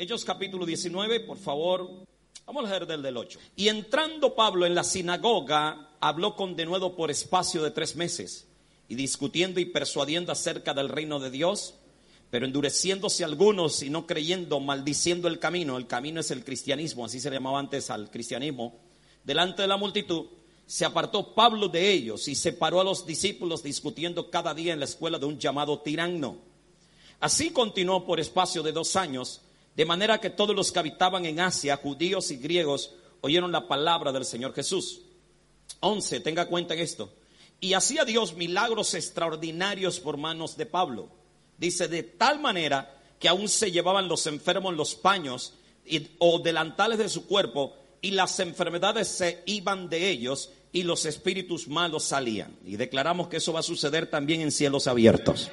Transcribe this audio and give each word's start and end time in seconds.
Hechos 0.00 0.24
capítulo 0.24 0.64
19, 0.64 1.18
por 1.18 1.38
favor. 1.38 1.90
Vamos 2.46 2.64
a 2.64 2.68
leer 2.68 2.86
del 2.86 3.02
del 3.02 3.16
8. 3.16 3.40
Y 3.56 3.66
entrando 3.66 4.36
Pablo 4.36 4.64
en 4.64 4.76
la 4.76 4.84
sinagoga, 4.84 5.90
habló 5.98 6.36
con 6.36 6.54
denuedo 6.54 6.94
por 6.94 7.10
espacio 7.10 7.64
de 7.64 7.72
tres 7.72 7.96
meses, 7.96 8.46
y 8.86 8.94
discutiendo 8.94 9.58
y 9.58 9.64
persuadiendo 9.64 10.30
acerca 10.30 10.72
del 10.72 10.88
reino 10.88 11.18
de 11.18 11.32
Dios, 11.32 11.74
pero 12.30 12.46
endureciéndose 12.46 13.24
algunos 13.24 13.82
y 13.82 13.90
no 13.90 14.06
creyendo, 14.06 14.60
maldiciendo 14.60 15.26
el 15.26 15.40
camino. 15.40 15.76
El 15.76 15.88
camino 15.88 16.20
es 16.20 16.30
el 16.30 16.44
cristianismo, 16.44 17.04
así 17.04 17.18
se 17.18 17.28
llamaba 17.28 17.58
antes 17.58 17.90
al 17.90 18.08
cristianismo. 18.08 18.78
Delante 19.24 19.62
de 19.62 19.68
la 19.68 19.78
multitud, 19.78 20.26
se 20.64 20.84
apartó 20.84 21.34
Pablo 21.34 21.66
de 21.66 21.90
ellos 21.90 22.28
y 22.28 22.36
separó 22.36 22.80
a 22.80 22.84
los 22.84 23.04
discípulos 23.04 23.64
discutiendo 23.64 24.30
cada 24.30 24.54
día 24.54 24.74
en 24.74 24.78
la 24.78 24.84
escuela 24.84 25.18
de 25.18 25.26
un 25.26 25.40
llamado 25.40 25.80
tirano. 25.80 26.38
Así 27.18 27.50
continuó 27.50 28.06
por 28.06 28.20
espacio 28.20 28.62
de 28.62 28.70
dos 28.70 28.94
años 28.94 29.40
de 29.78 29.84
manera 29.84 30.18
que 30.18 30.28
todos 30.28 30.56
los 30.56 30.72
que 30.72 30.80
habitaban 30.80 31.24
en 31.24 31.38
Asia, 31.38 31.76
judíos 31.76 32.32
y 32.32 32.36
griegos, 32.36 32.96
oyeron 33.20 33.52
la 33.52 33.68
palabra 33.68 34.10
del 34.10 34.24
Señor 34.24 34.52
Jesús. 34.52 35.02
11, 35.78 36.18
tenga 36.18 36.46
cuenta 36.46 36.74
en 36.74 36.80
esto. 36.80 37.12
Y 37.60 37.74
hacía 37.74 38.04
Dios 38.04 38.34
milagros 38.34 38.94
extraordinarios 38.94 40.00
por 40.00 40.16
manos 40.16 40.56
de 40.56 40.66
Pablo. 40.66 41.10
Dice, 41.58 41.86
de 41.86 42.02
tal 42.02 42.40
manera 42.40 42.92
que 43.20 43.28
aún 43.28 43.48
se 43.48 43.70
llevaban 43.70 44.08
los 44.08 44.26
enfermos 44.26 44.74
los 44.74 44.96
paños 44.96 45.54
o 46.18 46.40
delantales 46.40 46.98
de 46.98 47.08
su 47.08 47.28
cuerpo 47.28 47.76
y 48.02 48.10
las 48.10 48.40
enfermedades 48.40 49.06
se 49.06 49.44
iban 49.46 49.88
de 49.88 50.10
ellos 50.10 50.50
y 50.72 50.82
los 50.82 51.06
espíritus 51.06 51.68
malos 51.68 52.02
salían. 52.02 52.56
Y 52.66 52.74
declaramos 52.78 53.28
que 53.28 53.36
eso 53.36 53.52
va 53.52 53.60
a 53.60 53.62
suceder 53.62 54.10
también 54.10 54.40
en 54.40 54.50
cielos 54.50 54.88
abiertos. 54.88 55.52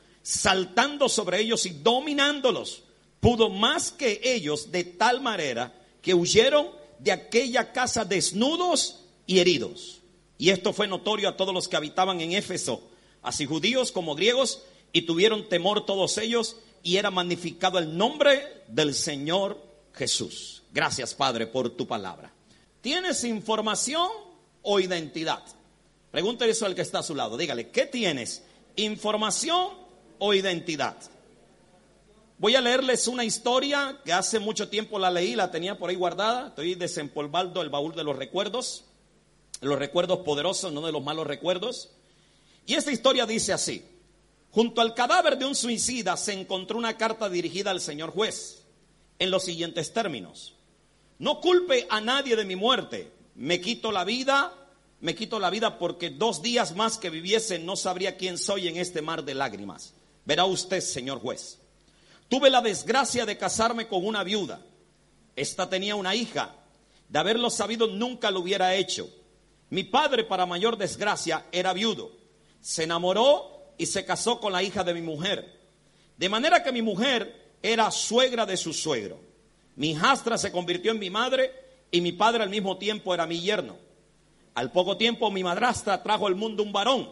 saltando 0.23 1.09
sobre 1.09 1.39
ellos 1.41 1.65
y 1.65 1.69
dominándolos, 1.69 2.83
pudo 3.19 3.49
más 3.49 3.91
que 3.91 4.19
ellos 4.23 4.71
de 4.71 4.83
tal 4.83 5.21
manera 5.21 5.73
que 6.01 6.13
huyeron 6.13 6.69
de 6.99 7.11
aquella 7.11 7.71
casa 7.71 8.05
desnudos 8.05 9.05
y 9.25 9.39
heridos. 9.39 10.01
Y 10.37 10.49
esto 10.49 10.73
fue 10.73 10.87
notorio 10.87 11.29
a 11.29 11.37
todos 11.37 11.53
los 11.53 11.67
que 11.67 11.77
habitaban 11.77 12.19
en 12.21 12.33
Éfeso, 12.33 12.89
así 13.21 13.45
judíos 13.45 13.91
como 13.91 14.15
griegos, 14.15 14.63
y 14.93 15.03
tuvieron 15.03 15.47
temor 15.47 15.85
todos 15.85 16.17
ellos, 16.17 16.57
y 16.83 16.97
era 16.97 17.11
magnificado 17.11 17.77
el 17.77 17.95
nombre 17.95 18.63
del 18.67 18.93
Señor 18.95 19.63
Jesús. 19.93 20.63
Gracias, 20.73 21.13
Padre, 21.13 21.47
por 21.47 21.69
tu 21.69 21.85
palabra. 21.87 22.33
¿Tienes 22.81 23.23
información 23.23 24.09
o 24.63 24.79
identidad? 24.79 25.43
Pregúntale 26.09 26.51
eso 26.51 26.65
al 26.65 26.75
que 26.75 26.81
está 26.81 26.99
a 26.99 27.03
su 27.03 27.13
lado. 27.13 27.37
Dígale, 27.37 27.69
¿qué 27.69 27.85
tienes? 27.85 28.43
¿Información 28.75 29.69
o 30.23 30.35
identidad? 30.35 30.95
Voy 32.37 32.55
a 32.55 32.61
leerles 32.61 33.07
una 33.07 33.23
historia 33.23 33.99
que 34.05 34.13
hace 34.13 34.39
mucho 34.39 34.69
tiempo 34.69 34.99
la 34.99 35.09
leí, 35.09 35.35
la 35.35 35.49
tenía 35.49 35.77
por 35.77 35.89
ahí 35.89 35.95
guardada. 35.95 36.49
Estoy 36.49 36.75
desempolvando 36.75 37.61
el 37.61 37.69
baúl 37.69 37.95
de 37.95 38.03
los 38.03 38.15
recuerdos, 38.15 38.85
los 39.61 39.77
recuerdos 39.77 40.19
poderosos, 40.19 40.71
no 40.71 40.81
de 40.85 40.91
los 40.91 41.03
malos 41.03 41.25
recuerdos. 41.25 41.89
Y 42.67 42.75
esta 42.75 42.91
historia 42.91 43.25
dice 43.25 43.51
así: 43.51 43.83
Junto 44.51 44.81
al 44.81 44.93
cadáver 44.93 45.37
de 45.37 45.45
un 45.45 45.55
suicida 45.55 46.15
se 46.17 46.33
encontró 46.33 46.77
una 46.77 46.97
carta 46.97 47.29
dirigida 47.29 47.71
al 47.71 47.81
señor 47.81 48.11
juez 48.11 48.63
en 49.17 49.31
los 49.31 49.43
siguientes 49.43 49.91
términos: 49.91 50.55
No 51.17 51.41
culpe 51.41 51.87
a 51.89 51.99
nadie 51.99 52.35
de 52.35 52.45
mi 52.45 52.55
muerte, 52.55 53.11
me 53.35 53.59
quito 53.59 53.91
la 53.91 54.03
vida, 54.03 54.53
me 54.99 55.15
quito 55.15 55.39
la 55.39 55.49
vida 55.49 55.79
porque 55.79 56.11
dos 56.11 56.41
días 56.43 56.75
más 56.75 56.97
que 56.97 57.09
viviese 57.09 57.59
no 57.59 57.75
sabría 57.75 58.17
quién 58.17 58.37
soy 58.37 58.67
en 58.67 58.77
este 58.77 59.01
mar 59.01 59.23
de 59.23 59.33
lágrimas. 59.33 59.95
Verá 60.25 60.45
usted, 60.45 60.81
señor 60.81 61.19
juez. 61.19 61.59
Tuve 62.29 62.49
la 62.49 62.61
desgracia 62.61 63.25
de 63.25 63.37
casarme 63.37 63.87
con 63.87 64.05
una 64.05 64.23
viuda. 64.23 64.61
Esta 65.35 65.69
tenía 65.69 65.95
una 65.95 66.15
hija. 66.15 66.55
De 67.09 67.19
haberlo 67.19 67.49
sabido 67.49 67.87
nunca 67.87 68.31
lo 68.31 68.41
hubiera 68.41 68.75
hecho. 68.75 69.09
Mi 69.69 69.83
padre, 69.83 70.23
para 70.23 70.45
mayor 70.45 70.77
desgracia, 70.77 71.45
era 71.51 71.73
viudo. 71.73 72.11
Se 72.61 72.83
enamoró 72.83 73.73
y 73.77 73.85
se 73.85 74.05
casó 74.05 74.39
con 74.39 74.53
la 74.53 74.63
hija 74.63 74.83
de 74.83 74.93
mi 74.93 75.01
mujer. 75.01 75.59
De 76.17 76.29
manera 76.29 76.63
que 76.63 76.71
mi 76.71 76.81
mujer 76.81 77.53
era 77.61 77.89
suegra 77.91 78.45
de 78.45 78.57
su 78.57 78.73
suegro. 78.73 79.19
Mi 79.75 79.91
hijastra 79.91 80.37
se 80.37 80.51
convirtió 80.51 80.91
en 80.91 80.99
mi 80.99 81.09
madre 81.09 81.51
y 81.89 81.99
mi 81.99 82.11
padre 82.11 82.43
al 82.43 82.49
mismo 82.49 82.77
tiempo 82.77 83.13
era 83.13 83.25
mi 83.25 83.41
yerno. 83.41 83.75
Al 84.53 84.71
poco 84.71 84.97
tiempo 84.97 85.31
mi 85.31 85.43
madrastra 85.43 86.03
trajo 86.03 86.27
al 86.27 86.35
mundo 86.35 86.61
un 86.63 86.71
varón, 86.71 87.09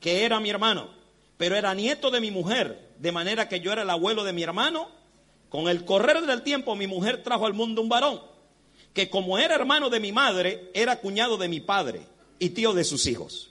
que 0.00 0.24
era 0.24 0.40
mi 0.40 0.50
hermano 0.50 0.95
pero 1.36 1.56
era 1.56 1.74
nieto 1.74 2.10
de 2.10 2.20
mi 2.20 2.30
mujer, 2.30 2.94
de 2.98 3.12
manera 3.12 3.48
que 3.48 3.60
yo 3.60 3.72
era 3.72 3.82
el 3.82 3.90
abuelo 3.90 4.24
de 4.24 4.32
mi 4.32 4.42
hermano. 4.42 4.88
Con 5.48 5.68
el 5.68 5.84
correr 5.84 6.22
del 6.22 6.42
tiempo 6.42 6.74
mi 6.74 6.86
mujer 6.86 7.22
trajo 7.22 7.46
al 7.46 7.54
mundo 7.54 7.82
un 7.82 7.88
varón, 7.88 8.20
que 8.92 9.10
como 9.10 9.38
era 9.38 9.54
hermano 9.54 9.90
de 9.90 10.00
mi 10.00 10.12
madre, 10.12 10.70
era 10.74 11.00
cuñado 11.00 11.36
de 11.36 11.48
mi 11.48 11.60
padre 11.60 12.06
y 12.38 12.50
tío 12.50 12.72
de 12.72 12.84
sus 12.84 13.06
hijos. 13.06 13.50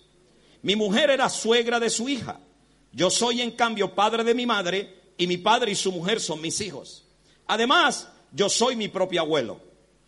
Mi 0.62 0.76
mujer 0.76 1.10
era 1.10 1.30
suegra 1.30 1.80
de 1.80 1.90
su 1.90 2.10
hija. 2.10 2.40
Yo 2.92 3.10
soy 3.10 3.42
en 3.42 3.52
cambio 3.52 3.94
padre 3.94 4.24
de 4.24 4.34
mi 4.34 4.46
madre 4.46 4.96
y 5.18 5.28
mi 5.28 5.38
padre 5.38 5.72
y 5.72 5.76
su 5.76 5.92
mujer 5.92 6.20
son 6.20 6.42
mis 6.42 6.60
hijos. 6.62 7.06
Además, 7.48 8.10
yo 8.32 8.50
soy 8.50 8.76
mi 8.76 8.88
propio 8.88 9.22
abuelo. 9.22 9.60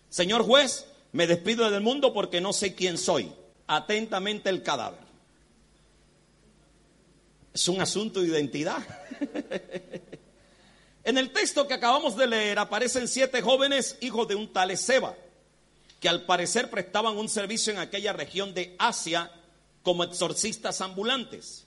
Señor 0.09 0.43
juez, 0.43 0.87
me 1.11 1.27
despido 1.27 1.69
del 1.69 1.81
mundo 1.81 2.13
porque 2.13 2.41
no 2.41 2.53
sé 2.53 2.75
quién 2.75 2.97
soy. 2.97 3.31
Atentamente 3.67 4.49
el 4.49 4.63
cadáver. 4.63 5.06
Es 7.57 7.67
un 7.67 7.81
asunto 7.81 8.21
de 8.21 8.27
identidad. 8.27 8.77
en 11.03 11.17
el 11.17 11.31
texto 11.31 11.67
que 11.67 11.73
acabamos 11.73 12.15
de 12.15 12.27
leer 12.27 12.59
aparecen 12.59 13.07
siete 13.07 13.41
jóvenes 13.41 13.97
hijos 13.99 14.27
de 14.27 14.35
un 14.35 14.53
tal 14.53 14.69
Ezeba, 14.69 15.15
que 15.99 16.07
al 16.07 16.27
parecer 16.27 16.69
prestaban 16.69 17.17
un 17.17 17.27
servicio 17.27 17.73
en 17.73 17.79
aquella 17.79 18.13
región 18.13 18.53
de 18.53 18.75
Asia 18.77 19.31
como 19.81 20.03
exorcistas 20.03 20.81
ambulantes. 20.81 21.65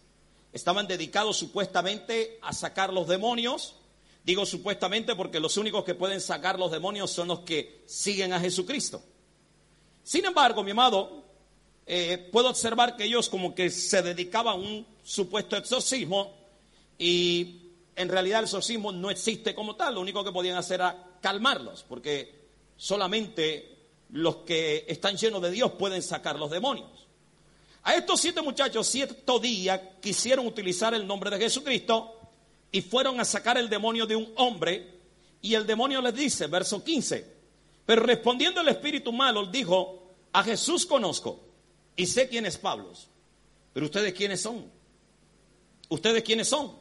Estaban 0.53 0.87
dedicados 0.87 1.37
supuestamente 1.37 2.39
a 2.41 2.53
sacar 2.53 2.93
los 2.93 3.09
demonios. 3.09 3.75
Digo 4.23 4.47
supuestamente 4.47 5.17
porque 5.17 5.41
los 5.41 5.57
únicos 5.57 5.83
que 5.83 5.97
pueden 5.97 6.21
sacar 6.21 6.57
los 6.57 6.71
demonios 6.71 7.11
son 7.11 7.27
los 7.27 7.41
que 7.41 7.83
siguen 7.87 8.33
a 8.33 8.39
Jesucristo. 8.39 9.03
Sin 10.05 10.25
embargo, 10.25 10.63
mi 10.63 10.71
amado, 10.71 11.20
eh, 11.93 12.19
puedo 12.31 12.49
observar 12.51 12.95
que 12.95 13.03
ellos 13.03 13.29
como 13.29 13.53
que 13.53 13.69
se 13.69 14.01
dedicaban 14.01 14.55
a 14.55 14.57
un 14.59 14.87
supuesto 15.03 15.57
exorcismo 15.57 16.33
y 16.97 17.63
en 17.97 18.09
realidad 18.09 18.39
el 18.39 18.45
exorcismo 18.45 18.93
no 18.93 19.11
existe 19.11 19.57
como 19.57 19.75
tal, 19.75 19.97
lo 19.97 20.01
único 20.01 20.23
que 20.23 20.31
podían 20.31 20.57
hacer 20.57 20.77
era 20.77 21.17
calmarlos, 21.21 21.85
porque 21.89 22.33
solamente 22.77 23.77
los 24.11 24.37
que 24.37 24.85
están 24.87 25.17
llenos 25.17 25.43
de 25.43 25.51
Dios 25.51 25.73
pueden 25.73 26.01
sacar 26.01 26.39
los 26.39 26.53
demonios. 26.53 27.09
A 27.83 27.97
estos 27.97 28.21
siete 28.21 28.41
muchachos 28.41 28.87
cierto 28.87 29.41
día 29.41 29.99
quisieron 29.99 30.47
utilizar 30.47 30.95
el 30.95 31.05
nombre 31.05 31.29
de 31.29 31.39
Jesucristo 31.39 32.21
y 32.71 32.83
fueron 32.83 33.19
a 33.19 33.25
sacar 33.25 33.59
el 33.59 33.69
demonio 33.69 34.07
de 34.07 34.15
un 34.15 34.33
hombre 34.37 34.95
y 35.43 35.55
el 35.55 35.67
demonio 35.67 36.01
les 36.01 36.15
dice, 36.15 36.47
verso 36.47 36.85
15, 36.85 37.27
pero 37.85 38.05
respondiendo 38.05 38.61
el 38.61 38.69
espíritu 38.69 39.13
malo 39.13 39.45
dijo, 39.47 40.05
a 40.33 40.45
Jesús 40.45 40.87
conozco 40.87 41.50
y 41.97 42.07
sé 42.07 42.29
quién 42.29 42.47
es 42.47 42.59
Pablo. 42.59 42.93
Pero 43.73 43.87
ustedes 43.87 44.13
quiénes 44.15 44.41
son? 44.41 44.71
¿Ustedes 45.89 46.23
quiénes 46.23 46.49
son? 46.49 46.77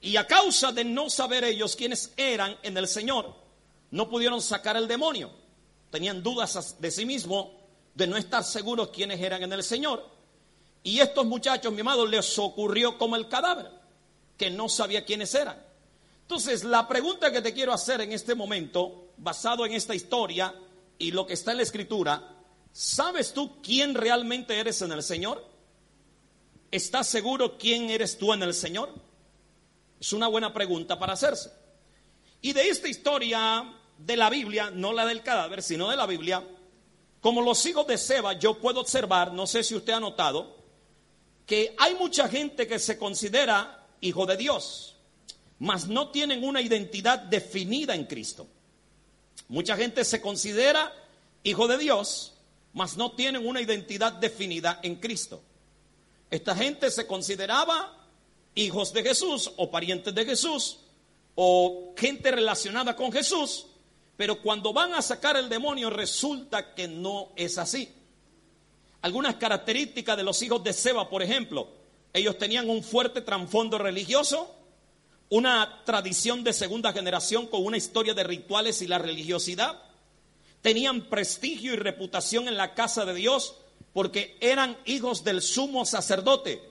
Y 0.00 0.16
a 0.16 0.26
causa 0.26 0.72
de 0.72 0.84
no 0.84 1.10
saber 1.10 1.44
ellos 1.44 1.74
quiénes 1.74 2.12
eran 2.16 2.56
en 2.62 2.76
el 2.76 2.86
Señor, 2.86 3.34
no 3.90 4.08
pudieron 4.08 4.40
sacar 4.40 4.76
el 4.76 4.86
demonio. 4.86 5.30
Tenían 5.90 6.22
dudas 6.22 6.76
de 6.80 6.90
sí 6.90 7.06
mismos, 7.06 7.48
de 7.94 8.06
no 8.06 8.16
estar 8.16 8.44
seguros 8.44 8.88
quiénes 8.88 9.20
eran 9.20 9.42
en 9.42 9.52
el 9.52 9.62
Señor. 9.62 10.06
Y 10.82 11.00
estos 11.00 11.26
muchachos, 11.26 11.72
mi 11.72 11.80
amado, 11.80 12.06
les 12.06 12.38
ocurrió 12.38 12.98
como 12.98 13.16
el 13.16 13.28
cadáver, 13.28 13.70
que 14.36 14.50
no 14.50 14.68
sabía 14.68 15.04
quiénes 15.04 15.34
eran. 15.34 15.60
Entonces, 16.22 16.62
la 16.64 16.86
pregunta 16.86 17.32
que 17.32 17.40
te 17.40 17.54
quiero 17.54 17.72
hacer 17.72 18.00
en 18.00 18.12
este 18.12 18.34
momento, 18.34 19.10
basado 19.16 19.64
en 19.64 19.72
esta 19.72 19.94
historia 19.94 20.54
y 20.98 21.10
lo 21.10 21.26
que 21.26 21.34
está 21.34 21.52
en 21.52 21.56
la 21.56 21.62
escritura, 21.62 22.35
¿sabes 22.76 23.32
tú 23.32 23.62
quién 23.62 23.94
realmente 23.94 24.60
eres 24.60 24.82
en 24.82 24.92
el 24.92 25.02
Señor? 25.02 25.42
¿Estás 26.70 27.06
seguro 27.06 27.56
quién 27.56 27.88
eres 27.88 28.18
tú 28.18 28.34
en 28.34 28.42
el 28.42 28.52
Señor? 28.52 28.92
Es 29.98 30.12
una 30.12 30.28
buena 30.28 30.52
pregunta 30.52 30.98
para 30.98 31.14
hacerse. 31.14 31.50
Y 32.42 32.52
de 32.52 32.68
esta 32.68 32.86
historia 32.86 33.72
de 33.96 34.16
la 34.18 34.28
Biblia, 34.28 34.70
no 34.70 34.92
la 34.92 35.06
del 35.06 35.22
cadáver, 35.22 35.62
sino 35.62 35.88
de 35.88 35.96
la 35.96 36.04
Biblia, 36.04 36.46
como 37.22 37.40
los 37.40 37.64
hijos 37.64 37.86
de 37.86 37.96
Seba, 37.96 38.34
yo 38.34 38.58
puedo 38.58 38.80
observar, 38.80 39.32
no 39.32 39.46
sé 39.46 39.64
si 39.64 39.74
usted 39.74 39.94
ha 39.94 40.00
notado, 40.00 40.58
que 41.46 41.74
hay 41.78 41.94
mucha 41.94 42.28
gente 42.28 42.66
que 42.66 42.78
se 42.78 42.98
considera 42.98 43.86
hijo 44.02 44.26
de 44.26 44.36
Dios, 44.36 44.96
mas 45.60 45.88
no 45.88 46.10
tienen 46.10 46.44
una 46.44 46.60
identidad 46.60 47.20
definida 47.20 47.94
en 47.94 48.04
Cristo. 48.04 48.46
Mucha 49.48 49.78
gente 49.78 50.04
se 50.04 50.20
considera 50.20 50.92
hijo 51.42 51.66
de 51.68 51.78
Dios, 51.78 52.35
mas 52.76 52.94
no 52.98 53.12
tienen 53.12 53.46
una 53.46 53.62
identidad 53.62 54.12
definida 54.12 54.80
en 54.82 54.96
Cristo. 54.96 55.42
Esta 56.30 56.54
gente 56.54 56.90
se 56.90 57.06
consideraba 57.06 58.06
hijos 58.54 58.92
de 58.92 59.02
Jesús 59.02 59.50
o 59.56 59.70
parientes 59.70 60.14
de 60.14 60.26
Jesús 60.26 60.80
o 61.36 61.94
gente 61.96 62.30
relacionada 62.30 62.94
con 62.94 63.10
Jesús, 63.10 63.66
pero 64.18 64.42
cuando 64.42 64.74
van 64.74 64.92
a 64.92 65.00
sacar 65.00 65.38
el 65.38 65.48
demonio 65.48 65.88
resulta 65.88 66.74
que 66.74 66.86
no 66.86 67.30
es 67.34 67.56
así. 67.56 67.88
Algunas 69.00 69.36
características 69.36 70.14
de 70.18 70.24
los 70.24 70.42
hijos 70.42 70.62
de 70.62 70.74
Seba, 70.74 71.08
por 71.08 71.22
ejemplo, 71.22 71.68
ellos 72.12 72.36
tenían 72.36 72.68
un 72.68 72.82
fuerte 72.82 73.22
trasfondo 73.22 73.78
religioso, 73.78 74.54
una 75.30 75.82
tradición 75.86 76.44
de 76.44 76.52
segunda 76.52 76.92
generación 76.92 77.46
con 77.46 77.64
una 77.64 77.78
historia 77.78 78.12
de 78.12 78.24
rituales 78.24 78.82
y 78.82 78.86
la 78.86 78.98
religiosidad, 78.98 79.85
tenían 80.62 81.08
prestigio 81.08 81.72
y 81.74 81.76
reputación 81.76 82.48
en 82.48 82.56
la 82.56 82.74
casa 82.74 83.04
de 83.04 83.14
Dios 83.14 83.56
porque 83.92 84.36
eran 84.40 84.76
hijos 84.84 85.24
del 85.24 85.40
sumo 85.40 85.86
sacerdote, 85.86 86.62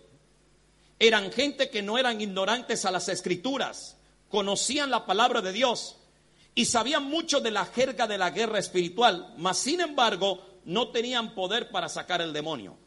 eran 1.00 1.32
gente 1.32 1.70
que 1.70 1.82
no 1.82 1.98
eran 1.98 2.22
ignorantes 2.22 2.86
a 2.86 2.92
las 2.92 3.10
escrituras, 3.10 3.98
conocían 4.30 4.92
la 4.92 5.06
palabra 5.06 5.42
de 5.42 5.52
Dios 5.52 5.98
y 6.54 6.66
sabían 6.66 7.04
mucho 7.04 7.42
de 7.42 7.52
la 7.52 7.66
jerga 7.66 8.08
de 8.08 8.18
la 8.18 8.30
guerra 8.30 8.60
espiritual, 8.60 9.34
mas 9.38 9.58
sin 9.58 9.82
embargo 9.82 10.46
no 10.66 10.90
tenían 10.90 11.36
poder 11.36 11.70
para 11.70 11.90
sacar 11.90 12.22
el 12.22 12.32
demonio. 12.32 12.78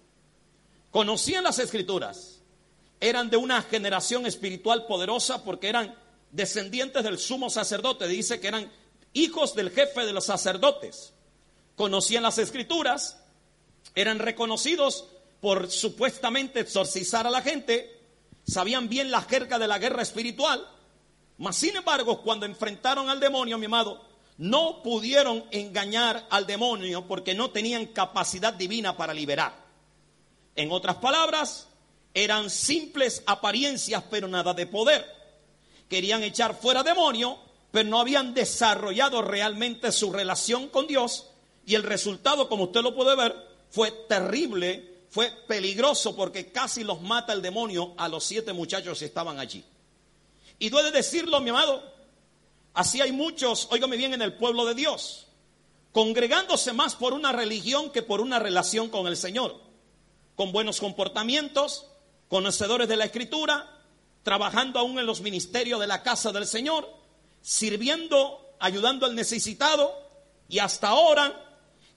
Conocían 0.91 1.45
las 1.45 1.59
escrituras, 1.59 2.41
eran 3.01 3.31
de 3.31 3.37
una 3.37 3.63
generación 3.63 4.27
espiritual 4.27 4.87
poderosa 4.87 5.45
porque 5.45 5.69
eran 5.69 5.95
descendientes 6.33 7.05
del 7.05 7.19
sumo 7.19 7.51
sacerdote, 7.51 8.09
dice 8.09 8.41
que 8.41 8.49
eran 8.49 8.71
hijos 9.13 9.55
del 9.55 9.71
jefe 9.71 10.07
de 10.07 10.13
los 10.13 10.27
sacerdotes. 10.27 11.13
Conocían 11.77 12.23
las 12.23 12.39
escrituras, 12.39 13.19
eran 13.95 14.19
reconocidos 14.19 15.07
por 15.41 15.71
supuestamente 15.71 16.61
exorcizar 16.61 17.27
a 17.27 17.31
la 17.31 17.43
gente, 17.43 18.01
sabían 18.47 18.89
bien 18.89 19.11
la 19.11 19.23
jerga 19.23 19.59
de 19.59 19.69
la 19.69 19.79
guerra 19.79 20.03
espiritual, 20.03 20.67
mas 21.39 21.57
sin 21.57 21.77
embargo, 21.77 22.23
cuando 22.23 22.47
enfrentaron 22.47 23.09
al 23.09 23.21
demonio, 23.21 23.59
mi 23.59 23.67
amado, 23.67 24.05
no 24.39 24.83
pudieron 24.83 25.45
engañar 25.51 26.27
al 26.31 26.47
demonio 26.47 27.07
porque 27.07 27.35
no 27.35 27.51
tenían 27.51 27.87
capacidad 27.87 28.53
divina 28.53 28.97
para 28.97 29.15
liberar. 29.15 29.55
En 30.57 30.73
otras 30.73 30.97
palabras, 30.97 31.69
eran 32.15 32.51
simples 32.51 33.23
apariencias, 33.27 34.03
pero 34.11 34.27
nada 34.27 34.53
de 34.55 34.67
poder. 34.67 35.07
Querían 35.89 36.25
echar 36.25 36.61
fuera 36.61 36.83
demonio, 36.83 37.39
pero 37.79 37.91
no 37.91 38.01
habían 38.01 38.35
desarrollado 38.35 39.23
realmente 39.23 39.93
su 39.93 40.11
relación 40.11 40.67
con 40.67 40.89
Dios. 40.89 41.27
Y 41.65 41.77
el 41.77 41.85
resultado, 41.85 42.49
como 42.49 42.65
usted 42.65 42.83
lo 42.83 42.93
puede 42.93 43.15
ver, 43.15 43.37
fue 43.71 43.93
terrible 44.09 44.97
fue 45.09 45.31
peligroso 45.47 46.17
porque 46.17 46.51
casi 46.51 46.83
los 46.83 47.01
mata 47.01 47.33
el 47.33 47.41
demonio 47.41 47.95
a 47.97 48.09
los 48.09 48.25
siete 48.25 48.53
muchachos 48.53 48.99
que 48.99 49.05
estaban 49.05 49.39
allí. 49.39 49.65
Y 50.59 50.71
duele 50.71 50.91
decirlo, 50.91 51.41
mi 51.41 51.51
amado, 51.51 51.85
así 52.75 53.01
hay 53.01 53.13
muchos, 53.13 53.69
óigame 53.71 53.97
bien, 53.97 54.13
en 54.13 54.23
el 54.23 54.35
pueblo 54.35 54.67
de 54.67 54.75
Dios, 54.75 55.29
congregándose 55.93 56.73
más 56.73 56.97
por 56.97 57.13
una 57.13 57.31
religión 57.31 57.91
que 57.91 58.03
por 58.03 58.21
una 58.21 58.41
relación 58.41 58.91
con 58.91 59.07
el 59.07 59.17
Señor, 59.17 59.55
con 60.35 60.51
buenos 60.51 60.81
comportamientos, 60.81 61.87
conocedores 62.29 62.89
de 62.89 62.97
la 62.97 63.05
escritura, 63.05 63.81
trabajando 64.25 64.81
aún 64.81 64.99
en 64.99 65.07
los 65.07 65.21
ministerios 65.21 65.79
de 65.79 65.87
la 65.87 66.03
casa 66.03 66.33
del 66.33 66.49
Señor, 66.49 66.98
sirviendo, 67.43 68.55
ayudando 68.59 69.07
al 69.07 69.15
necesitado, 69.15 69.93
y 70.49 70.59
hasta 70.59 70.89
ahora 70.89 71.45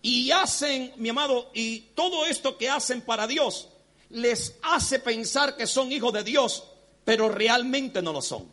y 0.01 0.31
hacen, 0.31 0.93
mi 0.97 1.09
amado, 1.09 1.51
y 1.53 1.81
todo 1.95 2.25
esto 2.25 2.57
que 2.57 2.69
hacen 2.69 3.01
para 3.01 3.27
Dios 3.27 3.67
les 4.09 4.55
hace 4.63 4.99
pensar 4.99 5.55
que 5.55 5.67
son 5.67 5.91
hijos 5.91 6.11
de 6.13 6.23
Dios, 6.23 6.63
pero 7.05 7.29
realmente 7.29 8.01
no 8.01 8.11
lo 8.11 8.21
son. 8.21 8.51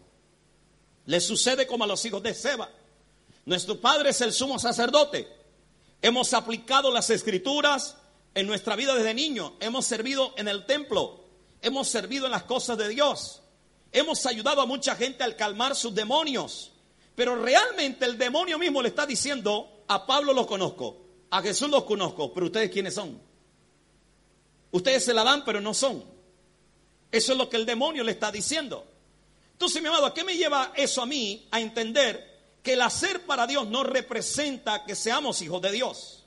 Les 1.06 1.24
sucede 1.26 1.66
como 1.66 1.84
a 1.84 1.86
los 1.86 2.04
hijos 2.04 2.22
de 2.22 2.34
Seba. 2.34 2.70
Nuestro 3.44 3.80
padre 3.80 4.10
es 4.10 4.20
el 4.20 4.32
sumo 4.32 4.58
sacerdote. 4.58 5.28
Hemos 6.02 6.32
aplicado 6.34 6.92
las 6.92 7.10
escrituras 7.10 7.96
en 8.34 8.46
nuestra 8.46 8.76
vida 8.76 8.94
desde 8.94 9.14
niño. 9.14 9.56
Hemos 9.58 9.86
servido 9.86 10.34
en 10.36 10.48
el 10.48 10.66
templo. 10.66 11.24
Hemos 11.62 11.88
servido 11.88 12.26
en 12.26 12.32
las 12.32 12.44
cosas 12.44 12.78
de 12.78 12.88
Dios. 12.88 13.40
Hemos 13.90 14.26
ayudado 14.26 14.60
a 14.60 14.66
mucha 14.66 14.94
gente 14.94 15.24
al 15.24 15.34
calmar 15.34 15.74
sus 15.74 15.94
demonios. 15.94 16.72
Pero 17.18 17.34
realmente 17.34 18.04
el 18.04 18.16
demonio 18.16 18.60
mismo 18.60 18.80
le 18.80 18.90
está 18.90 19.04
diciendo, 19.04 19.82
a 19.88 20.06
Pablo 20.06 20.32
lo 20.32 20.46
conozco, 20.46 20.98
a 21.30 21.42
Jesús 21.42 21.68
los 21.68 21.82
conozco, 21.82 22.32
pero 22.32 22.46
ustedes 22.46 22.70
quiénes 22.70 22.94
son. 22.94 23.20
Ustedes 24.70 25.04
se 25.04 25.12
la 25.12 25.24
dan, 25.24 25.44
pero 25.44 25.60
no 25.60 25.74
son. 25.74 26.04
Eso 27.10 27.32
es 27.32 27.38
lo 27.38 27.48
que 27.48 27.56
el 27.56 27.66
demonio 27.66 28.04
le 28.04 28.12
está 28.12 28.30
diciendo. 28.30 28.86
Entonces, 29.50 29.82
mi 29.82 29.88
amado, 29.88 30.06
¿a 30.06 30.14
qué 30.14 30.22
me 30.22 30.36
lleva 30.36 30.72
eso 30.76 31.02
a 31.02 31.06
mí 31.06 31.48
a 31.50 31.60
entender 31.60 32.60
que 32.62 32.74
el 32.74 32.82
hacer 32.82 33.26
para 33.26 33.48
Dios 33.48 33.66
no 33.66 33.82
representa 33.82 34.84
que 34.84 34.94
seamos 34.94 35.42
hijos 35.42 35.60
de 35.60 35.72
Dios? 35.72 36.24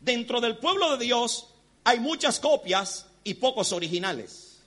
Dentro 0.00 0.42
del 0.42 0.58
pueblo 0.58 0.98
de 0.98 1.06
Dios 1.06 1.46
hay 1.82 1.98
muchas 1.98 2.40
copias 2.40 3.06
y 3.24 3.32
pocos 3.32 3.72
originales. 3.72 4.60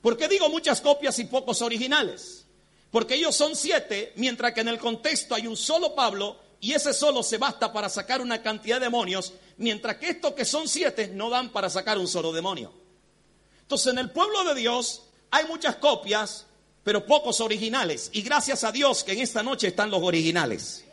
¿Por 0.00 0.16
qué 0.16 0.28
digo 0.28 0.48
muchas 0.48 0.80
copias 0.80 1.18
y 1.18 1.24
pocos 1.24 1.60
originales? 1.60 2.46
Porque 2.90 3.14
ellos 3.14 3.36
son 3.36 3.54
siete, 3.54 4.12
mientras 4.16 4.52
que 4.52 4.60
en 4.60 4.68
el 4.68 4.78
contexto 4.78 5.34
hay 5.34 5.46
un 5.46 5.56
solo 5.56 5.94
Pablo 5.94 6.38
y 6.60 6.72
ese 6.72 6.92
solo 6.92 7.22
se 7.22 7.38
basta 7.38 7.72
para 7.72 7.88
sacar 7.88 8.20
una 8.20 8.42
cantidad 8.42 8.76
de 8.76 8.86
demonios, 8.86 9.34
mientras 9.58 9.96
que 9.96 10.08
estos 10.08 10.32
que 10.32 10.44
son 10.44 10.68
siete 10.68 11.08
no 11.08 11.30
dan 11.30 11.50
para 11.50 11.70
sacar 11.70 11.98
un 11.98 12.08
solo 12.08 12.32
demonio. 12.32 12.72
Entonces 13.60 13.92
en 13.92 13.98
el 13.98 14.10
pueblo 14.10 14.44
de 14.44 14.54
Dios 14.54 15.02
hay 15.30 15.44
muchas 15.46 15.76
copias, 15.76 16.46
pero 16.82 17.04
pocos 17.04 17.40
originales. 17.40 18.10
Y 18.12 18.22
gracias 18.22 18.64
a 18.64 18.72
Dios 18.72 19.04
que 19.04 19.12
en 19.12 19.20
esta 19.20 19.42
noche 19.42 19.68
están 19.68 19.90
los 19.90 20.02
originales. 20.02 20.84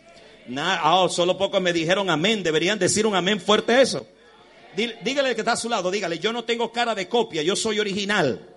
Ah, 0.57 1.07
solo 1.09 1.37
pocos 1.37 1.61
me 1.61 1.73
dijeron 1.73 2.09
amén. 2.09 2.43
Deberían 2.43 2.77
decir 2.77 3.07
un 3.07 3.15
amén 3.15 3.39
fuerte 3.39 3.81
eso. 3.81 4.05
Dígale 4.75 5.33
que 5.33 5.41
está 5.41 5.53
a 5.53 5.57
su 5.57 5.69
lado, 5.69 5.89
dígale, 5.89 6.19
yo 6.19 6.33
no 6.33 6.43
tengo 6.43 6.69
cara 6.71 6.93
de 6.93 7.07
copia, 7.07 7.41
yo 7.41 7.55
soy 7.55 7.79
original. 7.79 8.54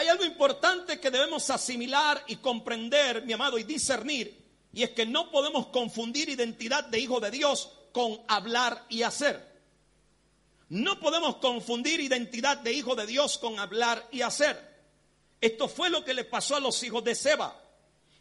Hay 0.00 0.08
algo 0.08 0.24
importante 0.24 0.98
que 0.98 1.10
debemos 1.10 1.50
asimilar 1.50 2.24
y 2.26 2.36
comprender, 2.36 3.22
mi 3.26 3.34
amado, 3.34 3.58
y 3.58 3.64
discernir 3.64 4.40
y 4.72 4.82
es 4.82 4.92
que 4.92 5.04
no 5.04 5.30
podemos 5.30 5.66
confundir 5.66 6.30
identidad 6.30 6.84
de 6.84 6.98
hijo 6.98 7.20
de 7.20 7.30
Dios 7.30 7.70
con 7.92 8.18
hablar 8.26 8.86
y 8.88 9.02
hacer. 9.02 9.46
No 10.70 10.98
podemos 11.00 11.36
confundir 11.36 12.00
identidad 12.00 12.56
de 12.56 12.72
hijo 12.72 12.94
de 12.94 13.06
Dios 13.06 13.36
con 13.36 13.58
hablar 13.58 14.08
y 14.10 14.22
hacer. 14.22 14.58
Esto 15.38 15.68
fue 15.68 15.90
lo 15.90 16.02
que 16.02 16.14
le 16.14 16.24
pasó 16.24 16.56
a 16.56 16.60
los 16.60 16.82
hijos 16.82 17.04
de 17.04 17.14
Seba. 17.14 17.62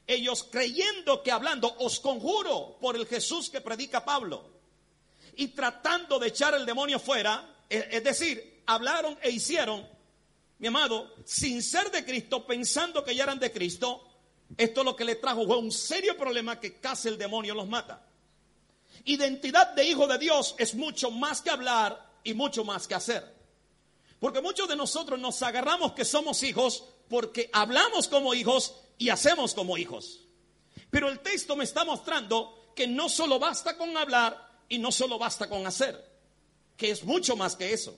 Ellos 0.05 0.49
creyendo 0.51 1.23
que 1.23 1.31
hablando, 1.31 1.73
os 1.79 2.01
conjuro 2.01 2.77
por 2.81 2.97
el 2.97 3.07
Jesús 3.07 3.49
que 3.49 3.61
predica 3.61 4.03
Pablo, 4.03 4.49
y 5.37 5.47
tratando 5.47 6.19
de 6.19 6.27
echar 6.27 6.53
el 6.55 6.65
demonio 6.65 6.99
fuera, 6.99 7.55
es 7.69 8.03
decir, 8.03 8.63
hablaron 8.65 9.17
e 9.21 9.29
hicieron, 9.29 9.87
mi 10.59 10.67
amado, 10.67 11.15
sin 11.25 11.63
ser 11.63 11.89
de 11.89 12.05
Cristo, 12.05 12.45
pensando 12.45 13.03
que 13.03 13.15
ya 13.15 13.23
eran 13.23 13.39
de 13.39 13.51
Cristo, 13.51 14.05
esto 14.57 14.83
lo 14.83 14.95
que 14.95 15.05
le 15.05 15.15
trajo 15.15 15.45
fue 15.45 15.57
un 15.57 15.71
serio 15.71 16.17
problema 16.17 16.59
que 16.59 16.75
casi 16.75 17.07
el 17.07 17.17
demonio 17.17 17.55
los 17.55 17.67
mata. 17.67 18.05
Identidad 19.05 19.73
de 19.73 19.85
hijo 19.85 20.05
de 20.07 20.17
Dios 20.17 20.55
es 20.57 20.75
mucho 20.75 21.11
más 21.11 21.41
que 21.41 21.49
hablar 21.49 22.11
y 22.23 22.33
mucho 22.33 22.65
más 22.65 22.87
que 22.87 22.95
hacer. 22.95 23.39
Porque 24.19 24.41
muchos 24.41 24.67
de 24.67 24.75
nosotros 24.75 25.17
nos 25.17 25.41
agarramos 25.41 25.93
que 25.93 26.03
somos 26.03 26.43
hijos 26.43 26.83
porque 27.07 27.49
hablamos 27.53 28.07
como 28.07 28.33
hijos 28.33 28.75
y 28.97 29.09
hacemos 29.09 29.53
como 29.53 29.77
hijos. 29.77 30.19
Pero 30.89 31.09
el 31.09 31.19
texto 31.19 31.55
me 31.55 31.63
está 31.63 31.85
mostrando 31.85 32.71
que 32.75 32.85
no 32.85 33.07
solo 33.07 33.39
basta 33.39 33.77
con 33.77 33.95
hablar 33.95 34.49
y 34.67 34.77
no 34.77 34.91
solo 34.91 35.17
basta 35.17 35.47
con 35.47 35.65
hacer, 35.65 36.05
que 36.75 36.91
es 36.91 37.03
mucho 37.03 37.35
más 37.35 37.55
que 37.55 37.73
eso. 37.73 37.97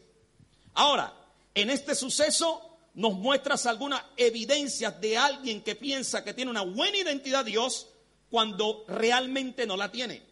Ahora, 0.74 1.14
en 1.54 1.70
este 1.70 1.96
suceso 1.96 2.72
nos 2.94 3.14
muestras 3.14 3.66
algunas 3.66 4.04
evidencias 4.18 5.00
de 5.00 5.18
alguien 5.18 5.62
que 5.62 5.76
piensa 5.76 6.24
que 6.24 6.34
tiene 6.34 6.52
una 6.52 6.64
buena 6.64 6.98
identidad 6.98 7.46
Dios 7.46 7.88
cuando 8.30 8.86
realmente 8.88 9.66
no 9.66 9.78
la 9.78 9.92
tiene. 9.92 10.24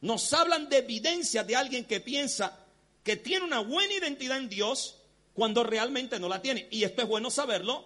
Nos 0.00 0.32
hablan 0.32 0.68
de 0.68 0.78
evidencias 0.78 1.46
de 1.46 1.56
alguien 1.56 1.84
que 1.84 2.00
piensa 2.00 2.58
que 3.02 3.16
tiene 3.16 3.44
una 3.44 3.60
buena 3.60 3.94
identidad 3.94 4.38
en 4.38 4.48
Dios 4.48 4.98
cuando 5.34 5.62
realmente 5.62 6.18
no 6.18 6.28
la 6.28 6.42
tiene. 6.42 6.68
Y 6.70 6.84
esto 6.84 7.02
es 7.02 7.08
bueno 7.08 7.30
saberlo 7.30 7.84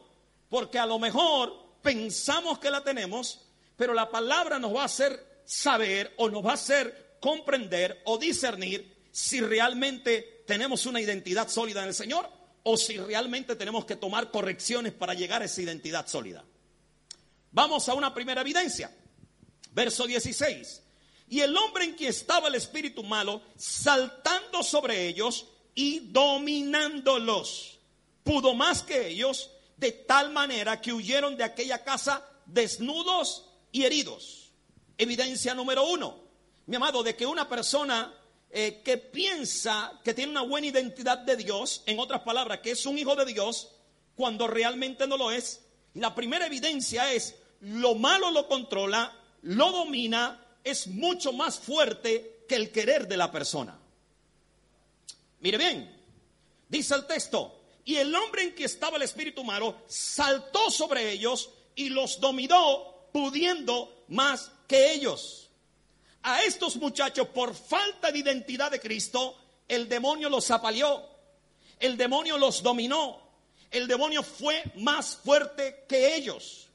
porque 0.49 0.79
a 0.79 0.87
lo 0.87 0.99
mejor 0.99 1.55
pensamos 1.83 2.59
que 2.59 2.71
la 2.71 2.83
tenemos, 2.83 3.41
pero 3.77 3.95
la 3.95 4.11
palabra 4.11 4.59
nos 4.59 4.75
va 4.75 4.83
a 4.83 4.87
hacer 4.87 5.43
saber 5.45 6.15
o 6.17 6.29
nos 6.29 6.45
va 6.45 6.53
a 6.53 6.55
hacer 6.55 7.17
comprender 7.21 8.03
o 8.05 8.19
discernir 8.19 9.09
si 9.11 9.41
realmente 9.41 10.45
tenemos 10.47 10.87
una 10.87 11.01
identidad 11.01 11.49
sólida 11.49 11.83
en 11.83 11.89
el 11.89 11.95
Señor 11.95 12.36
o 12.69 12.77
si 12.77 12.97
realmente 12.97 13.55
tenemos 13.55 13.85
que 13.85 13.95
tomar 13.95 14.33
correcciones 14.33 14.93
para 14.93 15.15
llegar 15.15 15.41
a 15.41 15.45
esa 15.45 15.63
identidad 15.63 16.09
sólida. 16.09 16.45
Vamos 17.53 17.89
a 17.89 17.95
una 17.95 18.13
primera 18.13 18.41
evidencia. 18.41 18.93
Verso 19.71 20.05
16. 20.05 20.83
Y 21.29 21.41
el 21.41 21.57
hombre 21.57 21.85
en 21.85 21.95
quien 21.95 22.11
estaba 22.11 22.49
el 22.49 22.57
espíritu 22.57 23.05
malo, 23.05 23.41
saltando 23.57 24.65
sobre 24.65 25.07
ellos 25.07 25.47
y 25.77 26.11
dominándolos, 26.11 27.79
pudo 28.25 28.53
más 28.53 28.83
que 28.83 29.11
ellos, 29.11 29.53
de 29.77 29.93
tal 29.93 30.33
manera 30.33 30.81
que 30.81 30.93
huyeron 30.93 31.37
de 31.37 31.45
aquella 31.45 31.85
casa 31.85 32.29
desnudos 32.47 33.49
y 33.71 33.85
heridos. 33.85 34.51
Evidencia 34.99 35.55
número 35.55 35.85
uno, 35.85 36.19
mi 36.67 36.75
amado, 36.75 37.05
de 37.05 37.15
que 37.15 37.27
una 37.27 37.49
persona 37.49 38.13
eh, 38.59 38.81
que 38.83 38.97
piensa 38.97 40.01
que 40.03 40.15
tiene 40.15 40.31
una 40.31 40.41
buena 40.41 40.69
identidad 40.69 41.19
de 41.19 41.37
Dios, 41.37 41.83
en 41.85 41.99
otras 41.99 42.23
palabras, 42.23 42.61
que 42.61 42.71
es 42.71 42.87
un 42.87 42.97
hijo 42.97 43.15
de 43.15 43.27
Dios, 43.27 43.69
cuando 44.15 44.47
realmente 44.47 45.07
no 45.07 45.19
lo 45.19 45.31
es. 45.31 45.61
La 45.93 46.15
primera 46.15 46.47
evidencia 46.47 47.13
es, 47.13 47.35
lo 47.61 47.97
malo 47.97 48.31
lo 48.31 48.49
controla, 48.49 49.15
lo 49.43 49.73
domina, 49.73 50.43
es 50.65 50.87
mucho 50.87 51.35
más 51.35 51.59
fuerte 51.59 52.47
que 52.49 52.55
el 52.55 52.73
querer 52.73 53.07
de 53.07 53.19
la 53.19 53.31
persona. 53.31 53.79
Mire 55.41 55.59
bien, 55.59 55.95
dice 56.67 56.95
el 56.95 57.07
texto, 57.07 57.61
y 57.85 57.97
el 57.97 58.15
hombre 58.15 58.43
en 58.43 58.55
que 58.55 58.65
estaba 58.65 58.97
el 58.97 59.03
espíritu 59.03 59.45
malo 59.45 59.83
saltó 59.87 60.71
sobre 60.71 61.13
ellos 61.13 61.51
y 61.75 61.91
los 61.91 62.21
dominó, 62.21 63.11
pudiendo 63.13 64.07
más 64.09 64.51
que 64.67 64.95
ellos 64.95 65.46
a 66.27 66.43
estos 66.43 66.75
muchachos 66.77 67.29
por 67.29 67.55
falta 67.55 68.11
de 68.11 68.19
identidad 68.19 68.73
de 68.73 68.81
Cristo, 68.81 69.37
el 69.69 69.89
demonio 69.89 70.29
los 70.29 70.51
apaleó, 70.51 71.09
el 71.79 71.97
demonio 71.97 72.37
los 72.37 72.65
dominó, 72.65 73.21
el 73.71 73.87
demonio 73.87 74.25
fue 74.25 74.65
más 74.75 75.17
fuerte 75.23 75.85
que 75.89 76.17
ellos. 76.17 76.67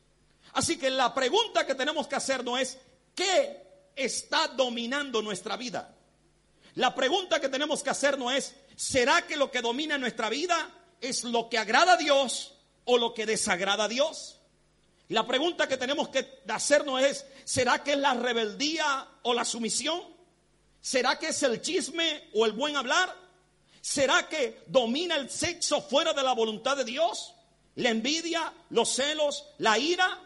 Así 0.53 0.77
que 0.77 0.89
la 0.89 1.13
pregunta 1.13 1.65
que 1.67 1.75
tenemos 1.75 2.07
que 2.07 2.15
hacer 2.15 2.45
no 2.45 2.57
es, 2.57 2.77
¿qué 3.13 3.61
está 3.93 4.47
dominando 4.47 5.21
nuestra 5.21 5.57
vida? 5.57 5.97
La 6.75 6.95
pregunta 6.95 7.41
que 7.41 7.49
tenemos 7.49 7.83
que 7.83 7.89
hacer 7.89 8.17
no 8.17 8.31
es, 8.31 8.55
¿será 8.77 9.27
que 9.27 9.35
lo 9.35 9.51
que 9.51 9.61
domina 9.61 9.97
nuestra 9.97 10.29
vida 10.29 10.71
es 11.01 11.25
lo 11.25 11.49
que 11.49 11.57
agrada 11.57 11.93
a 11.93 11.97
Dios 11.97 12.53
o 12.85 12.97
lo 12.97 13.13
que 13.13 13.25
desagrada 13.25 13.83
a 13.83 13.89
Dios? 13.89 14.37
La 15.09 15.27
pregunta 15.27 15.67
que 15.67 15.75
tenemos 15.75 16.07
que 16.07 16.41
hacernos 16.47 17.01
es, 17.01 17.25
¿será 17.43 17.83
que 17.83 17.93
es 17.93 17.97
la 17.97 18.13
rebeldía 18.13 19.07
o 19.23 19.33
la 19.33 19.45
sumisión? 19.45 20.01
¿Será 20.81 21.19
que 21.19 21.27
es 21.27 21.43
el 21.43 21.61
chisme 21.61 22.29
o 22.33 22.45
el 22.45 22.53
buen 22.53 22.75
hablar? 22.75 23.15
¿Será 23.81 24.27
que 24.27 24.63
domina 24.67 25.15
el 25.15 25.29
sexo 25.29 25.81
fuera 25.81 26.13
de 26.13 26.23
la 26.23 26.33
voluntad 26.33 26.77
de 26.77 26.85
Dios? 26.85 27.33
¿La 27.75 27.89
envidia, 27.89 28.53
los 28.69 28.89
celos, 28.89 29.45
la 29.57 29.77
ira 29.77 30.19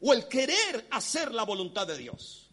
o 0.00 0.12
el 0.12 0.28
querer 0.28 0.86
hacer 0.90 1.32
la 1.32 1.44
voluntad 1.44 1.86
de 1.86 1.96
Dios? 1.96 2.48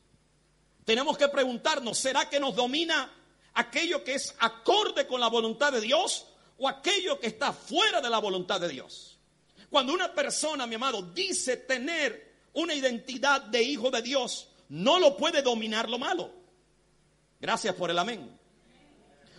Tenemos 0.86 1.17
que 1.17 1.27
preguntarnos, 1.29 1.98
¿será 1.98 2.29
que 2.29 2.39
nos 2.39 2.55
domina 2.55 3.12
aquello 3.53 4.03
que 4.03 4.15
es 4.15 4.36
acorde 4.39 5.08
con 5.08 5.22
la 5.22 5.27
voluntad 5.27 5.72
de 5.72 5.82
Dios 5.82 6.25
o 6.58 6.67
aquello 6.67 7.20
que 7.20 7.27
está 7.27 7.53
fuera 7.53 8.01
de 8.01 8.10
la 8.10 8.20
voluntad 8.20 8.60
de 8.60 8.70
Dios? 8.70 9.17
Cuando 9.70 9.93
una 9.93 10.13
persona, 10.13 10.67
mi 10.67 10.75
amado, 10.75 11.01
dice 11.01 11.58
tener 11.58 12.33
una 12.54 12.74
identidad 12.74 13.42
de 13.42 13.64
hijo 13.64 13.92
de 13.92 14.02
Dios, 14.02 14.48
no 14.70 15.00
lo 15.00 15.18
puede 15.18 15.42
dominar 15.42 15.90
lo 15.90 16.00
malo. 16.00 16.32
Gracias 17.40 17.76
por 17.76 17.90
el 17.90 18.00
amén. 18.00 18.40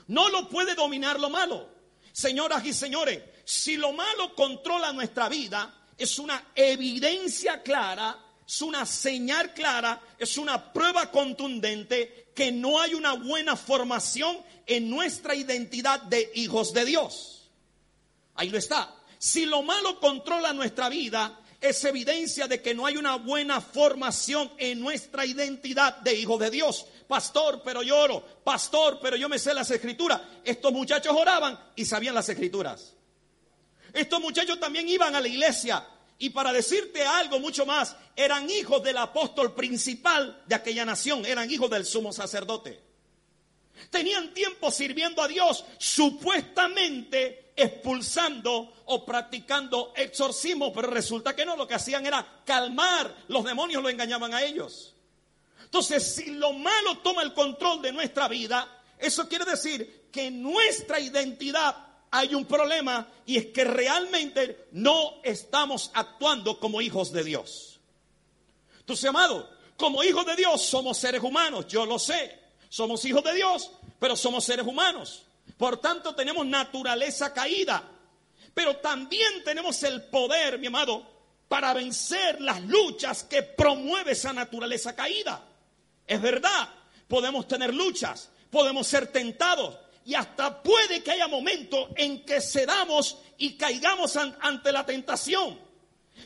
No 0.09 0.29
lo 0.29 0.49
puede 0.49 0.75
dominar 0.75 1.19
lo 1.19 1.31
malo. 1.31 1.69
Señoras 2.13 2.65
y 2.65 2.73
señores, 2.73 3.23
si 3.45 3.77
lo 3.77 3.93
malo 3.93 4.35
controla 4.35 4.93
nuestra 4.93 5.29
vida, 5.29 5.75
es 5.97 6.19
una 6.19 6.51
evidencia 6.55 7.63
clara, 7.63 8.19
es 8.47 8.63
una 8.63 8.85
señal 8.85 9.55
clara, 9.55 10.01
es 10.19 10.37
una 10.37 10.73
prueba 10.73 11.11
contundente 11.11 12.31
que 12.35 12.53
no 12.53 12.81
hay 12.81 12.95
una 12.95 13.15
buena 13.15 13.57
formación 13.57 14.39
en 14.67 14.91
nuestra 14.91 15.35
identidad 15.35 16.03
de 16.03 16.31
hijos 16.35 16.73
de 16.73 16.85
Dios. 16.85 17.51
Ahí 18.35 18.51
lo 18.51 18.59
está. 18.59 18.95
Si 19.19 19.47
lo 19.47 19.63
malo 19.63 20.01
controla 20.01 20.53
nuestra 20.53 20.89
vida, 20.89 21.41
es 21.65 21.83
evidencia 21.85 22.47
de 22.47 22.61
que 22.61 22.75
no 22.75 22.85
hay 22.85 22.99
una 22.99 23.17
buena 23.17 23.59
formación 23.59 24.53
en 24.59 24.81
nuestra 24.81 25.25
identidad 25.25 25.97
de 25.99 26.15
hijo 26.15 26.37
de 26.37 26.51
Dios. 26.51 26.85
Pastor, 27.09 27.63
pero 27.65 27.83
lloro. 27.83 28.23
Pastor, 28.45 28.99
pero 29.01 29.17
yo 29.17 29.31
me 29.31 29.39
sé 29.39 29.55
las 29.55 29.71
escrituras. 29.71 30.21
Estos 30.45 30.71
muchachos 30.73 31.17
oraban 31.19 31.59
y 31.75 31.87
sabían 31.87 32.15
las 32.15 32.29
escrituras. 32.29 32.93
Estos 33.95 34.21
muchachos 34.21 34.61
también 34.61 34.87
iban 34.91 35.15
a 35.15 35.23
la 35.23 35.29
iglesia. 35.29 35.89
Y 36.19 36.31
para 36.31 36.53
decirte 36.53 37.03
algo 37.03 37.41
mucho 37.41 37.65
más, 37.65 37.97
eran 38.15 38.51
hijos 38.51 38.83
del 38.83 38.99
apóstol 38.99 39.55
principal 39.55 40.43
de 40.47 40.55
aquella 40.55 40.85
nación, 40.85 41.25
eran 41.25 41.51
hijos 41.51 41.71
del 41.71 41.87
sumo 41.87 42.13
sacerdote. 42.13 42.94
Tenían 43.91 44.33
tiempo 44.35 44.71
sirviendo 44.71 45.23
a 45.23 45.29
Dios, 45.29 45.65
supuestamente 45.79 47.53
expulsando 47.57 48.73
o 48.87 49.05
practicando 49.05 49.93
exorcismo, 49.97 50.73
pero 50.73 50.89
resulta 50.89 51.35
que 51.35 51.45
no, 51.45 51.57
lo 51.57 51.67
que 51.67 51.75
hacían 51.75 52.05
era 52.05 52.43
calmar, 52.45 53.15
los 53.29 53.45
demonios 53.45 53.83
lo 53.83 53.89
engañaban 53.89 54.35
a 54.35 54.43
ellos. 54.43 54.95
Entonces, 55.63 56.15
si 56.15 56.33
lo 56.33 56.53
malo 56.53 56.99
toma 56.99 57.23
el 57.23 57.33
control 57.33 57.83
de 57.83 57.93
nuestra 57.93 58.29
vida, 58.29 58.83
eso 58.99 59.29
quiere 59.29 59.45
decir 59.45 60.09
que 60.11 60.27
en 60.27 60.43
nuestra 60.43 61.01
identidad 61.01 61.77
hay 62.11 62.35
un 62.35 62.45
problema 62.45 63.09
y 63.27 63.39
es 63.39 63.47
que 63.47 63.65
realmente 63.65 64.69
no 64.73 65.21
estamos 65.25 65.91
actuando 65.95 66.61
como 66.61 66.81
hijos 66.81 67.13
de 67.13 67.25
Dios. 67.25 67.81
Entonces, 68.79 69.07
amado, 69.07 69.51
como 69.77 70.05
hijos 70.05 70.25
de 70.27 70.37
Dios 70.37 70.63
somos 70.63 70.97
seres 70.97 71.23
humanos, 71.23 71.67
yo 71.67 71.85
lo 71.85 71.99
sé, 71.99 72.44
somos 72.75 73.05
hijos 73.05 73.23
de 73.23 73.35
Dios, 73.35 73.71
pero 74.01 74.17
somos 74.17 74.45
seres 74.45 74.67
humanos. 74.67 75.23
Por 75.57 75.81
tanto, 75.81 76.13
tenemos 76.13 76.45
naturaleza 76.45 77.33
caída. 77.33 77.89
Pero 78.53 78.79
también 78.79 79.45
tenemos 79.45 79.81
el 79.85 80.03
poder, 80.03 80.59
mi 80.59 80.67
amado, 80.67 81.07
para 81.47 81.73
vencer 81.73 82.41
las 82.41 82.61
luchas 82.63 83.23
que 83.23 83.45
promueve 83.45 84.11
esa 84.11 84.33
naturaleza 84.33 84.93
caída. 84.93 85.41
Es 86.05 86.21
verdad, 86.21 86.69
podemos 87.07 87.47
tener 87.47 87.73
luchas, 87.73 88.29
podemos 88.51 88.89
ser 88.89 89.07
tentados 89.07 89.79
y 90.05 90.17
hasta 90.17 90.61
puede 90.61 91.01
que 91.01 91.13
haya 91.13 91.29
momentos 91.29 91.91
en 91.95 92.25
que 92.25 92.41
cedamos 92.41 93.19
y 93.39 93.57
caigamos 93.57 94.17
ante 94.17 94.73
la 94.73 94.85
tentación. 94.85 95.61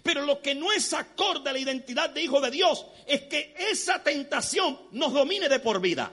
Pero 0.02 0.22
lo 0.22 0.40
que 0.40 0.54
no 0.54 0.72
es 0.72 0.94
acorde 0.94 1.50
a 1.50 1.52
la 1.52 1.58
identidad 1.58 2.08
de 2.08 2.22
hijo 2.22 2.40
de 2.40 2.50
Dios 2.50 2.86
es 3.06 3.24
que 3.24 3.54
esa 3.70 4.02
tentación 4.02 4.78
nos 4.92 5.12
domine 5.12 5.50
de 5.50 5.60
por 5.60 5.78
vida. 5.78 6.10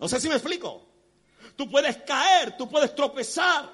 No 0.00 0.08
sé 0.08 0.18
si 0.18 0.28
me 0.28 0.34
explico. 0.34 0.86
Tú 1.56 1.70
puedes 1.70 1.98
caer, 1.98 2.56
tú 2.56 2.68
puedes 2.68 2.94
tropezar, 2.94 3.70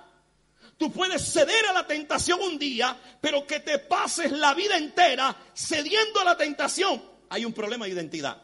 tú 0.77 0.91
puedes 0.91 1.23
ceder 1.33 1.67
a 1.67 1.73
la 1.73 1.87
tentación 1.87 2.41
un 2.43 2.59
día, 2.59 2.99
pero 3.21 3.47
que 3.47 3.61
te 3.61 3.79
pases 3.79 4.33
la 4.33 4.53
vida 4.55 4.77
entera 4.77 5.37
cediendo 5.55 6.21
a 6.21 6.25
la 6.25 6.37
tentación. 6.37 7.03
Hay 7.29 7.45
un 7.45 7.53
problema 7.53 7.85
de 7.85 7.93
identidad. 7.93 8.43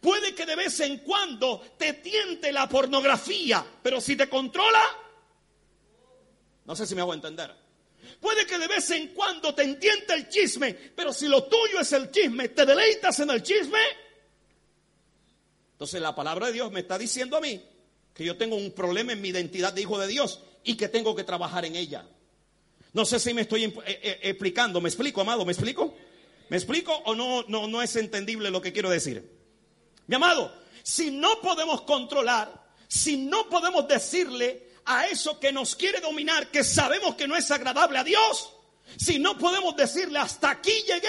Puede 0.00 0.34
que 0.34 0.46
de 0.46 0.54
vez 0.54 0.78
en 0.80 0.98
cuando 0.98 1.60
te 1.76 1.94
tiente 1.94 2.52
la 2.52 2.68
pornografía, 2.68 3.64
pero 3.82 4.00
si 4.00 4.16
te 4.16 4.28
controla, 4.28 4.82
no 6.64 6.76
sé 6.76 6.86
si 6.86 6.94
me 6.94 7.00
hago 7.00 7.14
entender. 7.14 7.54
Puede 8.20 8.46
que 8.46 8.58
de 8.58 8.68
vez 8.68 8.90
en 8.90 9.08
cuando 9.08 9.54
te 9.54 9.62
entiende 9.62 10.14
el 10.14 10.28
chisme, 10.28 10.74
pero 10.74 11.12
si 11.12 11.26
lo 11.26 11.44
tuyo 11.44 11.80
es 11.80 11.92
el 11.92 12.10
chisme, 12.10 12.50
te 12.50 12.64
deleitas 12.64 13.18
en 13.20 13.30
el 13.30 13.42
chisme. 13.42 13.80
Entonces 15.78 16.02
la 16.02 16.12
palabra 16.12 16.48
de 16.48 16.54
Dios 16.54 16.72
me 16.72 16.80
está 16.80 16.98
diciendo 16.98 17.36
a 17.36 17.40
mí 17.40 17.62
que 18.12 18.24
yo 18.24 18.36
tengo 18.36 18.56
un 18.56 18.72
problema 18.72 19.12
en 19.12 19.20
mi 19.20 19.28
identidad 19.28 19.72
de 19.72 19.82
hijo 19.82 19.96
de 19.96 20.08
Dios 20.08 20.40
y 20.64 20.74
que 20.74 20.88
tengo 20.88 21.14
que 21.14 21.22
trabajar 21.22 21.64
en 21.64 21.76
ella. 21.76 22.04
No 22.94 23.04
sé 23.04 23.20
si 23.20 23.32
me 23.32 23.42
estoy 23.42 23.62
eh, 23.62 23.72
eh, 23.86 24.18
explicando. 24.24 24.80
¿Me 24.80 24.88
explico, 24.88 25.20
amado? 25.20 25.44
¿Me 25.44 25.52
explico? 25.52 25.94
¿Me 26.48 26.56
explico 26.56 26.92
o 27.04 27.14
no, 27.14 27.44
no, 27.46 27.68
no 27.68 27.80
es 27.80 27.94
entendible 27.94 28.50
lo 28.50 28.60
que 28.60 28.72
quiero 28.72 28.90
decir? 28.90 29.30
Mi 30.08 30.16
amado, 30.16 30.52
si 30.82 31.12
no 31.12 31.40
podemos 31.40 31.82
controlar, 31.82 32.72
si 32.88 33.16
no 33.16 33.48
podemos 33.48 33.86
decirle 33.86 34.70
a 34.84 35.06
eso 35.06 35.38
que 35.38 35.52
nos 35.52 35.76
quiere 35.76 36.00
dominar, 36.00 36.50
que 36.50 36.64
sabemos 36.64 37.14
que 37.14 37.28
no 37.28 37.36
es 37.36 37.48
agradable 37.52 37.98
a 37.98 38.04
Dios, 38.04 38.52
si 38.96 39.20
no 39.20 39.38
podemos 39.38 39.76
decirle 39.76 40.18
hasta 40.18 40.50
aquí 40.50 40.72
llegué, 40.88 41.08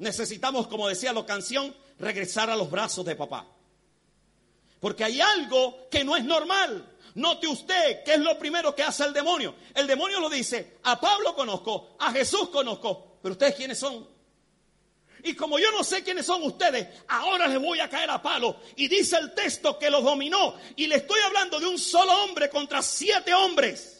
necesitamos, 0.00 0.66
como 0.66 0.88
decía 0.88 1.12
la 1.12 1.24
canción, 1.24 1.74
regresar 1.98 2.50
a 2.50 2.56
los 2.56 2.70
brazos 2.70 3.04
de 3.04 3.14
papá. 3.14 3.46
Porque 4.80 5.04
hay 5.04 5.20
algo 5.20 5.88
que 5.90 6.02
no 6.02 6.16
es 6.16 6.24
normal. 6.24 6.96
Note 7.14 7.46
usted 7.46 8.02
qué 8.04 8.14
es 8.14 8.20
lo 8.20 8.38
primero 8.38 8.74
que 8.74 8.82
hace 8.82 9.04
el 9.04 9.12
demonio. 9.12 9.54
El 9.74 9.86
demonio 9.86 10.18
lo 10.20 10.30
dice, 10.30 10.78
a 10.84 10.98
Pablo 10.98 11.34
conozco, 11.34 11.96
a 11.98 12.10
Jesús 12.12 12.48
conozco, 12.48 13.18
pero 13.22 13.32
ustedes 13.32 13.54
quiénes 13.54 13.78
son. 13.78 14.08
Y 15.22 15.34
como 15.34 15.58
yo 15.58 15.70
no 15.70 15.84
sé 15.84 16.02
quiénes 16.02 16.24
son 16.24 16.42
ustedes, 16.44 16.88
ahora 17.08 17.46
les 17.46 17.60
voy 17.60 17.78
a 17.80 17.90
caer 17.90 18.08
a 18.08 18.22
palo. 18.22 18.56
Y 18.76 18.88
dice 18.88 19.18
el 19.18 19.34
texto 19.34 19.78
que 19.78 19.90
los 19.90 20.02
dominó. 20.02 20.54
Y 20.76 20.86
le 20.86 20.96
estoy 20.96 21.20
hablando 21.20 21.60
de 21.60 21.66
un 21.66 21.78
solo 21.78 22.24
hombre 22.24 22.48
contra 22.48 22.80
siete 22.80 23.34
hombres. 23.34 23.99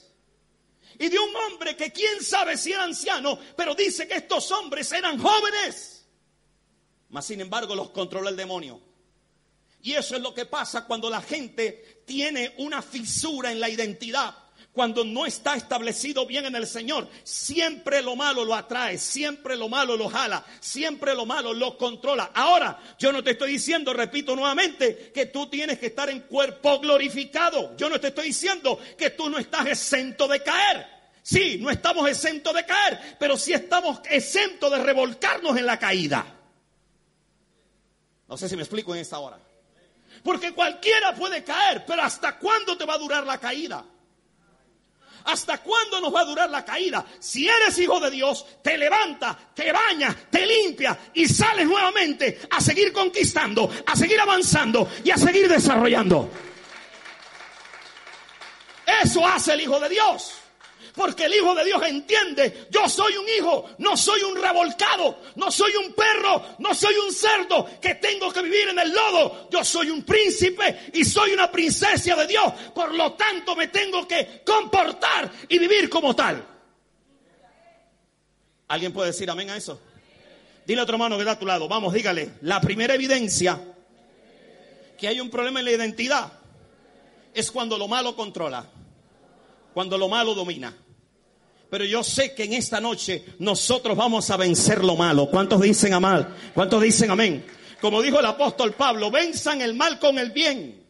Y 1.00 1.09
de 1.09 1.19
un 1.19 1.35
hombre 1.35 1.75
que 1.75 1.90
quién 1.90 2.23
sabe 2.23 2.59
si 2.59 2.73
era 2.73 2.85
anciano, 2.85 3.38
pero 3.57 3.75
dice 3.75 4.07
que 4.07 4.16
estos 4.16 4.52
hombres 4.52 4.92
eran 4.92 5.19
jóvenes. 5.19 6.07
Mas 7.09 7.25
sin 7.25 7.40
embargo 7.40 7.75
los 7.75 7.88
controla 7.88 8.28
el 8.28 8.37
demonio. 8.37 8.78
Y 9.80 9.95
eso 9.95 10.14
es 10.14 10.21
lo 10.21 10.35
que 10.35 10.45
pasa 10.45 10.85
cuando 10.85 11.09
la 11.09 11.23
gente 11.23 12.02
tiene 12.07 12.54
una 12.59 12.83
fisura 12.83 13.50
en 13.50 13.61
la 13.61 13.71
identidad 13.71 14.37
cuando 14.73 15.05
no 15.05 15.27
está 15.27 15.57
establecido 15.57 16.27
bien 16.27 16.47
en 16.47 16.55
el 16.55 16.67
Señor, 16.67 17.09
siempre 17.25 18.03
lo 18.03 18.15
malo 18.15 18.45
lo 18.45 18.55
atrae, 18.55 18.99
siempre 18.99 19.57
lo 19.57 19.69
malo 19.69 19.97
lo 19.97 20.09
jala, 20.09 20.45
siempre 20.61 21.15
lo 21.15 21.27
malo 21.27 21.53
lo 21.53 21.77
controla. 21.77 22.31
Ahora, 22.35 22.79
yo 22.99 23.11
no 23.12 23.23
te 23.25 23.33
estoy 23.33 23.53
diciendo, 23.53 23.93
repito 23.93 24.37
nuevamente, 24.37 25.11
que 25.12 25.27
tú 25.27 25.49
tienes 25.49 25.79
que 25.79 25.87
estar 25.87 26.09
en 26.09 26.21
cuerpo 26.21 26.79
glorificado. 26.79 27.77
Yo 27.77 27.89
no 27.89 27.99
te 27.99 28.09
estoy 28.09 28.29
diciendo 28.29 28.79
que 28.97 29.11
tú 29.11 29.29
no 29.29 29.39
estás 29.39 29.67
exento 29.67 30.29
de 30.29 30.43
caer. 30.43 30.87
Sí, 31.23 31.59
no 31.61 31.71
estamos 31.71 32.09
exentos 32.09 32.55
de 32.55 32.65
caer, 32.65 33.17
pero 33.19 33.37
sí 33.37 33.53
estamos 33.53 34.00
exentos 34.09 34.71
de 34.71 34.79
revolcarnos 34.79 35.57
en 35.59 35.67
la 35.67 35.79
caída. 35.79 36.27
No 38.29 38.37
sé 38.37 38.49
si 38.49 38.55
me 38.55 38.62
explico 38.62 38.95
en 38.95 39.00
esta 39.00 39.19
hora. 39.19 39.39
Porque 40.23 40.53
cualquiera 40.53 41.15
puede 41.15 41.43
caer, 41.43 41.85
pero 41.87 42.03
¿hasta 42.03 42.39
cuándo 42.39 42.77
te 42.77 42.85
va 42.85 42.95
a 42.95 42.99
durar 42.99 43.27
la 43.27 43.39
caída? 43.39 43.85
¿Hasta 45.25 45.59
cuándo 45.59 46.00
nos 46.00 46.15
va 46.15 46.21
a 46.21 46.25
durar 46.25 46.50
la 46.50 46.65
caída? 46.65 47.05
Si 47.19 47.49
eres 47.49 47.79
hijo 47.79 48.00
de 48.00 48.11
Dios, 48.11 48.47
te 48.62 48.77
levanta, 48.77 49.39
te 49.55 49.73
baña, 49.73 50.17
te 50.31 50.47
limpia 50.47 50.99
y 51.15 51.27
sales 51.27 51.67
nuevamente 51.67 52.41
a 52.50 52.61
seguir 52.61 52.93
conquistando, 52.93 53.71
a 53.87 53.97
seguir 53.97 54.21
avanzando 54.21 54.89
y 55.05 55.11
a 55.11 55.17
seguir 55.17 55.49
desarrollando. 55.49 56.31
Eso 59.03 59.27
hace 59.27 59.55
el 59.55 59.61
Hijo 59.62 59.79
de 59.81 59.89
Dios. 59.89 60.39
Porque 61.00 61.25
el 61.25 61.35
Hijo 61.35 61.54
de 61.54 61.64
Dios 61.64 61.83
entiende, 61.87 62.66
yo 62.69 62.87
soy 62.87 63.16
un 63.16 63.26
hijo, 63.26 63.71
no 63.78 63.97
soy 63.97 64.21
un 64.21 64.37
revolcado, 64.37 65.21
no 65.37 65.50
soy 65.50 65.73
un 65.76 65.95
perro, 65.95 66.45
no 66.59 66.75
soy 66.75 66.95
un 66.95 67.11
cerdo 67.11 67.66
que 67.80 67.95
tengo 67.95 68.30
que 68.30 68.42
vivir 68.42 68.69
en 68.69 68.78
el 68.78 68.92
lodo. 68.92 69.49
Yo 69.50 69.64
soy 69.64 69.88
un 69.88 70.04
príncipe 70.04 70.90
y 70.92 71.02
soy 71.02 71.33
una 71.33 71.50
princesa 71.50 72.14
de 72.16 72.26
Dios. 72.26 72.52
Por 72.75 72.95
lo 72.95 73.14
tanto 73.14 73.57
me 73.57 73.69
tengo 73.69 74.07
que 74.07 74.42
comportar 74.45 75.33
y 75.49 75.59
vivir 75.59 75.88
como 75.88 76.14
tal. 76.14 76.47
¿Alguien 78.69 78.92
puede 78.92 79.12
decir 79.12 79.30
amén 79.30 79.49
a 79.49 79.57
eso? 79.57 79.80
Dile 80.66 80.80
a 80.80 80.83
otro 80.83 80.97
hermano 80.97 81.16
que 81.16 81.23
está 81.23 81.33
a 81.33 81.38
tu 81.38 81.47
lado, 81.47 81.66
vamos, 81.66 81.95
dígale, 81.95 82.33
la 82.42 82.61
primera 82.61 82.95
evidencia 82.95 83.59
que 84.99 85.08
hay 85.08 85.19
un 85.19 85.30
problema 85.30 85.60
en 85.60 85.65
la 85.65 85.71
identidad 85.71 86.30
es 87.32 87.50
cuando 87.50 87.78
lo 87.78 87.89
malo 87.89 88.15
controla 88.15 88.69
cuando 89.73 89.97
lo 89.97 90.08
malo 90.08 90.34
domina. 90.34 90.75
Pero 91.71 91.85
yo 91.85 92.02
sé 92.02 92.35
que 92.35 92.45
en 92.45 92.54
esta 92.54 92.80
noche 92.80 93.25
nosotros 93.39 93.97
vamos 93.97 94.28
a 94.30 94.37
vencer 94.37 94.85
lo 94.85 94.97
malo. 94.97 95.30
¿Cuántos 95.30 95.61
dicen 95.61 95.95
amén? 95.95 96.26
¿Cuántos 96.52 96.83
dicen 96.83 97.11
amén? 97.13 97.47
Como 97.80 98.02
dijo 98.02 98.19
el 98.19 98.26
apóstol 98.26 98.73
Pablo, 98.73 99.11
venzan 99.11 99.63
el 99.63 99.75
mal 99.75 99.99
con 100.00 100.19
el 100.19 100.33
bien. 100.33 100.85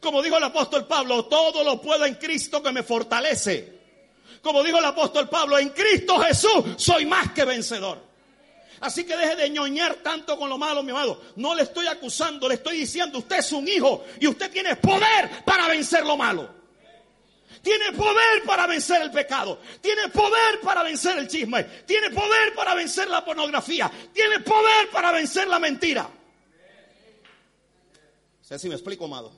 Como 0.00 0.20
dijo 0.20 0.36
el 0.36 0.42
apóstol 0.42 0.86
Pablo, 0.86 1.26
todo 1.26 1.62
lo 1.62 1.80
puedo 1.80 2.04
en 2.04 2.16
Cristo 2.16 2.60
que 2.60 2.72
me 2.72 2.82
fortalece. 2.82 3.72
Como 4.42 4.62
dijo 4.64 4.78
el 4.78 4.84
apóstol 4.84 5.28
Pablo, 5.28 5.58
en 5.58 5.70
Cristo 5.70 6.18
Jesús 6.18 6.74
soy 6.76 7.06
más 7.06 7.30
que 7.32 7.44
vencedor. 7.44 8.02
Así 8.80 9.04
que 9.04 9.16
deje 9.16 9.36
de 9.36 9.48
ñoñar 9.48 9.94
tanto 10.02 10.36
con 10.36 10.50
lo 10.50 10.58
malo, 10.58 10.82
mi 10.82 10.90
amado. 10.90 11.22
No 11.36 11.54
le 11.54 11.62
estoy 11.62 11.86
acusando, 11.86 12.48
le 12.48 12.56
estoy 12.56 12.78
diciendo, 12.78 13.20
usted 13.20 13.38
es 13.38 13.52
un 13.52 13.66
hijo 13.68 14.04
y 14.20 14.26
usted 14.26 14.50
tiene 14.50 14.74
poder 14.76 15.44
para 15.44 15.68
vencer 15.68 16.04
lo 16.04 16.16
malo. 16.16 16.63
Tiene 17.64 17.92
poder 17.92 18.42
para 18.44 18.66
vencer 18.66 19.00
el 19.00 19.10
pecado. 19.10 19.58
Tiene 19.80 20.10
poder 20.10 20.60
para 20.62 20.82
vencer 20.82 21.16
el 21.18 21.26
chisme. 21.26 21.64
Tiene 21.86 22.10
poder 22.10 22.54
para 22.54 22.74
vencer 22.74 23.08
la 23.08 23.24
pornografía. 23.24 23.90
Tiene 24.12 24.40
poder 24.40 24.90
para 24.92 25.10
vencer 25.12 25.48
la 25.48 25.58
mentira. 25.58 26.06
sé 28.42 28.58
si 28.58 28.68
me 28.68 28.74
explico, 28.74 29.06
amado. 29.06 29.32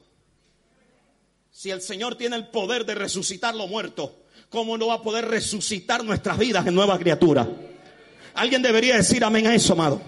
Si 1.53 1.71
el 1.71 1.81
Señor 1.81 2.17
tiene 2.17 2.35
el 2.35 2.49
poder 2.49 2.85
de 2.85 2.97
resucitar 2.97 3.55
lo 3.55 3.69
muerto, 3.69 4.25
¿cómo 4.51 4.77
no 4.77 4.89
va 4.89 4.95
a 4.95 5.03
poder 5.03 5.29
resucitar 5.29 6.03
nuestras 6.03 6.37
vidas 6.37 6.67
en 6.67 6.75
nueva 6.75 6.99
criatura? 6.99 7.49
Alguien 8.35 8.61
debería 8.61 8.97
decir 8.97 9.23
amén 9.23 9.47
a 9.47 9.55
eso, 9.55 9.75
amado. 9.75 10.03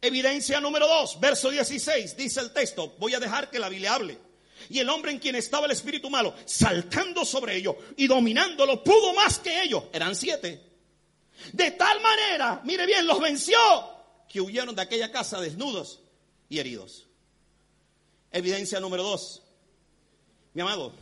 Evidencia 0.00 0.58
número 0.58 0.88
2, 0.88 1.20
verso 1.20 1.50
16, 1.50 2.16
dice 2.16 2.40
el 2.40 2.50
texto. 2.50 2.94
Voy 2.98 3.12
a 3.12 3.20
dejar 3.20 3.50
que 3.50 3.58
la 3.58 3.68
Biblia 3.68 3.94
hable. 3.94 4.31
Y 4.68 4.78
el 4.78 4.88
hombre 4.88 5.12
en 5.12 5.18
quien 5.18 5.34
estaba 5.34 5.66
el 5.66 5.72
espíritu 5.72 6.10
malo, 6.10 6.34
saltando 6.44 7.24
sobre 7.24 7.56
ellos 7.56 7.76
y 7.96 8.06
dominándolo, 8.06 8.82
pudo 8.82 9.14
más 9.14 9.38
que 9.38 9.62
ellos. 9.62 9.84
Eran 9.92 10.14
siete. 10.14 10.60
De 11.52 11.70
tal 11.72 12.00
manera, 12.00 12.60
mire 12.64 12.86
bien, 12.86 13.06
los 13.06 13.20
venció, 13.20 13.58
que 14.28 14.40
huyeron 14.40 14.74
de 14.74 14.82
aquella 14.82 15.10
casa 15.10 15.40
desnudos 15.40 16.00
y 16.48 16.58
heridos. 16.58 17.06
Evidencia 18.30 18.80
número 18.80 19.02
dos. 19.02 19.42
Mi 20.54 20.62
amado, 20.62 20.92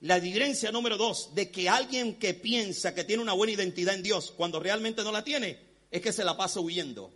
la 0.00 0.16
evidencia 0.16 0.70
número 0.70 0.96
dos 0.96 1.34
de 1.34 1.50
que 1.50 1.68
alguien 1.68 2.18
que 2.18 2.34
piensa 2.34 2.94
que 2.94 3.04
tiene 3.04 3.22
una 3.22 3.32
buena 3.32 3.54
identidad 3.54 3.94
en 3.94 4.02
Dios 4.02 4.32
cuando 4.36 4.60
realmente 4.60 5.02
no 5.02 5.10
la 5.10 5.24
tiene, 5.24 5.58
es 5.90 6.02
que 6.02 6.12
se 6.12 6.24
la 6.24 6.36
pasa 6.36 6.60
huyendo. 6.60 7.10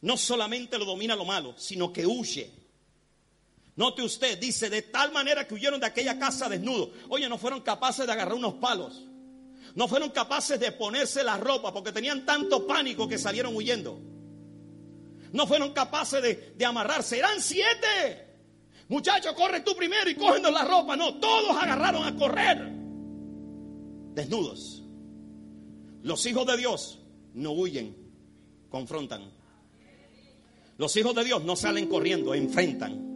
No 0.00 0.16
solamente 0.16 0.78
lo 0.78 0.84
domina 0.84 1.16
lo 1.16 1.24
malo, 1.24 1.54
sino 1.58 1.92
que 1.92 2.06
huye. 2.06 2.50
Note 3.74 4.02
usted, 4.02 4.38
dice, 4.38 4.68
de 4.68 4.82
tal 4.82 5.12
manera 5.12 5.46
que 5.46 5.54
huyeron 5.54 5.80
de 5.80 5.86
aquella 5.86 6.18
casa 6.18 6.48
desnudos. 6.48 6.90
Oye, 7.08 7.28
no 7.28 7.38
fueron 7.38 7.62
capaces 7.62 8.06
de 8.06 8.12
agarrar 8.12 8.34
unos 8.34 8.54
palos. 8.54 9.06
No 9.74 9.88
fueron 9.88 10.10
capaces 10.10 10.60
de 10.60 10.72
ponerse 10.72 11.24
la 11.24 11.38
ropa 11.38 11.72
porque 11.72 11.92
tenían 11.92 12.26
tanto 12.26 12.66
pánico 12.66 13.08
que 13.08 13.18
salieron 13.18 13.56
huyendo. 13.56 13.98
No 15.32 15.46
fueron 15.46 15.72
capaces 15.72 16.22
de, 16.22 16.64
amarrarse. 16.64 17.18
Eran 17.18 17.40
siete. 17.40 18.28
Muchachos, 18.88 19.32
corre 19.32 19.60
tú 19.60 19.74
primero 19.74 20.10
y 20.10 20.14
cógenos 20.14 20.52
la 20.52 20.64
ropa. 20.64 20.94
No, 20.94 21.18
todos 21.18 21.56
agarraron 21.56 22.04
a 22.04 22.14
correr. 22.14 22.70
Desnudos. 24.14 24.82
Los 26.02 26.26
hijos 26.26 26.46
de 26.46 26.56
Dios 26.58 26.98
no 27.32 27.52
huyen, 27.52 27.96
confrontan. 28.68 29.32
Los 30.76 30.94
hijos 30.96 31.14
de 31.14 31.24
Dios 31.24 31.44
no 31.44 31.56
salen 31.56 31.86
corriendo, 31.86 32.34
enfrentan. 32.34 33.11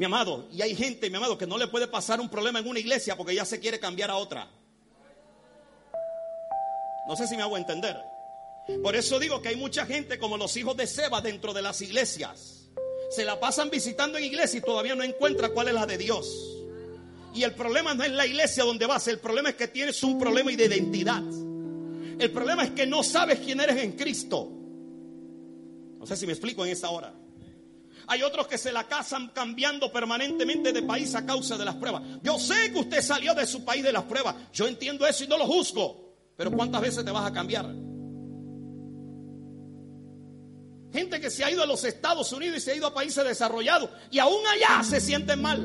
Mi 0.00 0.06
amado, 0.06 0.48
y 0.50 0.62
hay 0.62 0.74
gente, 0.74 1.10
mi 1.10 1.18
amado, 1.18 1.36
que 1.36 1.46
no 1.46 1.58
le 1.58 1.68
puede 1.68 1.86
pasar 1.86 2.22
un 2.22 2.30
problema 2.30 2.58
en 2.58 2.66
una 2.66 2.78
iglesia 2.78 3.18
porque 3.18 3.34
ya 3.34 3.44
se 3.44 3.60
quiere 3.60 3.78
cambiar 3.78 4.10
a 4.10 4.16
otra. 4.16 4.48
No 7.06 7.14
sé 7.16 7.26
si 7.26 7.36
me 7.36 7.42
hago 7.42 7.58
entender. 7.58 7.98
Por 8.82 8.96
eso 8.96 9.18
digo 9.18 9.42
que 9.42 9.50
hay 9.50 9.56
mucha 9.56 9.84
gente 9.84 10.18
como 10.18 10.38
los 10.38 10.56
hijos 10.56 10.74
de 10.78 10.86
Seba 10.86 11.20
dentro 11.20 11.52
de 11.52 11.60
las 11.60 11.82
iglesias. 11.82 12.70
Se 13.10 13.26
la 13.26 13.38
pasan 13.38 13.68
visitando 13.68 14.16
en 14.16 14.24
iglesia 14.24 14.60
y 14.60 14.62
todavía 14.62 14.94
no 14.94 15.02
encuentra 15.02 15.50
cuál 15.50 15.68
es 15.68 15.74
la 15.74 15.84
de 15.84 15.98
Dios. 15.98 16.56
Y 17.34 17.42
el 17.42 17.54
problema 17.54 17.92
no 17.92 18.02
es 18.02 18.10
la 18.10 18.24
iglesia 18.24 18.64
donde 18.64 18.86
vas, 18.86 19.06
el 19.06 19.18
problema 19.18 19.50
es 19.50 19.56
que 19.56 19.68
tienes 19.68 20.02
un 20.02 20.18
problema 20.18 20.50
de 20.50 20.64
identidad. 20.64 21.22
El 22.18 22.30
problema 22.32 22.64
es 22.64 22.70
que 22.70 22.86
no 22.86 23.02
sabes 23.02 23.40
quién 23.40 23.60
eres 23.60 23.76
en 23.76 23.92
Cristo. 23.92 24.48
No 25.98 26.06
sé 26.06 26.16
si 26.16 26.26
me 26.26 26.32
explico 26.32 26.64
en 26.64 26.72
esta 26.72 26.88
hora. 26.88 27.19
Hay 28.10 28.24
otros 28.24 28.48
que 28.48 28.58
se 28.58 28.72
la 28.72 28.88
casan 28.88 29.28
cambiando 29.28 29.92
permanentemente 29.92 30.72
de 30.72 30.82
país 30.82 31.14
a 31.14 31.24
causa 31.24 31.56
de 31.56 31.64
las 31.64 31.76
pruebas. 31.76 32.02
Yo 32.24 32.40
sé 32.40 32.72
que 32.72 32.80
usted 32.80 33.02
salió 33.02 33.34
de 33.34 33.46
su 33.46 33.64
país 33.64 33.84
de 33.84 33.92
las 33.92 34.02
pruebas. 34.02 34.34
Yo 34.52 34.66
entiendo 34.66 35.06
eso 35.06 35.22
y 35.22 35.28
no 35.28 35.38
lo 35.38 35.46
juzgo. 35.46 36.16
Pero 36.36 36.50
¿cuántas 36.50 36.80
veces 36.80 37.04
te 37.04 37.12
vas 37.12 37.24
a 37.24 37.32
cambiar? 37.32 37.66
Gente 40.92 41.20
que 41.20 41.30
se 41.30 41.44
ha 41.44 41.52
ido 41.52 41.62
a 41.62 41.66
los 41.66 41.84
Estados 41.84 42.32
Unidos 42.32 42.58
y 42.58 42.60
se 42.60 42.72
ha 42.72 42.74
ido 42.74 42.88
a 42.88 42.92
países 42.92 43.24
desarrollados 43.24 43.90
y 44.10 44.18
aún 44.18 44.44
allá 44.44 44.82
se 44.82 45.00
sienten 45.00 45.40
mal. 45.40 45.60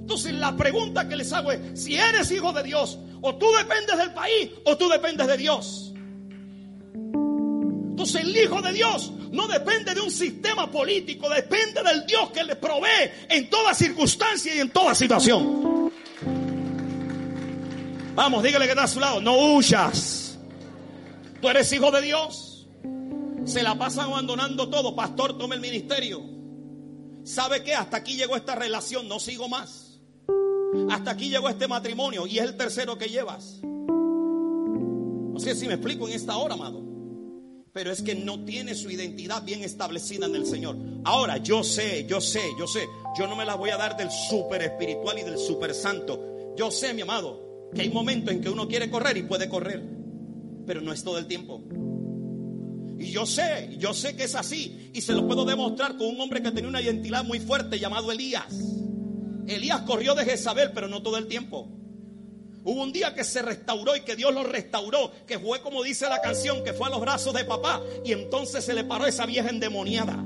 Entonces 0.00 0.32
la 0.32 0.56
pregunta 0.56 1.06
que 1.06 1.16
les 1.16 1.30
hago 1.34 1.52
es, 1.52 1.82
si 1.82 1.96
eres 1.96 2.30
hijo 2.30 2.50
de 2.54 2.62
Dios, 2.62 2.98
o 3.20 3.36
tú 3.36 3.44
dependes 3.58 3.98
del 3.98 4.14
país 4.14 4.52
o 4.64 4.74
tú 4.78 4.88
dependes 4.88 5.26
de 5.26 5.36
Dios. 5.36 5.92
Entonces 6.94 8.22
el 8.22 8.34
hijo 8.34 8.62
de 8.62 8.72
Dios 8.72 9.12
no 9.32 9.46
depende 9.46 9.94
de 9.94 10.00
un 10.00 10.10
sistema 10.10 10.70
político, 10.70 11.28
depende 11.28 11.82
del 11.82 12.06
Dios 12.06 12.30
que 12.30 12.44
le 12.44 12.56
provee 12.56 13.10
en 13.28 13.48
toda 13.50 13.74
circunstancia 13.74 14.54
y 14.54 14.60
en 14.60 14.70
toda 14.70 14.94
situación. 14.94 15.92
Vamos, 18.14 18.42
dígale 18.42 18.64
que 18.64 18.72
está 18.72 18.84
a 18.84 18.88
su 18.88 19.00
lado, 19.00 19.20
no 19.20 19.54
huyas. 19.54 20.38
Tú 21.40 21.48
eres 21.48 21.72
hijo 21.72 21.90
de 21.90 22.02
Dios. 22.02 22.66
Se 23.44 23.62
la 23.62 23.78
pasan 23.78 24.06
abandonando 24.06 24.68
todo. 24.68 24.96
Pastor, 24.96 25.38
tome 25.38 25.54
el 25.54 25.60
ministerio. 25.60 26.22
¿Sabe 27.24 27.62
qué? 27.62 27.74
Hasta 27.74 27.98
aquí 27.98 28.16
llegó 28.16 28.36
esta 28.36 28.54
relación, 28.54 29.06
no 29.06 29.20
sigo 29.20 29.48
más. 29.48 30.00
Hasta 30.90 31.12
aquí 31.12 31.28
llegó 31.28 31.48
este 31.48 31.68
matrimonio 31.68 32.26
y 32.26 32.38
es 32.38 32.44
el 32.44 32.56
tercero 32.56 32.98
que 32.98 33.06
llevas. 33.06 33.60
No 33.62 35.38
sé 35.38 35.54
si 35.54 35.66
me 35.66 35.74
explico 35.74 36.08
en 36.08 36.14
esta 36.14 36.36
hora, 36.36 36.54
amado. 36.54 36.87
Pero 37.78 37.92
es 37.92 38.02
que 38.02 38.16
no 38.16 38.44
tiene 38.44 38.74
su 38.74 38.90
identidad 38.90 39.44
bien 39.44 39.62
establecida 39.62 40.26
en 40.26 40.34
el 40.34 40.46
Señor. 40.46 40.76
Ahora, 41.04 41.36
yo 41.36 41.62
sé, 41.62 42.06
yo 42.08 42.20
sé, 42.20 42.42
yo 42.58 42.66
sé. 42.66 42.88
Yo 43.16 43.28
no 43.28 43.36
me 43.36 43.44
la 43.44 43.54
voy 43.54 43.70
a 43.70 43.76
dar 43.76 43.96
del 43.96 44.10
super 44.10 44.60
espiritual 44.62 45.16
y 45.16 45.22
del 45.22 45.38
super 45.38 45.72
santo. 45.72 46.54
Yo 46.56 46.72
sé, 46.72 46.92
mi 46.92 47.02
amado, 47.02 47.70
que 47.72 47.82
hay 47.82 47.90
momentos 47.90 48.34
en 48.34 48.40
que 48.40 48.48
uno 48.48 48.66
quiere 48.66 48.90
correr 48.90 49.16
y 49.16 49.22
puede 49.22 49.48
correr. 49.48 49.80
Pero 50.66 50.80
no 50.80 50.92
es 50.92 51.04
todo 51.04 51.18
el 51.18 51.26
tiempo. 51.28 51.62
Y 52.98 53.12
yo 53.12 53.24
sé, 53.26 53.76
yo 53.78 53.94
sé 53.94 54.16
que 54.16 54.24
es 54.24 54.34
así. 54.34 54.90
Y 54.92 55.00
se 55.00 55.12
lo 55.12 55.24
puedo 55.28 55.44
demostrar 55.44 55.96
con 55.96 56.08
un 56.08 56.20
hombre 56.20 56.42
que 56.42 56.50
tenía 56.50 56.68
una 56.68 56.82
identidad 56.82 57.22
muy 57.22 57.38
fuerte 57.38 57.78
llamado 57.78 58.10
Elías. 58.10 58.58
Elías 59.46 59.82
corrió 59.82 60.16
de 60.16 60.24
Jezabel, 60.24 60.72
pero 60.74 60.88
no 60.88 61.00
todo 61.00 61.16
el 61.16 61.28
tiempo. 61.28 61.77
Hubo 62.64 62.82
un 62.82 62.92
día 62.92 63.14
que 63.14 63.24
se 63.24 63.40
restauró 63.40 63.96
y 63.96 64.00
que 64.00 64.16
Dios 64.16 64.32
lo 64.34 64.44
restauró, 64.44 65.12
que 65.26 65.38
fue 65.38 65.60
como 65.62 65.82
dice 65.82 66.08
la 66.08 66.20
canción, 66.20 66.64
que 66.64 66.72
fue 66.72 66.88
a 66.88 66.90
los 66.90 67.00
brazos 67.00 67.32
de 67.32 67.44
papá 67.44 67.80
y 68.04 68.12
entonces 68.12 68.64
se 68.64 68.74
le 68.74 68.84
paró 68.84 69.06
esa 69.06 69.26
vieja 69.26 69.48
endemoniada. 69.48 70.24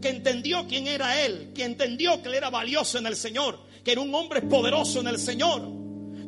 Que 0.00 0.08
entendió 0.08 0.66
quién 0.68 0.86
era 0.86 1.22
él, 1.22 1.52
que 1.54 1.64
entendió 1.64 2.22
que 2.22 2.28
él 2.28 2.34
era 2.34 2.50
valioso 2.50 2.98
en 2.98 3.06
el 3.06 3.16
Señor, 3.16 3.58
que 3.84 3.92
era 3.92 4.00
un 4.00 4.14
hombre 4.14 4.42
poderoso 4.42 5.00
en 5.00 5.08
el 5.08 5.18
Señor. 5.18 5.62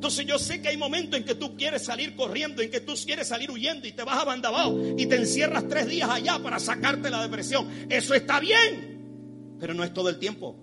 Entonces 0.03 0.27
yo 0.27 0.39
sé 0.39 0.61
que 0.61 0.69
hay 0.69 0.77
momentos 0.77 1.19
en 1.19 1.25
que 1.25 1.37
tú 1.37 1.57
quieres 1.57 1.85
salir 1.85 2.17
corriendo, 2.17 2.61
en 2.61 2.71
que 2.71 2.81
tú 2.81 2.95
quieres 3.07 3.29
salir 3.29 3.51
huyendo 3.51 3.87
y 3.87 3.93
te 3.93 4.03
vas 4.03 4.19
a 4.19 4.25
Bandabao 4.25 4.99
y 4.99 5.07
te 5.07 5.15
encierras 5.15 5.69
tres 5.69 5.87
días 5.87 6.11
allá 6.11 6.41
para 6.41 6.59
sacarte 6.59 7.09
la 7.09 7.23
depresión. 7.23 7.87
Eso 7.89 8.13
está 8.13 8.41
bien, 8.41 9.57
pero 9.61 9.75
no 9.75 9.85
es 9.85 9.95
todo 9.95 10.09
el 10.09 10.19
tiempo. 10.19 10.57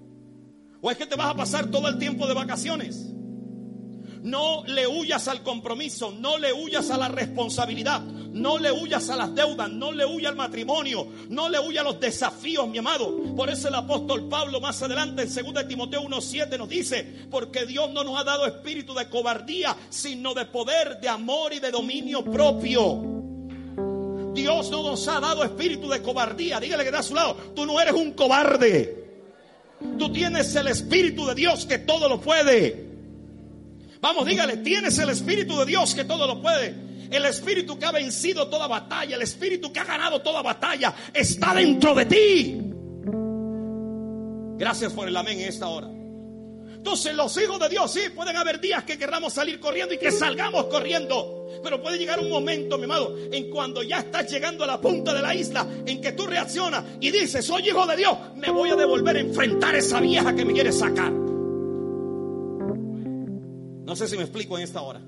¿O 0.82 0.92
es 0.92 0.98
que 0.98 1.06
te 1.06 1.16
vas 1.16 1.28
a 1.28 1.36
pasar 1.36 1.72
todo 1.72 1.88
el 1.88 1.98
tiempo 1.98 2.28
de 2.28 2.34
vacaciones? 2.34 3.14
No 4.24 4.64
le 4.66 4.88
huyas 4.88 5.28
al 5.28 5.44
compromiso, 5.44 6.12
no 6.12 6.38
le 6.38 6.52
huyas 6.52 6.90
a 6.90 6.98
la 6.98 7.08
responsabilidad, 7.08 8.02
no 8.02 8.58
le 8.58 8.72
huyas 8.72 9.10
a 9.10 9.16
las 9.16 9.34
deudas, 9.34 9.70
no 9.70 9.92
le 9.92 10.06
huyas 10.06 10.32
al 10.32 10.36
matrimonio, 10.36 11.08
no 11.30 11.48
le 11.48 11.60
huyas 11.60 11.82
a 11.82 11.90
los 11.90 12.00
desafíos, 12.00 12.68
mi 12.68 12.80
amado. 12.80 13.36
Por 13.36 13.50
eso 13.50 13.70
el 13.70 13.76
apóstol 13.76 14.28
Pablo 14.28 14.60
más 14.60 14.82
adelante 14.82 15.24
en 15.24 15.54
2 15.54 15.68
Timoteo 15.68 16.02
1.7 16.04 16.58
nos 16.58 16.68
dice, 16.68 17.28
porque 17.32 17.66
Dios 17.66 17.92
no 17.92 18.04
nos 18.04 18.20
ha 18.20 18.24
dado 18.24 18.46
espíritu 18.46 18.94
de 18.94 19.10
cobardía, 19.10 19.76
sino 19.90 20.34
de 20.34 20.46
poder, 20.46 21.00
de 21.00 21.10
amor 21.10 21.54
y 21.54 21.60
de 21.60 21.72
dominio 21.72 22.24
propio. 22.24 23.02
Dios 24.34 24.70
no 24.70 24.84
nos 24.84 25.08
ha 25.08 25.20
dado 25.20 25.44
espíritu 25.44 25.90
de 25.90 26.02
cobardía. 26.02 26.60
Dígale 26.60 26.84
que 26.84 26.90
está 26.90 27.00
a 27.00 27.04
su 27.04 27.16
lado, 27.16 27.36
tú 27.56 27.66
no 27.66 27.80
eres 27.80 27.94
un 27.94 28.12
cobarde. 28.14 29.00
Tú 29.98 30.12
tienes 30.12 30.54
el 30.56 30.68
Espíritu 30.68 31.26
de 31.26 31.36
Dios 31.36 31.66
que 31.66 31.80
todo 31.80 32.10
lo 32.10 32.20
puede. 32.20 32.89
Vamos, 34.02 34.26
dígale, 34.26 34.58
tienes 34.58 34.98
el 35.00 35.10
Espíritu 35.10 35.60
de 35.60 35.66
Dios 35.66 35.94
que 35.94 36.06
todo 36.06 36.26
lo 36.26 36.42
puede. 36.42 36.74
El 37.12 37.26
Espíritu 37.26 37.78
que 37.78 37.86
ha 37.86 37.92
vencido 37.92 38.48
toda 38.48 38.68
batalla, 38.68 39.16
el 39.16 39.22
Espíritu 39.22 39.74
que 39.74 39.80
ha 39.80 39.84
ganado 39.84 40.22
toda 40.22 40.42
batalla, 40.42 40.94
está 41.14 41.54
dentro 41.54 41.94
de 41.96 42.06
ti. 42.06 42.62
Gracias 44.58 44.94
por 44.94 45.08
el 45.08 45.18
amén 45.18 45.40
en 45.40 45.50
esta 45.50 45.68
hora. 45.68 45.90
Entonces 45.90 47.14
los 47.14 47.36
hijos 47.42 47.60
de 47.60 47.68
Dios, 47.68 47.92
sí, 47.92 48.02
pueden 48.16 48.38
haber 48.38 48.62
días 48.62 48.86
que 48.86 48.98
querramos 48.98 49.34
salir 49.34 49.60
corriendo 49.60 49.94
y 49.94 49.98
que 49.98 50.12
salgamos 50.12 50.66
corriendo. 50.66 51.48
Pero 51.62 51.82
puede 51.82 51.98
llegar 51.98 52.20
un 52.20 52.30
momento, 52.30 52.78
mi 52.78 52.86
amado, 52.86 53.18
en 53.32 53.50
cuando 53.50 53.84
ya 53.84 54.00
estás 54.00 54.32
llegando 54.32 54.64
a 54.64 54.68
la 54.68 54.80
punta 54.80 55.14
de 55.14 55.22
la 55.22 55.36
isla, 55.36 55.68
en 55.86 56.00
que 56.00 56.14
tú 56.14 56.26
reaccionas 56.26 56.86
y 57.02 57.12
dices, 57.12 57.46
soy 57.46 57.68
hijo 57.68 57.86
de 57.86 57.98
Dios, 57.98 58.18
me 58.36 58.50
voy 58.50 58.70
a 58.70 58.78
devolver 58.78 59.18
a 59.18 59.20
enfrentar 59.20 59.76
a 59.76 59.80
esa 59.80 60.00
vieja 60.00 60.34
que 60.34 60.46
me 60.46 60.54
quiere 60.54 60.72
sacar. 60.72 61.12
No 63.90 63.96
sé 63.96 64.08
si 64.08 64.16
me 64.16 64.22
explico 64.22 64.56
en 64.56 64.64
esta 64.64 64.84
hora. 64.84 65.02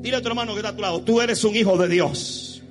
Dile 0.00 0.16
a 0.16 0.22
tu 0.22 0.28
hermano 0.28 0.52
que 0.52 0.60
está 0.60 0.70
a 0.70 0.74
tu 0.74 0.80
lado, 0.80 1.02
tú 1.02 1.20
eres 1.20 1.44
un 1.44 1.54
hijo 1.54 1.76
de 1.76 1.88
Dios. 1.88 2.62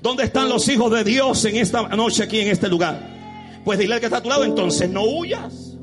¿Dónde 0.00 0.22
están 0.22 0.48
los 0.48 0.68
hijos 0.68 0.92
de 0.92 1.02
Dios 1.02 1.44
en 1.46 1.56
esta 1.56 1.82
noche 1.88 2.22
aquí 2.22 2.38
en 2.38 2.46
este 2.46 2.68
lugar? 2.68 3.60
Pues 3.64 3.80
dile 3.80 3.94
al 3.94 4.00
que 4.00 4.06
está 4.06 4.18
a 4.18 4.22
tu 4.22 4.28
lado, 4.28 4.44
entonces 4.44 4.88
no 4.88 5.02
huyas. 5.02 5.74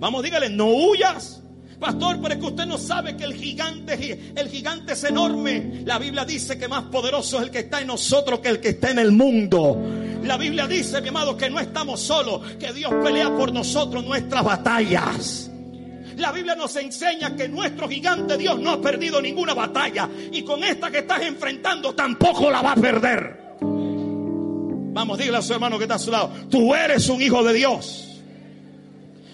Vamos, 0.00 0.24
dígale, 0.24 0.50
no 0.50 0.66
huyas. 0.66 1.40
Pastor, 1.78 2.18
pero 2.20 2.34
es 2.34 2.40
que 2.40 2.46
usted 2.46 2.66
no 2.66 2.78
sabe 2.78 3.16
que 3.16 3.22
el 3.22 3.34
gigante, 3.34 4.32
el 4.34 4.48
gigante 4.48 4.94
es 4.94 5.04
enorme. 5.04 5.84
La 5.84 6.00
Biblia 6.00 6.24
dice 6.24 6.58
que 6.58 6.66
más 6.66 6.86
poderoso 6.86 7.36
es 7.36 7.44
el 7.44 7.50
que 7.52 7.60
está 7.60 7.80
en 7.80 7.86
nosotros 7.86 8.40
que 8.40 8.48
el 8.48 8.58
que 8.58 8.70
está 8.70 8.90
en 8.90 8.98
el 8.98 9.12
mundo. 9.12 9.80
La 10.24 10.36
Biblia 10.36 10.66
dice, 10.66 11.00
mi 11.00 11.08
amado, 11.10 11.36
que 11.36 11.48
no 11.48 11.60
estamos 11.60 12.00
solos, 12.00 12.40
que 12.58 12.72
Dios 12.72 12.92
pelea 13.04 13.32
por 13.36 13.52
nosotros 13.52 14.04
nuestras 14.04 14.42
batallas. 14.42 15.49
La 16.20 16.32
Biblia 16.32 16.54
nos 16.54 16.76
enseña 16.76 17.34
que 17.34 17.48
nuestro 17.48 17.88
gigante 17.88 18.36
Dios 18.36 18.60
no 18.60 18.72
ha 18.72 18.80
perdido 18.80 19.22
ninguna 19.22 19.54
batalla 19.54 20.08
y 20.30 20.42
con 20.42 20.62
esta 20.62 20.90
que 20.90 20.98
estás 20.98 21.22
enfrentando 21.22 21.94
tampoco 21.94 22.50
la 22.50 22.60
va 22.60 22.72
a 22.72 22.76
perder. 22.76 23.40
Vamos, 24.92 25.18
dígale 25.18 25.38
a 25.38 25.42
su 25.42 25.54
hermano 25.54 25.78
que 25.78 25.84
está 25.84 25.94
a 25.94 25.98
su 25.98 26.10
lado, 26.10 26.30
tú 26.50 26.74
eres 26.74 27.08
un 27.08 27.22
hijo 27.22 27.42
de 27.42 27.54
Dios. 27.54 28.06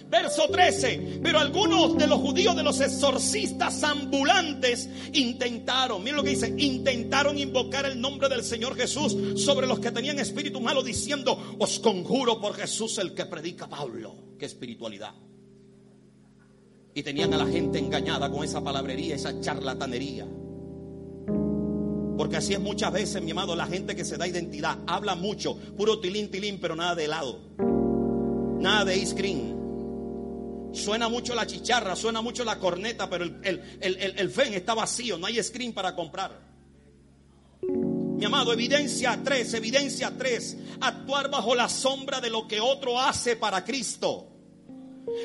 Verso 0.09 0.49
13. 0.49 1.19
Pero 1.21 1.41
algunos 1.41 1.99
de 1.99 2.07
los 2.07 2.21
judíos, 2.21 2.55
de 2.55 2.63
los 2.63 2.81
exorcistas 2.81 3.83
ambulantes, 3.83 4.89
intentaron, 5.13 6.05
miren 6.05 6.17
lo 6.17 6.23
que 6.23 6.31
dice, 6.31 6.55
intentaron 6.57 7.37
invocar 7.37 7.87
el 7.87 8.01
nombre 8.01 8.29
del 8.29 8.45
Señor 8.45 8.77
Jesús 8.77 9.17
sobre 9.43 9.67
los 9.67 9.81
que 9.81 9.91
tenían 9.91 10.21
espíritu 10.21 10.61
malo, 10.61 10.85
diciendo, 10.85 11.57
os 11.59 11.81
conjuro 11.81 12.41
por 12.41 12.55
Jesús 12.55 12.99
el 12.99 13.15
que 13.15 13.27
predica 13.27 13.69
Pablo. 13.69 14.15
Qué 14.39 14.47
espiritualidad. 14.47 15.26
Y 16.97 17.03
tenían 17.03 17.35
a 17.35 17.37
la 17.37 17.47
gente 17.47 17.79
engañada 17.79 18.31
con 18.31 18.43
esa 18.43 18.65
palabrería, 18.65 19.17
esa 19.17 19.39
charlatanería. 19.39 20.27
Porque 22.17 22.39
así 22.39 22.55
es 22.55 22.61
muchas 22.61 22.91
veces, 22.91 23.23
mi 23.23 23.33
amado, 23.33 23.55
la 23.55 23.67
gente 23.67 23.95
que 23.95 24.03
se 24.03 24.17
da 24.17 24.27
identidad, 24.27 24.79
habla 24.87 25.15
mucho, 25.15 25.59
puro 25.77 26.01
tilín, 26.01 26.31
tilín, 26.31 26.59
pero 26.59 26.75
nada 26.75 26.95
de 26.95 27.05
helado. 27.05 27.39
Nada 28.61 28.87
de 28.87 28.97
ice 28.97 29.15
cream. 29.15 30.73
Suena 30.73 31.11
mucho 31.11 31.35
la 31.35 31.47
chicharra, 31.47 31.95
suena 31.97 32.23
mucho 32.23 32.45
la 32.45 32.59
corneta, 32.59 33.11
pero 33.11 33.25
el, 33.25 33.43
el, 33.43 34.15
el, 34.17 34.31
fen 34.31 34.55
está 34.55 34.73
vacío, 34.73 35.19
no 35.19 35.27
hay 35.27 35.43
screen 35.43 35.75
para 35.75 35.95
comprar. 35.95 36.41
Mi 37.61 38.25
amado, 38.25 38.55
evidencia 38.55 39.21
3, 39.23 39.53
evidencia 39.53 40.15
3, 40.17 40.57
actuar 40.81 41.31
bajo 41.31 41.55
la 41.55 41.69
sombra 41.69 42.23
de 42.23 42.31
lo 42.31 42.49
que 42.49 42.59
otro 42.59 42.99
hace 42.99 43.37
para 43.37 43.67
Cristo. 43.67 44.36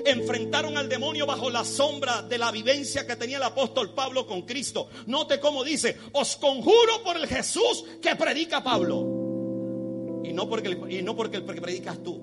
Enfrentaron 0.05 0.77
al 0.77 0.89
demonio 0.89 1.25
bajo 1.25 1.49
la 1.49 1.65
sombra 1.65 2.21
de 2.21 2.37
la 2.37 2.51
vivencia 2.51 3.05
que 3.05 3.15
tenía 3.15 3.37
el 3.37 3.43
apóstol 3.43 3.93
Pablo 3.93 4.25
con 4.25 4.43
Cristo. 4.43 4.89
Note 5.07 5.39
cómo 5.39 5.63
dice, 5.63 5.97
os 6.13 6.37
conjuro 6.37 7.03
por 7.03 7.17
el 7.17 7.27
Jesús 7.27 7.85
que 8.01 8.15
predica 8.15 8.63
Pablo. 8.63 10.21
Y 10.23 10.33
no 10.33 10.47
porque, 10.47 10.69
y 10.89 11.01
no 11.01 11.15
porque 11.15 11.37
el 11.37 11.45
que 11.45 11.61
predicas 11.61 12.01
tú. 12.03 12.19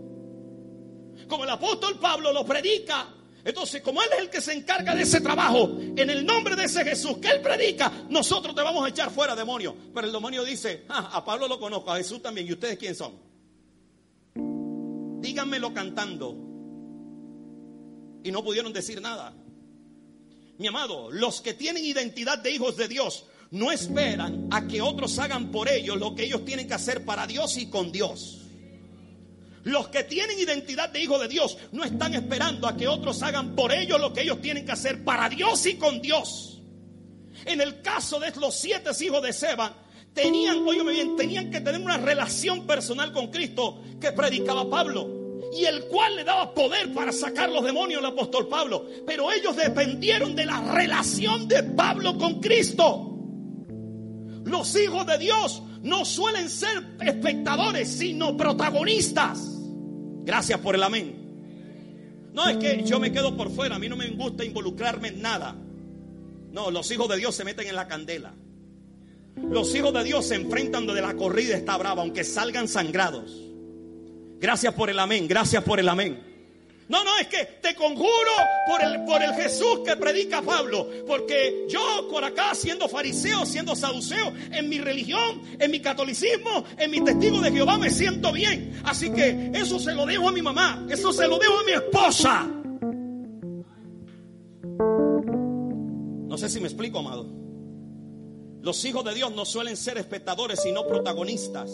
Como 1.28 1.44
el 1.44 1.50
apóstol 1.50 1.98
Pablo 1.98 2.33
lo 2.33 2.44
predica, 2.44 3.14
entonces, 3.44 3.81
como 3.83 4.02
Él 4.02 4.09
es 4.12 4.18
el 4.20 4.31
que 4.31 4.40
se 4.40 4.52
encarga 4.52 4.94
de 4.94 5.02
ese 5.02 5.20
trabajo, 5.20 5.78
en 5.78 6.11
el 6.11 6.26
nombre 6.26 6.57
de 6.57 6.64
ese 6.64 6.85
Jesús 6.85 7.18
que 7.18 7.28
Él 7.28 7.40
predica, 7.40 7.90
nosotros 8.11 8.54
te 8.54 8.62
vamos 8.62 8.85
a 8.85 8.88
echar 8.88 9.11
fuera, 9.11 9.35
demonio. 9.35 9.74
Pero 9.94 10.07
el 10.07 10.12
demonio 10.12 10.44
dice, 10.44 10.85
ah, 10.88 11.11
a 11.12 11.24
Pablo 11.24 11.48
lo 11.48 11.59
conozco, 11.59 11.90
a 11.90 11.96
Jesús 11.96 12.20
también, 12.20 12.46
¿y 12.46 12.52
ustedes 12.52 12.76
quién 12.76 12.94
son? 12.94 13.14
Díganmelo 15.20 15.72
cantando. 15.72 16.47
Y 18.29 18.31
no 18.31 18.45
pudieron 18.45 18.75
decir 18.75 19.01
nada. 19.01 19.33
Mi 20.59 20.67
amado, 20.67 21.11
los 21.11 21.41
que 21.41 21.55
tienen 21.55 21.83
identidad 21.83 22.37
de 22.37 22.51
hijos 22.51 22.77
de 22.77 22.87
Dios 22.87 23.25
no 23.53 23.73
esperan 23.73 24.49
a 24.51 24.67
que 24.67 24.83
otros 24.83 25.19
hagan 25.19 25.51
por 25.51 25.67
ellos 25.67 25.97
lo 25.97 26.14
que 26.14 26.25
ellos 26.25 26.45
tienen 26.45 26.69
que 26.69 26.75
hacer 26.75 27.07
para 27.07 27.27
Dios 27.27 27.57
y 27.57 27.71
con 27.71 27.91
Dios. 27.91 28.41
Los 29.64 29.88
que 29.88 30.05
tienen 30.05 30.38
identidad 30.38 30.91
de 30.91 31.01
hijo 31.01 31.19
de 31.19 31.27
Dios 31.27 31.57
no 31.73 31.85
están 31.85 32.12
esperando 32.12 32.69
a 32.69 32.77
que 32.77 32.87
otros 32.87 33.23
hagan 33.23 33.57
por 33.57 33.73
ellos 33.73 33.99
lo 33.99 34.12
que 34.12 34.21
ellos 34.21 34.43
tienen 34.43 34.67
que 34.67 34.73
hacer 34.73 35.05
para 35.05 35.31
Dios 35.31 35.64
y 35.64 35.77
con 35.77 36.03
Dios. 36.03 36.61
En 37.47 37.62
el 37.62 37.81
caso 37.81 38.21
de 38.21 38.31
los 38.33 38.55
siete 38.55 38.91
hijos 39.01 39.23
de 39.23 39.33
Seba, 39.33 39.75
tenían, 40.12 40.67
bien, 40.67 41.17
tenían 41.17 41.51
que 41.51 41.62
tener 41.62 41.81
una 41.81 41.97
relación 41.97 42.67
personal 42.67 43.11
con 43.11 43.29
Cristo 43.29 43.83
que 43.99 44.12
predicaba 44.12 44.69
Pablo. 44.69 45.17
Y 45.52 45.64
el 45.64 45.84
cual 45.87 46.16
le 46.16 46.24
daba 46.24 46.52
poder 46.54 46.92
para 46.92 47.12
sacar 47.12 47.50
los 47.50 47.64
demonios 47.64 48.02
al 48.02 48.12
apóstol 48.12 48.48
Pablo. 48.48 48.87
Pero 49.06 49.32
ellos 49.32 49.56
dependieron 49.56 50.34
de 50.34 50.46
la 50.46 50.61
relación 50.72 51.48
de 51.48 51.62
Pablo 51.62 52.16
con 52.18 52.40
Cristo. 52.40 53.14
Los 54.44 54.76
hijos 54.76 55.06
de 55.06 55.18
Dios 55.18 55.62
no 55.82 56.04
suelen 56.04 56.48
ser 56.48 56.82
espectadores, 57.00 57.88
sino 57.88 58.37
protagonistas. 58.37 59.40
Gracias 60.24 60.61
por 60.61 60.74
el 60.74 60.82
amén. 60.82 62.30
No 62.32 62.48
es 62.48 62.56
que 62.58 62.84
yo 62.84 63.00
me 63.00 63.12
quedo 63.12 63.37
por 63.37 63.50
fuera, 63.50 63.76
a 63.76 63.78
mí 63.78 63.88
no 63.88 63.96
me 63.96 64.08
gusta 64.11 64.44
involucrarme 64.44 65.08
en 65.08 65.22
nada. 65.22 65.56
No, 66.50 66.70
los 66.70 66.90
hijos 66.90 67.08
de 67.08 67.16
Dios 67.16 67.34
se 67.34 67.44
meten 67.44 67.66
en 67.66 67.74
la 67.74 67.88
candela. 67.88 68.34
Los 69.37 69.74
hijos 69.74 69.92
de 69.92 70.04
Dios 70.04 70.26
se 70.26 70.34
enfrentan 70.34 70.87
donde 70.87 71.00
la 71.02 71.14
corrida 71.14 71.56
está 71.56 71.76
brava, 71.76 72.02
aunque 72.02 72.24
salgan 72.24 72.68
sangrados. 72.68 73.47
Gracias 74.40 74.72
por 74.74 74.88
el 74.88 74.98
amén, 74.98 75.27
gracias 75.27 75.62
por 75.64 75.81
el 75.81 75.88
amén. 75.88 76.29
No, 76.88 77.05
no, 77.05 77.18
es 77.18 77.27
que 77.27 77.44
te 77.61 77.74
conjuro 77.74 78.31
por 78.66 78.83
el, 78.83 79.05
por 79.05 79.22
el 79.22 79.35
Jesús 79.35 79.81
que 79.85 79.94
predica 79.96 80.40
Pablo. 80.40 80.88
Porque 81.07 81.66
yo 81.68 82.09
por 82.11 82.24
acá, 82.24 82.55
siendo 82.55 82.88
fariseo, 82.88 83.44
siendo 83.44 83.77
saduceo, 83.77 84.33
en 84.51 84.68
mi 84.70 84.81
religión, 84.81 85.42
en 85.59 85.70
mi 85.70 85.81
catolicismo, 85.81 86.64
en 86.79 86.90
mi 86.90 87.03
testigo 87.03 87.42
de 87.42 87.53
Jehová, 87.53 87.77
me 87.77 87.90
siento 87.90 88.33
bien. 88.33 88.81
Así 88.85 89.11
que 89.11 89.51
eso 89.55 89.79
se 89.79 89.92
lo 89.92 90.07
dejo 90.07 90.29
a 90.29 90.33
mi 90.33 90.40
mamá, 90.40 90.87
eso 90.88 91.12
se 91.12 91.29
lo 91.29 91.38
dejo 91.38 91.59
a 91.59 91.64
mi 91.64 91.72
esposa. 91.72 92.48
No 96.27 96.38
sé 96.38 96.48
si 96.48 96.59
me 96.61 96.68
explico, 96.68 97.01
amado. 97.01 97.29
Los 98.62 98.83
hijos 98.87 99.05
de 99.05 99.14
Dios 99.14 99.35
no 99.35 99.44
suelen 99.44 99.77
ser 99.77 99.98
espectadores, 99.98 100.62
sino 100.62 100.87
protagonistas. 100.87 101.70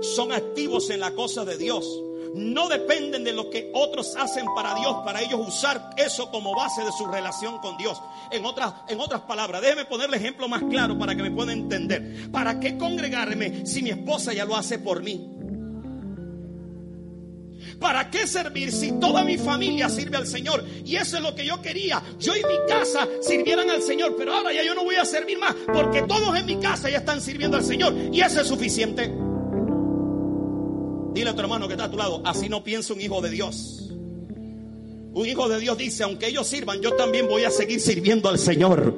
Son 0.00 0.32
activos 0.32 0.90
en 0.90 1.00
la 1.00 1.12
cosa 1.12 1.44
de 1.44 1.56
Dios 1.56 1.86
no 2.34 2.68
dependen 2.68 3.24
de 3.24 3.32
lo 3.32 3.50
que 3.50 3.70
otros 3.74 4.14
hacen 4.16 4.46
para 4.54 4.74
Dios, 4.74 4.96
para 5.04 5.20
ellos 5.20 5.40
usar 5.46 5.90
eso 5.96 6.30
como 6.30 6.54
base 6.54 6.82
de 6.84 6.92
su 6.92 7.06
relación 7.06 7.58
con 7.58 7.76
Dios. 7.76 8.00
En 8.30 8.44
otras, 8.44 8.72
en 8.88 9.00
otras 9.00 9.22
palabras, 9.22 9.60
déjeme 9.60 9.84
ponerle 9.84 10.16
ejemplo 10.16 10.48
más 10.48 10.62
claro 10.62 10.98
para 10.98 11.14
que 11.14 11.22
me 11.22 11.30
puedan 11.30 11.58
entender. 11.58 12.30
¿Para 12.30 12.60
qué 12.60 12.78
congregarme 12.78 13.66
si 13.66 13.82
mi 13.82 13.90
esposa 13.90 14.32
ya 14.32 14.44
lo 14.44 14.56
hace 14.56 14.78
por 14.78 15.02
mí? 15.02 15.36
¿Para 17.80 18.10
qué 18.10 18.26
servir 18.26 18.72
si 18.72 18.92
toda 19.00 19.24
mi 19.24 19.38
familia 19.38 19.88
sirve 19.88 20.18
al 20.18 20.26
Señor? 20.26 20.64
Y 20.84 20.96
eso 20.96 21.16
es 21.16 21.22
lo 21.22 21.34
que 21.34 21.46
yo 21.46 21.62
quería. 21.62 22.02
Yo 22.18 22.36
y 22.36 22.40
mi 22.44 22.66
casa 22.68 23.08
sirvieran 23.22 23.70
al 23.70 23.82
Señor, 23.82 24.16
pero 24.16 24.34
ahora 24.34 24.52
ya 24.52 24.62
yo 24.62 24.74
no 24.74 24.84
voy 24.84 24.96
a 24.96 25.04
servir 25.04 25.38
más 25.38 25.54
porque 25.72 26.02
todos 26.02 26.36
en 26.36 26.44
mi 26.44 26.56
casa 26.56 26.90
ya 26.90 26.98
están 26.98 27.20
sirviendo 27.22 27.56
al 27.56 27.64
Señor 27.64 27.94
y 28.12 28.20
eso 28.20 28.42
es 28.42 28.46
suficiente. 28.46 29.29
Dile 31.20 31.32
a 31.32 31.34
tu 31.34 31.42
hermano 31.42 31.68
que 31.68 31.74
está 31.74 31.84
a 31.84 31.90
tu 31.90 31.98
lado, 31.98 32.22
así 32.24 32.48
no 32.48 32.64
piensa 32.64 32.94
un 32.94 33.00
hijo 33.02 33.20
de 33.20 33.28
Dios. 33.28 33.90
Un 35.12 35.26
hijo 35.26 35.50
de 35.50 35.60
Dios 35.60 35.76
dice, 35.76 36.02
aunque 36.02 36.28
ellos 36.28 36.48
sirvan, 36.48 36.80
yo 36.80 36.94
también 36.94 37.28
voy 37.28 37.44
a 37.44 37.50
seguir 37.50 37.78
sirviendo 37.78 38.30
al 38.30 38.38
Señor. 38.38 38.94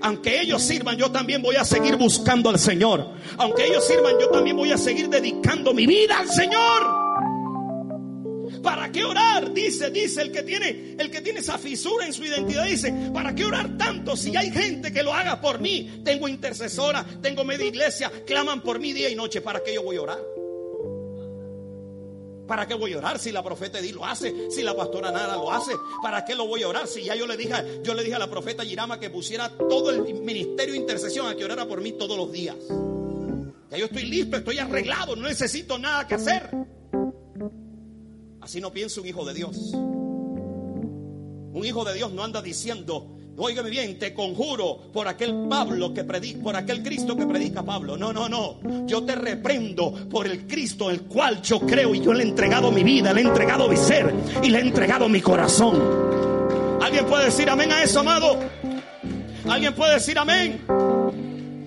Aunque 0.00 0.42
ellos 0.42 0.62
sirvan, 0.62 0.96
yo 0.96 1.10
también 1.10 1.42
voy 1.42 1.56
a 1.56 1.64
seguir 1.64 1.96
buscando 1.96 2.50
al 2.50 2.60
Señor. 2.60 3.04
Aunque 3.36 3.66
ellos 3.66 3.84
sirvan, 3.84 4.14
yo 4.20 4.28
también 4.28 4.56
voy 4.56 4.70
a 4.70 4.78
seguir 4.78 5.08
dedicando 5.08 5.74
mi 5.74 5.88
vida 5.88 6.20
al 6.20 6.28
Señor. 6.28 6.86
¿Para 8.62 8.92
qué 8.92 9.02
orar? 9.02 9.52
Dice, 9.52 9.90
dice 9.90 10.22
el 10.22 10.30
que 10.30 10.44
tiene, 10.44 10.94
el 10.96 11.10
que 11.10 11.20
tiene 11.20 11.40
esa 11.40 11.58
fisura 11.58 12.06
en 12.06 12.12
su 12.12 12.24
identidad, 12.24 12.64
dice, 12.64 12.94
¿para 13.12 13.34
qué 13.34 13.44
orar 13.44 13.76
tanto 13.76 14.16
si 14.16 14.36
hay 14.36 14.52
gente 14.52 14.92
que 14.92 15.02
lo 15.02 15.12
haga 15.12 15.40
por 15.40 15.58
mí? 15.58 16.00
Tengo 16.04 16.28
intercesora, 16.28 17.04
tengo 17.20 17.42
media 17.42 17.66
iglesia, 17.66 18.12
claman 18.24 18.62
por 18.62 18.78
mí 18.78 18.92
día 18.92 19.10
y 19.10 19.16
noche, 19.16 19.40
¿para 19.40 19.64
qué 19.64 19.74
yo 19.74 19.82
voy 19.82 19.96
a 19.96 20.02
orar? 20.02 20.35
¿Para 22.46 22.66
qué 22.66 22.74
voy 22.74 22.92
a 22.92 22.98
orar 22.98 23.18
si 23.18 23.32
la 23.32 23.42
profeta 23.42 23.78
Edith 23.78 23.94
lo 23.94 24.04
hace? 24.04 24.50
Si 24.50 24.62
la 24.62 24.74
pastora 24.76 25.10
Nara 25.10 25.34
lo 25.34 25.50
hace. 25.50 25.72
¿Para 26.02 26.24
qué 26.24 26.34
lo 26.34 26.46
voy 26.46 26.62
a 26.62 26.68
orar? 26.68 26.86
Si 26.86 27.02
ya 27.02 27.14
yo 27.14 27.26
le 27.26 27.36
dije, 27.36 27.80
yo 27.82 27.94
le 27.94 28.02
dije 28.02 28.14
a 28.14 28.18
la 28.18 28.30
profeta 28.30 28.64
Girama 28.64 29.00
que 29.00 29.10
pusiera 29.10 29.48
todo 29.48 29.90
el 29.90 30.02
ministerio 30.20 30.74
de 30.74 30.80
intercesión 30.80 31.26
a 31.26 31.34
que 31.34 31.44
orara 31.44 31.66
por 31.66 31.80
mí 31.80 31.92
todos 31.92 32.16
los 32.16 32.30
días. 32.30 32.56
Ya 33.70 33.78
yo 33.78 33.86
estoy 33.86 34.04
listo, 34.04 34.36
estoy 34.36 34.58
arreglado, 34.58 35.16
no 35.16 35.26
necesito 35.26 35.78
nada 35.78 36.06
que 36.06 36.14
hacer. 36.14 36.50
Así 38.40 38.60
no 38.60 38.72
piensa 38.72 39.00
un 39.00 39.08
hijo 39.08 39.24
de 39.24 39.34
Dios. 39.34 39.72
Un 39.74 41.62
hijo 41.64 41.84
de 41.84 41.94
Dios 41.94 42.12
no 42.12 42.22
anda 42.22 42.42
diciendo, 42.42 43.16
Óigame 43.38 43.68
bien, 43.68 43.98
te 43.98 44.14
conjuro 44.14 44.78
por 44.92 45.06
aquel 45.06 45.46
Pablo 45.48 45.92
que 45.92 46.04
predica, 46.04 46.42
por 46.42 46.56
aquel 46.56 46.82
Cristo 46.82 47.16
que 47.16 47.26
predica 47.26 47.62
Pablo. 47.62 47.96
No, 47.96 48.12
no, 48.12 48.28
no. 48.28 48.58
Yo 48.86 49.04
te 49.04 49.14
reprendo 49.14 49.92
por 50.08 50.26
el 50.26 50.46
Cristo 50.46 50.90
el 50.90 51.02
cual 51.02 51.42
yo 51.42 51.60
creo 51.60 51.94
y 51.94 52.00
yo 52.00 52.14
le 52.14 52.24
he 52.24 52.26
entregado 52.26 52.72
mi 52.72 52.82
vida, 52.82 53.12
le 53.12 53.20
he 53.20 53.24
entregado 53.24 53.68
mi 53.68 53.76
ser 53.76 54.14
y 54.42 54.48
le 54.48 54.58
he 54.58 54.62
entregado 54.62 55.08
mi 55.08 55.20
corazón. 55.20 55.76
¿Alguien 56.80 57.04
puede 57.04 57.26
decir 57.26 57.50
amén 57.50 57.72
a 57.72 57.82
eso, 57.82 58.00
amado? 58.00 58.38
¿Alguien 59.48 59.74
puede 59.74 59.94
decir 59.94 60.18
amén? 60.18 60.95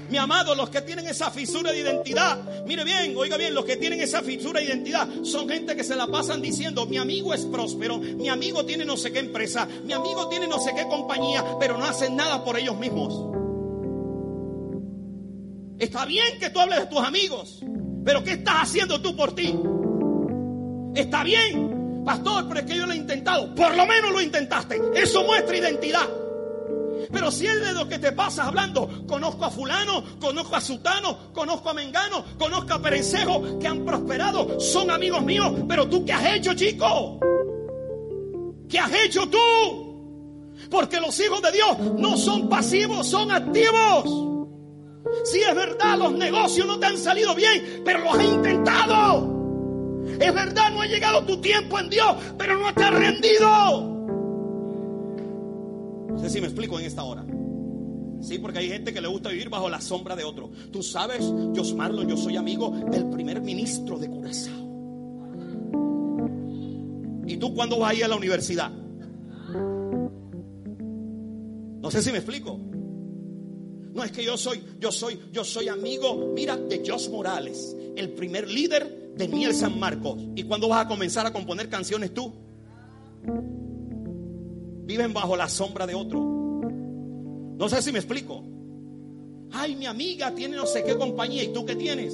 Mi 0.10 0.18
amado, 0.18 0.56
los 0.56 0.70
que 0.70 0.82
tienen 0.82 1.08
esa 1.08 1.30
fisura 1.30 1.72
de 1.72 1.80
identidad, 1.80 2.40
mire 2.66 2.84
bien, 2.84 3.16
oiga 3.16 3.38
bien, 3.38 3.54
los 3.54 3.64
que 3.64 3.78
tienen 3.78 4.02
esa 4.02 4.24
fisura 4.24 4.60
de 4.60 4.66
identidad 4.66 5.08
son 5.24 5.48
gente 5.48 5.76
que 5.76 5.84
se 5.84 5.96
la 5.96 6.08
pasan 6.08 6.42
diciendo, 6.42 6.88
mi 6.88 6.98
amigo 6.98 7.34
es 7.34 7.46
próspero, 7.46 8.00
mi 8.00 8.28
amigo 8.28 8.66
tiene 8.66 8.86
no 8.86 8.98
sé 8.98 9.12
qué 9.12 9.20
empresa, 9.20 9.68
mi 9.84 9.94
amigo 9.94 10.28
tiene 10.28 10.48
no 10.48 10.60
sé 10.60 10.74
qué 10.76 10.84
compañía, 10.88 11.46
pero 11.60 11.78
no 11.78 11.86
hacen 11.86 12.16
nada 12.16 12.44
por 12.44 12.58
ellos 12.58 12.78
mismos. 12.78 13.14
Está 15.78 16.06
bien 16.06 16.40
que 16.40 16.50
tú 16.50 16.60
hables 16.60 16.80
de 16.80 16.86
tus 16.88 17.00
amigos, 17.00 17.64
pero 18.04 18.24
¿qué 18.24 18.32
estás 18.32 18.64
haciendo 18.64 19.02
tú 19.02 19.16
por 19.16 19.36
ti? 19.36 19.56
Está 20.96 21.24
bien, 21.24 22.04
pastor, 22.04 22.48
pero 22.48 22.62
es 22.62 22.66
que 22.66 22.76
yo 22.76 22.88
lo 22.88 22.94
he 22.94 22.98
intentado. 22.98 23.54
Por 23.54 23.76
lo 23.78 23.86
menos 23.86 24.12
lo 24.12 24.22
intentaste. 24.22 24.82
Eso 24.96 25.24
muestra 25.24 25.56
identidad. 25.56 26.08
Pero 27.12 27.32
si 27.32 27.48
es 27.48 27.60
de 27.60 27.74
lo 27.74 27.88
que 27.88 27.98
te 27.98 28.12
pasas 28.12 28.48
hablando, 28.48 29.06
conozco 29.08 29.46
a 29.46 29.50
fulano, 29.50 30.04
conozco 30.20 30.56
a 30.56 30.62
sutano, 30.62 31.32
conozco 31.34 31.70
a 31.70 31.74
mengano, 31.74 32.24
conozco 32.38 32.74
a 32.74 32.82
perencejo 32.82 33.58
que 33.60 33.68
han 33.68 33.84
prosperado, 33.84 34.60
son 34.60 34.92
amigos 34.92 35.24
míos, 35.24 35.52
pero 35.68 35.88
tú 35.88 36.06
qué 36.06 36.14
has 36.14 36.36
hecho, 36.36 36.54
chico? 36.54 37.20
¿Qué 38.70 38.78
has 38.78 38.94
hecho 38.94 39.28
tú? 39.28 40.50
Porque 40.70 41.00
los 41.00 41.20
hijos 41.20 41.42
de 41.42 41.52
Dios 41.52 41.80
no 41.98 42.16
son 42.16 42.48
pasivos, 42.48 43.08
son 43.08 43.32
activos. 43.32 44.30
Si 45.26 45.40
es 45.42 45.56
verdad, 45.56 45.98
los 45.98 46.12
negocios 46.14 46.68
no 46.68 46.80
te 46.80 46.86
han 46.86 46.98
salido 46.98 47.34
bien, 47.34 47.82
pero 47.84 48.00
los 48.04 48.14
has 48.14 48.24
intentado. 48.24 49.40
Es 50.20 50.34
verdad, 50.34 50.72
no 50.72 50.82
ha 50.82 50.86
llegado 50.86 51.24
tu 51.24 51.42
tiempo 51.42 51.80
en 51.80 51.90
Dios, 51.90 52.16
pero 52.38 52.58
no 52.60 52.72
te 52.74 52.84
has 52.84 52.94
rendido. 52.94 53.99
No 56.20 56.26
sé 56.26 56.32
si 56.32 56.42
me 56.42 56.48
explico 56.48 56.78
en 56.78 56.86
esta 56.86 57.02
hora. 57.06 57.26
Sí, 58.20 58.40
porque 58.40 58.60
hay 58.60 58.68
gente 58.68 58.92
que 58.94 59.00
le 59.00 59.08
gusta 59.08 59.30
vivir 59.30 59.50
bajo 59.50 59.70
la 59.70 59.80
sombra 59.80 60.18
de 60.18 60.26
otro. 60.26 60.52
Tú 60.70 60.84
sabes, 60.84 61.22
yo 61.54 61.64
Marlon, 61.78 62.10
yo 62.10 62.18
soy 62.18 62.36
amigo 62.36 62.72
del 62.92 63.10
primer 63.10 63.40
ministro 63.40 63.98
de 63.98 64.10
Curazao. 64.10 64.68
¿Y 67.26 67.38
tú 67.38 67.54
cuándo 67.56 67.80
vas 67.80 67.92
a 67.92 67.94
ir 67.94 68.04
a 68.04 68.10
la 68.10 68.18
universidad? 68.18 68.70
No 71.82 71.90
sé 71.90 72.02
si 72.02 72.12
me 72.12 72.18
explico. 72.18 72.60
No 73.94 74.04
es 74.04 74.12
que 74.12 74.26
yo 74.26 74.36
soy, 74.36 74.62
yo 74.78 74.92
soy, 74.92 75.18
yo 75.32 75.46
soy 75.46 75.70
amigo, 75.70 76.34
mira, 76.36 76.58
de 76.58 76.84
Jos 76.86 77.10
Morales, 77.10 77.78
el 77.96 78.10
primer 78.10 78.50
líder 78.50 79.14
de 79.16 79.28
Miel 79.30 79.56
San 79.56 79.80
Marcos. 79.80 80.22
¿Y 80.36 80.44
cuándo 80.44 80.68
vas 80.68 80.86
a 80.86 80.90
comenzar 80.90 81.26
a 81.26 81.32
componer 81.32 81.70
canciones 81.70 82.14
tú? 82.14 82.34
Viven 84.90 85.14
bajo 85.14 85.38
la 85.38 85.48
sombra 85.48 85.86
de 85.86 85.94
otro. 85.94 86.20
No 86.20 87.70
sé 87.70 87.80
si 87.84 87.92
me 87.92 88.00
explico. 88.00 88.44
Ay, 89.52 89.76
mi 89.76 89.86
amiga 89.86 90.34
tiene 90.34 90.58
no 90.58 90.66
sé 90.66 90.84
qué 90.84 90.98
compañía 90.98 91.44
y 91.44 91.54
tú 91.54 91.64
qué 91.64 91.76
tienes. 91.76 92.12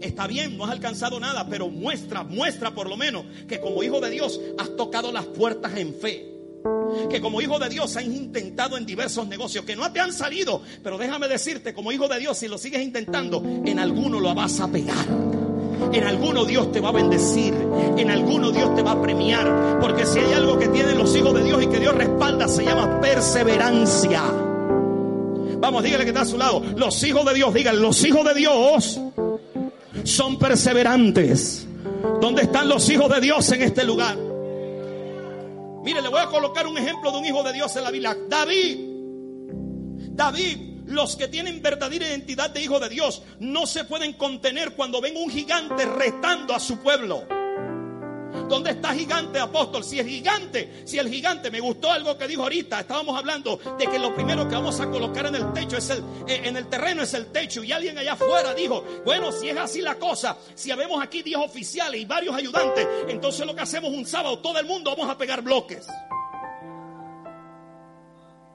Está 0.00 0.28
bien, 0.28 0.56
no 0.56 0.64
has 0.64 0.70
alcanzado 0.70 1.18
nada, 1.18 1.48
pero 1.48 1.68
muestra, 1.68 2.22
muestra 2.22 2.72
por 2.72 2.88
lo 2.88 2.96
menos 2.96 3.24
que 3.48 3.60
como 3.60 3.82
hijo 3.82 4.00
de 4.00 4.10
Dios 4.10 4.40
has 4.58 4.76
tocado 4.76 5.10
las 5.10 5.26
puertas 5.26 5.76
en 5.76 5.92
fe. 5.92 6.32
Que 7.10 7.20
como 7.20 7.40
hijo 7.40 7.58
de 7.58 7.68
Dios 7.68 7.96
has 7.96 8.04
intentado 8.04 8.76
en 8.76 8.86
diversos 8.86 9.26
negocios 9.26 9.64
que 9.64 9.74
no 9.74 9.90
te 9.92 9.98
han 9.98 10.12
salido, 10.12 10.62
pero 10.84 10.98
déjame 10.98 11.26
decirte, 11.26 11.74
como 11.74 11.90
hijo 11.90 12.06
de 12.06 12.20
Dios, 12.20 12.38
si 12.38 12.46
lo 12.46 12.58
sigues 12.58 12.80
intentando, 12.80 13.42
en 13.44 13.80
alguno 13.80 14.20
lo 14.20 14.32
vas 14.36 14.60
a 14.60 14.68
pegar. 14.68 15.39
En 15.92 16.04
alguno 16.04 16.44
Dios 16.44 16.72
te 16.72 16.80
va 16.80 16.90
a 16.90 16.92
bendecir. 16.92 17.54
En 17.96 18.10
alguno 18.10 18.50
Dios 18.50 18.74
te 18.74 18.82
va 18.82 18.92
a 18.92 19.02
premiar. 19.02 19.78
Porque 19.80 20.06
si 20.06 20.18
hay 20.18 20.32
algo 20.32 20.58
que 20.58 20.68
tienen 20.68 20.98
los 20.98 21.14
hijos 21.16 21.34
de 21.34 21.42
Dios 21.42 21.62
y 21.62 21.66
que 21.66 21.80
Dios 21.80 21.94
respalda, 21.94 22.48
se 22.48 22.64
llama 22.64 23.00
perseverancia. 23.00 24.22
Vamos, 25.58 25.82
dígale 25.82 26.04
que 26.04 26.10
está 26.10 26.22
a 26.22 26.26
su 26.26 26.38
lado. 26.38 26.62
Los 26.76 27.02
hijos 27.02 27.24
de 27.26 27.34
Dios, 27.34 27.52
dígale, 27.52 27.80
los 27.80 28.04
hijos 28.04 28.24
de 28.24 28.34
Dios 28.34 29.00
son 30.04 30.38
perseverantes. 30.38 31.66
¿Dónde 32.20 32.42
están 32.42 32.68
los 32.68 32.88
hijos 32.88 33.10
de 33.10 33.20
Dios 33.20 33.50
en 33.52 33.62
este 33.62 33.84
lugar? 33.84 34.16
Mire, 35.82 36.02
le 36.02 36.08
voy 36.08 36.20
a 36.20 36.26
colocar 36.26 36.66
un 36.66 36.78
ejemplo 36.78 37.10
de 37.10 37.18
un 37.18 37.24
hijo 37.24 37.42
de 37.42 37.52
Dios 37.52 37.74
en 37.76 37.84
la 37.84 37.90
Biblia. 37.90 38.16
David. 38.28 38.78
David 40.12 40.69
los 40.90 41.16
que 41.16 41.28
tienen 41.28 41.62
verdadera 41.62 42.06
identidad 42.06 42.50
de 42.50 42.62
hijo 42.62 42.80
de 42.80 42.88
Dios 42.88 43.22
no 43.38 43.66
se 43.66 43.84
pueden 43.84 44.12
contener 44.14 44.72
cuando 44.72 45.00
ven 45.00 45.16
un 45.16 45.30
gigante 45.30 45.86
retando 45.86 46.54
a 46.54 46.60
su 46.60 46.78
pueblo. 46.78 47.24
¿Dónde 48.48 48.70
está 48.70 48.92
gigante, 48.94 49.38
apóstol? 49.38 49.84
Si 49.84 50.00
el 50.00 50.08
gigante, 50.08 50.82
si 50.84 50.98
el 50.98 51.08
gigante, 51.08 51.50
me 51.50 51.60
gustó 51.60 51.90
algo 51.90 52.18
que 52.18 52.26
dijo 52.26 52.42
ahorita, 52.42 52.80
estábamos 52.80 53.16
hablando 53.16 53.60
de 53.78 53.86
que 53.86 53.98
lo 53.98 54.14
primero 54.14 54.48
que 54.48 54.54
vamos 54.56 54.80
a 54.80 54.90
colocar 54.90 55.26
en 55.26 55.36
el 55.36 55.52
techo 55.52 55.76
es 55.76 55.90
el, 55.90 55.98
eh, 56.26 56.42
en 56.44 56.56
el 56.56 56.66
terreno 56.68 57.02
es 57.02 57.14
el 57.14 57.26
techo. 57.26 57.62
Y 57.62 57.70
alguien 57.70 57.96
allá 57.96 58.14
afuera 58.14 58.52
dijo, 58.52 58.84
bueno, 59.04 59.30
si 59.30 59.48
es 59.48 59.56
así 59.56 59.80
la 59.80 59.96
cosa, 59.96 60.36
si 60.54 60.70
habemos 60.72 61.02
aquí 61.02 61.22
10 61.22 61.38
oficiales 61.38 62.00
y 62.00 62.04
varios 62.04 62.34
ayudantes, 62.34 62.86
entonces 63.08 63.46
lo 63.46 63.54
que 63.54 63.62
hacemos 63.62 63.92
un 63.92 64.04
sábado, 64.04 64.40
todo 64.40 64.58
el 64.58 64.66
mundo 64.66 64.90
vamos 64.90 65.08
a 65.08 65.16
pegar 65.16 65.42
bloques. 65.42 65.86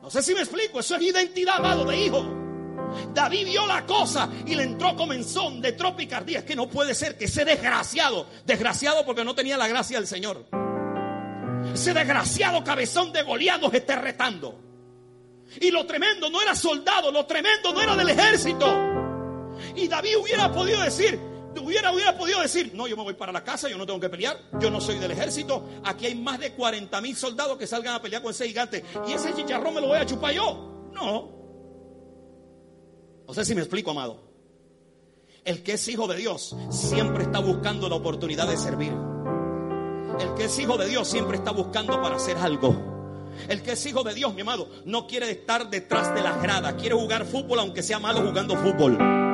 No 0.05 0.11
sé 0.11 0.21
si 0.21 0.35
me 0.35 0.41
explico, 0.41 0.81
eso 0.81 0.97
es 0.97 1.01
identidad, 1.01 1.55
amado, 1.55 1.83
de 1.83 1.99
hijo. 1.99 2.23
David 3.11 3.47
vio 3.47 3.65
la 3.65 3.87
cosa 3.87 4.29
y 4.45 4.53
le 4.53 4.61
entró 4.61 4.95
comenzón 4.95 5.59
de 5.61 5.71
tropicardía. 5.71 6.39
Es 6.39 6.45
que 6.45 6.55
no 6.55 6.69
puede 6.69 6.93
ser 6.93 7.17
que 7.17 7.25
ese 7.25 7.43
desgraciado, 7.43 8.27
desgraciado 8.45 9.03
porque 9.03 9.25
no 9.25 9.33
tenía 9.33 9.57
la 9.57 9.67
gracia 9.67 9.97
del 9.97 10.05
Señor, 10.05 10.45
ese 11.73 11.91
desgraciado 11.95 12.63
cabezón 12.63 13.11
de 13.13 13.23
Goliat 13.23 13.59
nos 13.59 13.73
esté 13.73 13.95
retando. 13.95 14.59
Y 15.59 15.71
lo 15.71 15.87
tremendo 15.87 16.29
no 16.29 16.39
era 16.39 16.53
soldado, 16.53 17.11
lo 17.11 17.25
tremendo 17.25 17.73
no 17.73 17.81
era 17.81 17.95
del 17.95 18.09
ejército. 18.09 18.77
Y 19.75 19.87
David 19.87 20.17
hubiera 20.21 20.51
podido 20.51 20.81
decir, 20.81 21.19
hubiera, 21.61 21.91
hubiera 21.91 22.17
podido 22.17 22.41
decir, 22.41 22.71
no, 22.73 22.87
yo 22.87 22.97
me 22.97 23.03
voy 23.03 23.13
para 23.13 23.31
la 23.31 23.43
casa, 23.43 23.69
yo 23.69 23.77
no 23.77 23.85
tengo 23.85 23.99
que 23.99 24.09
pelear, 24.09 24.39
yo 24.59 24.69
no 24.69 24.81
soy 24.81 24.99
del 24.99 25.11
ejército, 25.11 25.67
aquí 25.83 26.07
hay 26.07 26.15
más 26.15 26.39
de 26.39 26.53
40 26.53 27.01
mil 27.01 27.15
soldados 27.15 27.57
que 27.57 27.67
salgan 27.67 27.95
a 27.95 28.01
pelear 28.01 28.21
con 28.21 28.31
ese 28.31 28.47
gigante 28.47 28.83
y 29.07 29.13
ese 29.13 29.33
chicharrón 29.33 29.73
me 29.73 29.81
lo 29.81 29.87
voy 29.87 29.97
a 29.97 30.05
chupar 30.05 30.33
yo. 30.33 30.89
No, 30.93 31.35
no 33.27 33.33
sé 33.33 33.43
si 33.43 33.55
me 33.55 33.61
explico, 33.61 33.91
amado. 33.91 34.23
El 35.43 35.61
que 35.61 35.73
es 35.73 35.87
hijo 35.87 36.07
de 36.07 36.17
Dios 36.17 36.55
siempre 36.69 37.23
está 37.23 37.39
buscando 37.39 37.89
la 37.89 37.95
oportunidad 37.95 38.47
de 38.47 38.57
servir. 38.57 38.93
El 40.19 40.33
que 40.35 40.45
es 40.45 40.59
hijo 40.59 40.77
de 40.77 40.87
Dios 40.87 41.07
siempre 41.07 41.37
está 41.37 41.51
buscando 41.51 42.01
para 42.01 42.15
hacer 42.15 42.37
algo. 42.37 42.75
El 43.49 43.61
que 43.61 43.73
es 43.73 43.85
hijo 43.85 44.03
de 44.03 44.13
Dios, 44.13 44.33
mi 44.33 44.41
amado, 44.41 44.69
no 44.85 45.07
quiere 45.07 45.29
estar 45.29 45.69
detrás 45.69 46.13
de 46.15 46.21
las 46.21 46.41
gradas. 46.41 46.75
Quiere 46.75 46.95
jugar 46.95 47.25
fútbol 47.25 47.59
aunque 47.59 47.83
sea 47.83 47.99
malo 47.99 48.21
jugando 48.21 48.55
fútbol. 48.55 49.24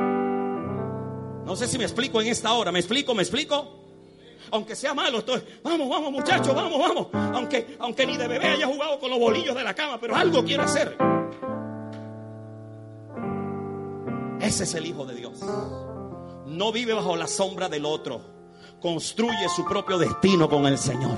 No 1.44 1.56
sé 1.56 1.66
si 1.66 1.78
me 1.78 1.84
explico 1.84 2.20
en 2.20 2.28
esta 2.28 2.52
hora. 2.52 2.72
¿Me 2.72 2.78
explico? 2.78 3.14
¿Me 3.14 3.22
explico? 3.22 3.82
Aunque 4.52 4.76
sea 4.76 4.92
malo, 4.92 5.20
estoy, 5.20 5.42
vamos, 5.62 5.88
vamos 5.88 6.12
muchachos, 6.12 6.54
vamos, 6.54 6.78
vamos. 6.78 7.06
Aunque, 7.34 7.74
aunque 7.78 8.04
ni 8.04 8.18
de 8.18 8.28
bebé 8.28 8.48
haya 8.48 8.66
jugado 8.66 8.98
con 8.98 9.08
los 9.08 9.18
bolillos 9.18 9.56
de 9.56 9.64
la 9.64 9.72
cama, 9.74 9.98
pero 9.98 10.14
algo 10.14 10.44
quiere 10.44 10.62
hacer. 10.62 10.96
Ese 14.42 14.64
es 14.64 14.74
el 14.74 14.84
Hijo 14.84 15.06
de 15.06 15.14
Dios. 15.14 15.40
No 16.46 16.70
vive 16.70 16.92
bajo 16.92 17.16
la 17.16 17.26
sombra 17.26 17.70
del 17.70 17.86
otro. 17.86 18.20
Construye 18.80 19.48
su 19.56 19.64
propio 19.64 19.96
destino 19.96 20.50
con 20.50 20.66
el 20.66 20.76
Señor. 20.76 21.16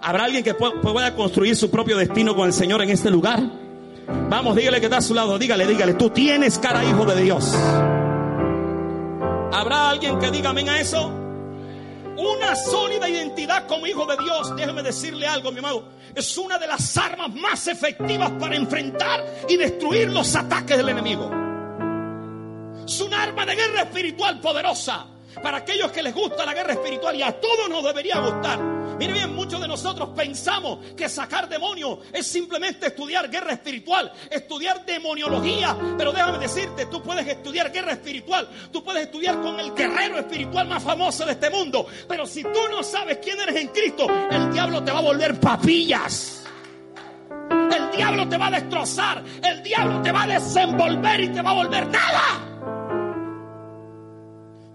¿Habrá 0.00 0.24
alguien 0.24 0.42
que 0.42 0.54
pueda 0.54 1.14
construir 1.14 1.54
su 1.54 1.70
propio 1.70 1.96
destino 1.96 2.34
con 2.34 2.46
el 2.46 2.52
Señor 2.52 2.82
en 2.82 2.90
este 2.90 3.10
lugar? 3.10 3.40
Vamos, 4.28 4.56
dígale 4.56 4.80
que 4.80 4.86
está 4.86 4.96
a 4.96 5.02
su 5.02 5.14
lado. 5.14 5.38
Dígale, 5.38 5.66
dígale. 5.66 5.94
Tú 5.94 6.10
tienes 6.10 6.58
cara 6.58 6.84
hijo 6.84 7.04
de 7.04 7.22
Dios. 7.22 7.54
¿Habrá 9.52 9.90
alguien 9.90 10.18
que 10.18 10.30
diga 10.30 10.50
amén 10.50 10.68
a 10.68 10.80
eso? 10.80 11.08
Una 12.16 12.54
sólida 12.56 13.08
identidad 13.08 13.66
como 13.66 13.86
hijo 13.86 14.04
de 14.06 14.16
Dios. 14.22 14.54
Déjeme 14.56 14.82
decirle 14.82 15.26
algo, 15.26 15.50
mi 15.52 15.60
amado. 15.60 15.84
Es 16.14 16.36
una 16.36 16.58
de 16.58 16.66
las 16.66 16.96
armas 16.96 17.32
más 17.34 17.66
efectivas 17.68 18.30
para 18.38 18.56
enfrentar 18.56 19.24
y 19.48 19.56
destruir 19.56 20.10
los 20.10 20.34
ataques 20.34 20.76
del 20.76 20.88
enemigo. 20.88 21.30
Es 22.86 23.00
un 23.00 23.14
arma 23.14 23.46
de 23.46 23.54
guerra 23.54 23.82
espiritual 23.82 24.40
poderosa. 24.40 25.06
Para 25.42 25.58
aquellos 25.58 25.92
que 25.92 26.02
les 26.02 26.14
gusta 26.14 26.44
la 26.44 26.54
guerra 26.54 26.72
espiritual 26.72 27.14
y 27.14 27.22
a 27.22 27.32
todos 27.40 27.68
nos 27.68 27.84
debería 27.84 28.18
gustar. 28.18 28.77
Mire 28.98 29.12
bien, 29.12 29.34
muchos 29.34 29.60
de 29.60 29.68
nosotros 29.68 30.08
pensamos 30.16 30.80
que 30.96 31.08
sacar 31.08 31.48
demonios 31.48 32.00
es 32.12 32.26
simplemente 32.26 32.88
estudiar 32.88 33.30
guerra 33.30 33.52
espiritual, 33.52 34.12
estudiar 34.28 34.84
demoniología. 34.84 35.76
Pero 35.96 36.12
déjame 36.12 36.38
decirte, 36.38 36.86
tú 36.86 37.00
puedes 37.00 37.26
estudiar 37.26 37.70
guerra 37.70 37.92
espiritual, 37.92 38.48
tú 38.72 38.82
puedes 38.82 39.04
estudiar 39.04 39.40
con 39.40 39.60
el 39.60 39.72
guerrero 39.72 40.18
espiritual 40.18 40.66
más 40.66 40.82
famoso 40.82 41.24
de 41.24 41.32
este 41.32 41.48
mundo. 41.48 41.86
Pero 42.08 42.26
si 42.26 42.42
tú 42.42 42.60
no 42.70 42.82
sabes 42.82 43.18
quién 43.18 43.38
eres 43.40 43.54
en 43.54 43.68
Cristo, 43.68 44.08
el 44.30 44.52
diablo 44.52 44.82
te 44.82 44.90
va 44.90 44.98
a 44.98 45.02
volver 45.02 45.38
papillas. 45.38 46.44
El 47.50 47.96
diablo 47.96 48.28
te 48.28 48.36
va 48.36 48.48
a 48.48 48.50
destrozar, 48.50 49.22
el 49.42 49.62
diablo 49.62 50.02
te 50.02 50.10
va 50.10 50.24
a 50.24 50.26
desenvolver 50.26 51.20
y 51.20 51.28
te 51.28 51.40
va 51.40 51.50
a 51.50 51.54
volver 51.54 51.86
nada. 51.86 52.22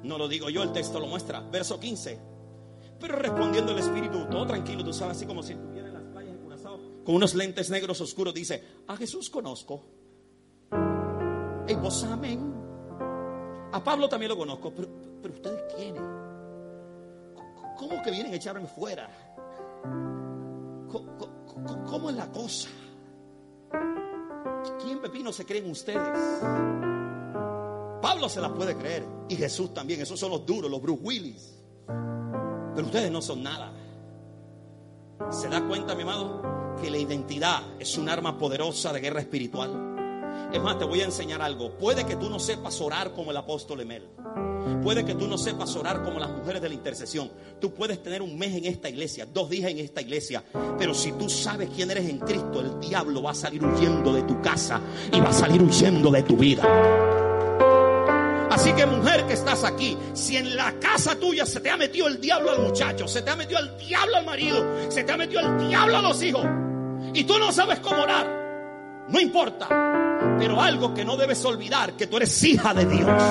No 0.04 0.18
lo 0.18 0.28
digo 0.30 0.50
yo, 0.50 0.64
el 0.64 0.72
texto 0.72 1.00
lo 1.00 1.08
muestra. 1.08 1.42
Verso 1.42 1.78
15. 1.78 2.33
Pero 3.04 3.18
respondiendo 3.18 3.74
el 3.74 3.80
Espíritu, 3.80 4.28
todo 4.32 4.48
tranquilo, 4.48 4.82
tú 4.82 4.94
sabes, 4.94 5.18
así 5.18 5.26
como 5.26 5.44
si 5.44 5.52
estuviera 5.52 5.90
en 5.90 5.94
las 5.94 6.04
playas 6.04 6.32
de 6.36 6.40
Curazao, 6.40 6.80
con 7.04 7.16
unos 7.16 7.36
lentes 7.36 7.70
negros 7.70 8.00
oscuros, 8.00 8.34
dice, 8.34 8.64
a 8.88 8.96
Jesús 8.96 9.30
conozco. 9.30 9.84
Y 11.68 11.76
vos 11.76 12.02
amén. 12.06 12.54
A 13.74 13.84
Pablo 13.84 14.08
también 14.08 14.30
lo 14.30 14.38
conozco, 14.38 14.72
pero, 14.74 14.88
pero 15.22 15.34
ustedes 15.34 15.64
quiénes? 15.76 16.02
¿Cómo 17.78 18.02
que 18.02 18.10
vienen 18.10 18.32
a 18.32 18.38
echarme 18.38 18.68
fuera? 18.68 19.10
¿Cómo, 20.90 21.84
cómo 21.86 22.10
es 22.10 22.16
la 22.16 22.32
cosa? 22.32 22.70
¿Quién 24.82 25.02
pepino 25.02 25.34
se 25.34 25.44
creen 25.46 25.70
ustedes? 25.70 26.18
Pablo 28.02 28.30
se 28.30 28.40
las 28.40 28.52
puede 28.54 28.78
creer. 28.78 29.04
Y 29.28 29.36
Jesús 29.36 29.74
también. 29.74 30.00
Esos 30.00 30.18
son 30.18 30.32
los 30.32 30.46
duros, 30.46 30.72
los 30.72 30.82
Bruce 30.82 31.02
Willis. 31.04 31.64
Pero 32.76 32.88
ustedes 32.88 33.12
no 33.12 33.22
son 33.22 33.44
nada. 33.44 33.72
¿Se 35.32 35.48
da 35.48 35.66
cuenta, 35.66 35.96
mi 35.96 36.02
amado? 36.02 36.42
Que 36.82 36.90
la 36.90 36.98
identidad 36.98 37.62
es 37.80 37.98
un 37.98 38.10
arma 38.10 38.38
poderosa 38.38 38.92
de 38.92 39.00
guerra 39.00 39.22
espiritual. 39.22 39.94
Es 40.52 40.62
más, 40.62 40.78
te 40.78 40.86
voy 40.86 41.02
a 41.02 41.06
enseñar 41.06 41.42
algo. 41.42 41.78
Puede 41.78 42.06
que 42.06 42.16
tú 42.16 42.30
no 42.30 42.40
sepas 42.40 42.80
orar 42.82 43.14
como 43.14 43.32
el 43.32 43.38
apóstol 43.38 43.82
Emel. 43.82 44.08
Puede 44.82 45.06
que 45.06 45.16
tú 45.16 45.28
no 45.28 45.38
sepas 45.38 45.76
orar 45.76 46.04
como 46.04 46.20
las 46.20 46.30
mujeres 46.30 46.62
de 46.62 46.70
la 46.70 46.76
intercesión. 46.76 47.32
Tú 47.60 47.74
puedes 47.74 48.02
tener 48.02 48.22
un 48.22 48.38
mes 48.38 48.56
en 48.56 48.66
esta 48.66 48.90
iglesia, 48.90 49.26
dos 49.26 49.50
días 49.50 49.72
en 49.72 49.80
esta 49.80 50.02
iglesia. 50.02 50.44
Pero 50.78 50.94
si 50.94 51.12
tú 51.14 51.30
sabes 51.30 51.70
quién 51.76 51.92
eres 51.92 52.10
en 52.10 52.20
Cristo, 52.20 52.62
el 52.62 52.80
diablo 52.80 53.24
va 53.24 53.32
a 53.32 53.36
salir 53.36 53.64
huyendo 53.64 54.14
de 54.14 54.24
tu 54.24 54.42
casa 54.42 54.82
y 55.12 55.20
va 55.20 55.30
a 55.30 55.34
salir 55.34 55.62
huyendo 55.62 56.12
de 56.12 56.24
tu 56.24 56.36
vida. 56.36 56.64
Así 58.54 58.72
que 58.74 58.86
mujer 58.86 59.26
que 59.26 59.34
estás 59.34 59.64
aquí, 59.64 59.98
si 60.14 60.38
en 60.38 60.56
la 60.56 60.74
casa 60.74 61.16
tuya 61.16 61.44
se 61.44 61.60
te 61.60 61.72
ha 61.72 61.76
metido 61.76 62.08
el 62.08 62.22
diablo 62.22 62.52
al 62.52 62.62
muchacho, 62.62 63.08
se 63.08 63.24
te 63.24 63.32
ha 63.32 63.36
metido 63.36 63.60
el 63.60 63.76
diablo 63.80 64.18
al 64.18 64.26
marido, 64.26 64.64
se 64.90 65.04
te 65.04 65.12
ha 65.12 65.18
metido 65.18 65.40
el 65.42 65.70
diablo 65.70 65.98
a 65.98 66.02
los 66.04 66.22
hijos, 66.22 66.46
y 67.16 67.24
tú 67.24 67.40
no 67.40 67.52
sabes 67.52 67.80
cómo 67.80 68.04
orar, 68.04 69.08
no 69.10 69.20
importa, 69.20 69.68
pero 70.38 70.62
algo 70.62 70.94
que 70.94 71.04
no 71.04 71.18
debes 71.18 71.44
olvidar, 71.46 71.94
que 71.94 72.06
tú 72.06 72.18
eres 72.18 72.44
hija 72.44 72.76
de 72.76 72.86
Dios. 72.86 73.24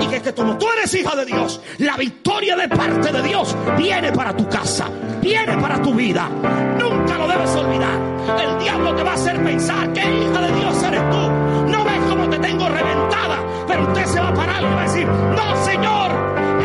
Y 0.00 0.06
que, 0.06 0.22
que 0.22 0.32
como 0.32 0.56
tú 0.56 0.66
eres 0.78 0.94
hija 0.94 1.16
de 1.16 1.24
Dios, 1.24 1.60
la 1.78 1.96
victoria 1.96 2.54
de 2.54 2.68
parte 2.68 3.10
de 3.10 3.22
Dios 3.22 3.56
viene 3.76 4.12
para 4.12 4.36
tu 4.36 4.48
casa, 4.48 4.88
viene 5.20 5.56
para 5.58 5.82
tu 5.82 5.92
vida. 5.92 6.28
Nunca 6.78 7.18
lo 7.18 7.26
debes 7.26 7.50
olvidar. 7.50 8.38
El 8.40 8.62
diablo 8.62 8.94
te 8.94 9.02
va 9.02 9.10
a 9.10 9.14
hacer 9.14 9.42
pensar 9.42 9.92
que 9.92 10.00
hija 10.00 10.40
de 10.40 10.60
Dios 10.60 10.82
eres 10.84 11.10
tú. 11.10 11.30
No 11.68 11.84
ves 11.84 12.00
cómo 12.08 12.30
te 12.30 12.38
tengo 12.38 12.68
reventada 12.68 12.95
pero 13.66 13.82
usted 13.88 14.06
se 14.06 14.20
va 14.20 14.28
a 14.28 14.34
parar 14.34 14.62
y 14.62 14.66
va 14.66 14.80
a 14.80 14.84
decir, 14.84 15.06
no 15.06 15.64
Señor, 15.64 16.10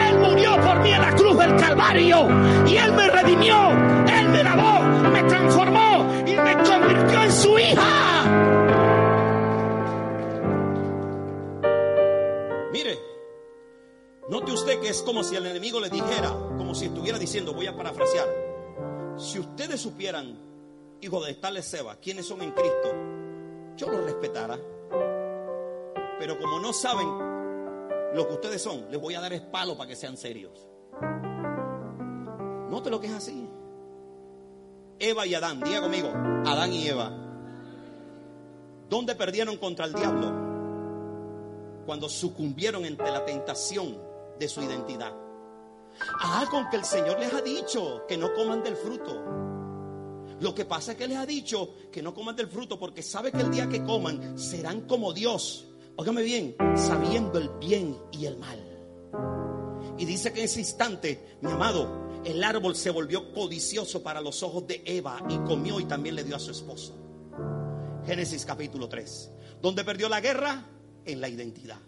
Él 0.07 0.19
murió 0.19 0.61
por 0.61 0.79
mí 0.81 0.91
en 0.91 1.01
la 1.01 1.15
cruz 1.15 1.37
del 1.37 1.55
Calvario 1.55 2.27
y 2.67 2.77
Él 2.77 2.93
me 2.93 3.09
redimió, 3.09 3.71
Él 4.07 4.29
me 4.29 4.43
lavó, 4.43 5.09
me 5.09 5.23
transformó 5.23 6.23
y 6.25 6.35
me 6.35 6.53
convirtió 6.63 7.23
en 7.23 7.31
su 7.31 7.59
hija. 7.59 8.23
Mire, 12.71 12.99
note 14.29 14.51
usted 14.51 14.79
que 14.79 14.89
es 14.89 15.01
como 15.01 15.23
si 15.23 15.35
el 15.35 15.45
enemigo 15.45 15.79
le 15.79 15.89
dijera, 15.89 16.29
como 16.57 16.75
si 16.75 16.85
estuviera 16.85 17.17
diciendo, 17.17 17.53
voy 17.53 17.67
a 17.67 17.75
parafrasear, 17.75 18.27
si 19.17 19.39
ustedes 19.39 19.81
supieran, 19.81 20.39
hijo 21.01 21.23
de 21.23 21.33
tales 21.33 21.65
Seba, 21.65 21.97
quiénes 21.97 22.27
son 22.27 22.41
en 22.41 22.51
Cristo, 22.51 22.93
yo 23.77 23.87
los 23.87 24.03
respetara. 24.05 24.57
Pero 26.21 26.37
como 26.37 26.59
no 26.59 26.71
saben 26.71 27.07
lo 28.13 28.27
que 28.27 28.33
ustedes 28.35 28.61
son, 28.61 28.91
les 28.91 29.01
voy 29.01 29.15
a 29.15 29.21
dar 29.21 29.33
espalo 29.33 29.75
para 29.75 29.87
que 29.87 29.95
sean 29.95 30.15
serios. 30.15 30.67
Note 32.69 32.91
lo 32.91 33.01
que 33.01 33.07
es 33.07 33.13
así. 33.13 33.49
Eva 34.99 35.25
y 35.25 35.33
Adán, 35.33 35.61
diga 35.61 35.81
conmigo, 35.81 36.09
Adán 36.45 36.73
y 36.73 36.87
Eva. 36.87 37.11
¿Dónde 38.87 39.15
perdieron 39.15 39.57
contra 39.57 39.85
el 39.85 39.93
diablo? 39.93 40.31
Cuando 41.87 42.07
sucumbieron 42.07 42.85
ante 42.85 43.09
la 43.09 43.25
tentación 43.25 43.97
de 44.37 44.47
su 44.47 44.61
identidad. 44.61 45.13
Ah, 46.19 46.45
con 46.51 46.69
que 46.69 46.77
el 46.77 46.85
Señor 46.85 47.19
les 47.19 47.33
ha 47.33 47.41
dicho 47.41 48.05
que 48.07 48.15
no 48.15 48.31
coman 48.35 48.61
del 48.61 48.75
fruto. 48.75 49.23
Lo 50.39 50.53
que 50.53 50.65
pasa 50.65 50.91
es 50.91 50.99
que 50.99 51.07
les 51.07 51.17
ha 51.17 51.25
dicho 51.25 51.73
que 51.91 52.03
no 52.03 52.13
coman 52.13 52.35
del 52.35 52.47
fruto 52.47 52.77
porque 52.77 53.01
sabe 53.01 53.31
que 53.31 53.41
el 53.41 53.49
día 53.49 53.67
que 53.67 53.83
coman 53.83 54.37
serán 54.37 54.81
como 54.81 55.13
Dios. 55.13 55.70
Óigame 55.97 56.23
bien, 56.23 56.55
sabiendo 56.75 57.37
el 57.37 57.49
bien 57.59 57.97
y 58.11 58.25
el 58.25 58.37
mal. 58.37 58.59
Y 59.97 60.05
dice 60.05 60.33
que 60.33 60.39
en 60.39 60.45
ese 60.45 60.59
instante, 60.59 61.37
mi 61.41 61.51
amado, 61.51 62.21
el 62.25 62.43
árbol 62.43 62.75
se 62.75 62.89
volvió 62.89 63.31
codicioso 63.33 64.01
para 64.01 64.21
los 64.21 64.41
ojos 64.43 64.67
de 64.67 64.81
Eva 64.85 65.21
y 65.29 65.37
comió 65.39 65.79
y 65.79 65.85
también 65.85 66.15
le 66.15 66.23
dio 66.23 66.35
a 66.35 66.39
su 66.39 66.51
esposo. 66.51 66.95
Génesis 68.05 68.45
capítulo 68.45 68.87
3. 68.87 69.31
¿Dónde 69.61 69.83
perdió 69.83 70.09
la 70.09 70.21
guerra? 70.21 70.65
En 71.05 71.21
la 71.21 71.29
identidad. 71.29 71.79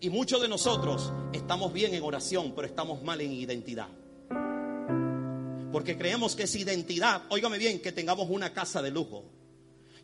Y 0.00 0.10
muchos 0.10 0.42
de 0.42 0.48
nosotros 0.48 1.12
estamos 1.32 1.72
bien 1.72 1.94
en 1.94 2.02
oración, 2.02 2.52
pero 2.54 2.66
estamos 2.66 3.02
mal 3.02 3.20
en 3.20 3.32
identidad. 3.32 3.88
Porque 5.70 5.96
creemos 5.96 6.36
que 6.36 6.42
es 6.42 6.54
identidad, 6.54 7.22
óigame 7.30 7.58
bien, 7.58 7.80
que 7.80 7.92
tengamos 7.92 8.28
una 8.28 8.52
casa 8.52 8.82
de 8.82 8.90
lujo. 8.90 9.24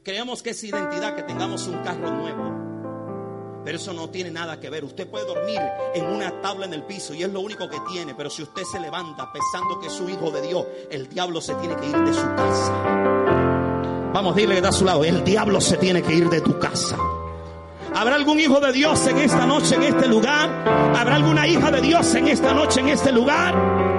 Creemos 0.03 0.43
que 0.43 0.51
es 0.51 0.65
identidad 0.65 1.15
que 1.15 1.25
tengamos 1.25 1.67
un 1.67 1.83
carro 1.83 2.11
nuevo. 2.11 2.58
Pero 3.65 3.77
eso 3.77 3.93
no 3.93 4.09
tiene 4.09 4.31
nada 4.31 4.59
que 4.61 4.71
ver. 4.71 4.85
Usted 4.85 5.09
puede 5.09 5.27
dormir 5.27 5.61
en 5.95 6.07
una 6.07 6.41
tabla 6.41 6.67
en 6.67 6.75
el 6.75 6.85
piso 6.85 7.15
y 7.15 7.23
es 7.23 7.31
lo 7.31 7.41
único 7.41 7.69
que 7.69 7.79
tiene. 7.91 8.15
Pero 8.15 8.31
si 8.31 8.43
usted 8.43 8.63
se 8.63 8.81
levanta 8.81 9.31
pensando 9.33 9.81
que 9.81 9.89
es 9.89 9.93
su 9.93 10.09
hijo 10.09 10.31
de 10.31 10.43
Dios, 10.43 10.65
el 10.91 11.09
diablo 11.09 11.41
se 11.41 11.55
tiene 11.57 11.77
que 11.77 11.87
ir 11.87 11.97
de 11.97 12.15
su 12.15 12.27
casa. 12.35 12.73
Vamos, 14.13 14.35
dile 14.35 14.53
que 14.53 14.59
está 14.59 14.71
a 14.71 14.73
su 14.73 14.85
lado. 14.85 15.05
El 15.05 15.23
diablo 15.25 15.61
se 15.61 15.77
tiene 15.77 16.03
que 16.03 16.15
ir 16.15 16.29
de 16.29 16.41
tu 16.41 16.59
casa. 16.59 16.97
¿Habrá 17.95 18.15
algún 18.15 18.39
hijo 18.39 18.61
de 18.61 18.73
Dios 18.73 19.07
en 19.07 19.19
esta 19.19 19.47
noche, 19.47 19.75
en 19.75 19.83
este 19.83 20.07
lugar? 20.07 20.49
¿Habrá 20.97 21.17
alguna 21.17 21.47
hija 21.47 21.71
de 21.71 21.81
Dios 21.81 22.15
en 22.15 22.29
esta 22.29 22.53
noche, 22.55 22.81
en 22.81 22.89
este 22.89 23.13
lugar? 23.13 23.98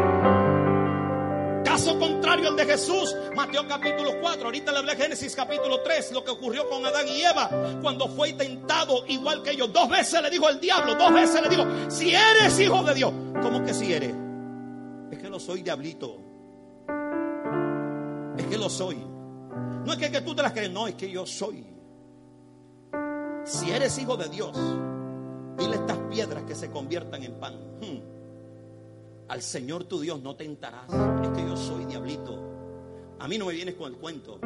Caso 1.80 1.98
contrario 1.98 2.50
al 2.50 2.58
de 2.58 2.66
Jesús, 2.66 3.16
Mateo 3.34 3.66
capítulo 3.66 4.20
4, 4.20 4.44
ahorita 4.44 4.74
le 4.74 4.80
hablé 4.80 4.98
Génesis 4.98 5.34
capítulo 5.34 5.80
3, 5.82 6.12
lo 6.12 6.26
que 6.26 6.32
ocurrió 6.32 6.68
con 6.68 6.86
Adán 6.86 7.08
y 7.08 7.22
Eva 7.22 7.50
cuando 7.82 8.10
fue 8.10 8.34
tentado 8.34 9.06
igual 9.08 9.42
que 9.42 9.52
ellos. 9.52 9.72
Dos 9.72 9.88
veces 9.88 10.22
le 10.22 10.30
dijo 10.30 10.50
el 10.50 10.60
diablo, 10.60 10.96
dos 10.96 11.14
veces 11.14 11.42
le 11.42 11.48
dijo, 11.48 11.66
si 11.90 12.14
eres 12.14 12.60
hijo 12.60 12.84
de 12.84 12.94
Dios, 12.96 13.14
¿cómo 13.42 13.64
que 13.64 13.74
si 13.74 13.94
eres? 13.94 14.14
Es 15.10 15.20
que 15.20 15.30
lo 15.30 15.40
soy, 15.40 15.62
diablito. 15.62 16.18
Es 18.38 18.46
que 18.46 18.58
lo 18.58 18.70
soy. 18.70 18.98
No 18.98 19.94
es 19.94 19.98
que, 19.98 20.12
que 20.12 20.20
tú 20.20 20.36
te 20.36 20.42
las 20.42 20.52
crees, 20.52 20.72
no, 20.72 20.86
es 20.86 20.96
que 20.96 21.10
yo 21.10 21.26
soy. 21.26 21.66
Si 23.46 23.72
eres 23.72 23.98
hijo 23.98 24.18
de 24.18 24.28
Dios, 24.28 24.52
dile 25.58 25.76
estas 25.76 25.98
piedras 26.12 26.44
que 26.44 26.56
se 26.56 26.70
conviertan 26.70 27.24
en 27.24 27.40
pan. 27.40 27.54
Hmm. 27.80 28.18
Al 29.30 29.44
Señor 29.44 29.84
tu 29.84 30.00
Dios 30.00 30.22
no 30.22 30.36
tentarás. 30.36 30.92
Es 31.24 31.30
que 31.30 31.48
yo 31.48 31.56
soy 31.56 31.86
diablito. 31.86 32.38
A 33.20 33.28
mí 33.28 33.38
no 33.38 33.46
me 33.46 33.54
vienes 33.54 33.76
con 33.76 33.94
el 33.94 34.00
cuento. 34.00 34.40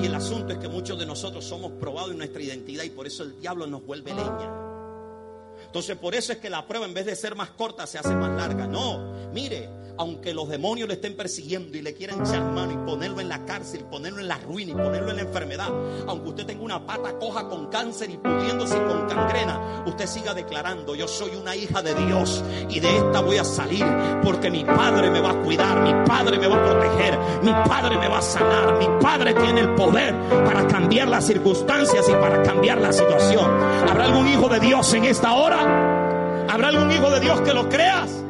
Y 0.00 0.06
el 0.06 0.14
asunto 0.14 0.52
es 0.52 0.58
que 0.58 0.68
muchos 0.68 0.98
de 0.98 1.06
nosotros 1.06 1.44
somos 1.44 1.72
probados 1.72 2.12
en 2.12 2.18
nuestra 2.18 2.40
identidad 2.40 2.84
y 2.84 2.90
por 2.90 3.06
eso 3.06 3.24
el 3.24 3.40
diablo 3.40 3.66
nos 3.66 3.84
vuelve 3.84 4.14
leña. 4.14 4.52
Entonces 5.66 5.96
por 5.96 6.14
eso 6.14 6.32
es 6.32 6.38
que 6.38 6.48
la 6.48 6.66
prueba 6.66 6.86
en 6.86 6.94
vez 6.94 7.06
de 7.06 7.16
ser 7.16 7.34
más 7.34 7.50
corta 7.50 7.86
se 7.86 7.98
hace 7.98 8.14
más 8.14 8.30
larga. 8.30 8.66
No, 8.68 9.30
mire, 9.32 9.68
aunque 9.98 10.32
los 10.32 10.48
demonios 10.48 10.88
le 10.88 10.94
estén 10.94 11.16
persiguiendo 11.16 11.76
y 11.76 11.82
le 11.82 11.92
quieran 11.92 12.20
echar 12.20 12.42
mano 12.42 12.72
y 12.72 12.76
ponerlo 12.88 13.20
en 13.20 13.28
la 13.28 13.44
cárcel, 13.44 13.84
ponerlo 13.84 14.20
en 14.20 14.28
la 14.28 14.38
ruina 14.38 14.70
y 14.70 14.74
ponerlo 14.74 15.10
en 15.10 15.16
la 15.16 15.22
enfermedad, 15.22 15.68
aunque 16.06 16.28
usted 16.28 16.46
tenga 16.46 16.62
una 16.62 16.86
pata 16.86 17.18
coja 17.18 17.48
con 17.48 17.66
cáncer 17.66 18.10
y 18.10 18.16
pudriéndose 18.16 18.76
con 18.84 19.06
cangrena, 19.08 19.82
usted 19.86 20.06
siga 20.06 20.34
declarando, 20.34 20.94
yo 20.94 21.08
soy 21.08 21.34
una 21.34 21.56
hija 21.56 21.82
de 21.82 21.94
Dios 21.94 22.44
y 22.70 22.78
de 22.80 22.96
esta 22.96 23.20
voy 23.20 23.38
a 23.38 23.44
salir 23.44 23.84
porque 24.22 24.50
mi 24.50 24.64
Padre 24.64 25.10
me 25.10 25.20
va 25.20 25.30
a 25.30 25.42
cuidar, 25.42 25.80
mi 25.82 25.92
Padre 26.06 26.38
me 26.38 26.46
va 26.46 26.56
a 26.56 26.64
proteger, 26.64 27.18
mi 27.42 27.52
Padre 27.68 27.98
me 27.98 28.08
va 28.08 28.18
a 28.18 28.22
sanar, 28.22 28.78
mi 28.78 28.86
Padre 29.02 29.34
tiene 29.34 29.60
el 29.60 29.74
poder 29.74 30.14
para 30.44 30.66
cambiar 30.68 31.08
las 31.08 31.26
circunstancias 31.26 32.08
y 32.08 32.12
para 32.12 32.42
cambiar 32.42 32.80
la 32.80 32.92
situación. 32.92 33.50
¿Habrá 33.88 34.04
algún 34.04 34.28
hijo 34.28 34.48
de 34.48 34.60
Dios 34.60 34.92
en 34.94 35.04
esta 35.04 35.32
hora? 35.32 36.46
¿Habrá 36.48 36.68
algún 36.68 36.90
hijo 36.92 37.10
de 37.10 37.20
Dios 37.20 37.40
que 37.40 37.52
lo 37.52 37.68
creas? 37.68 38.27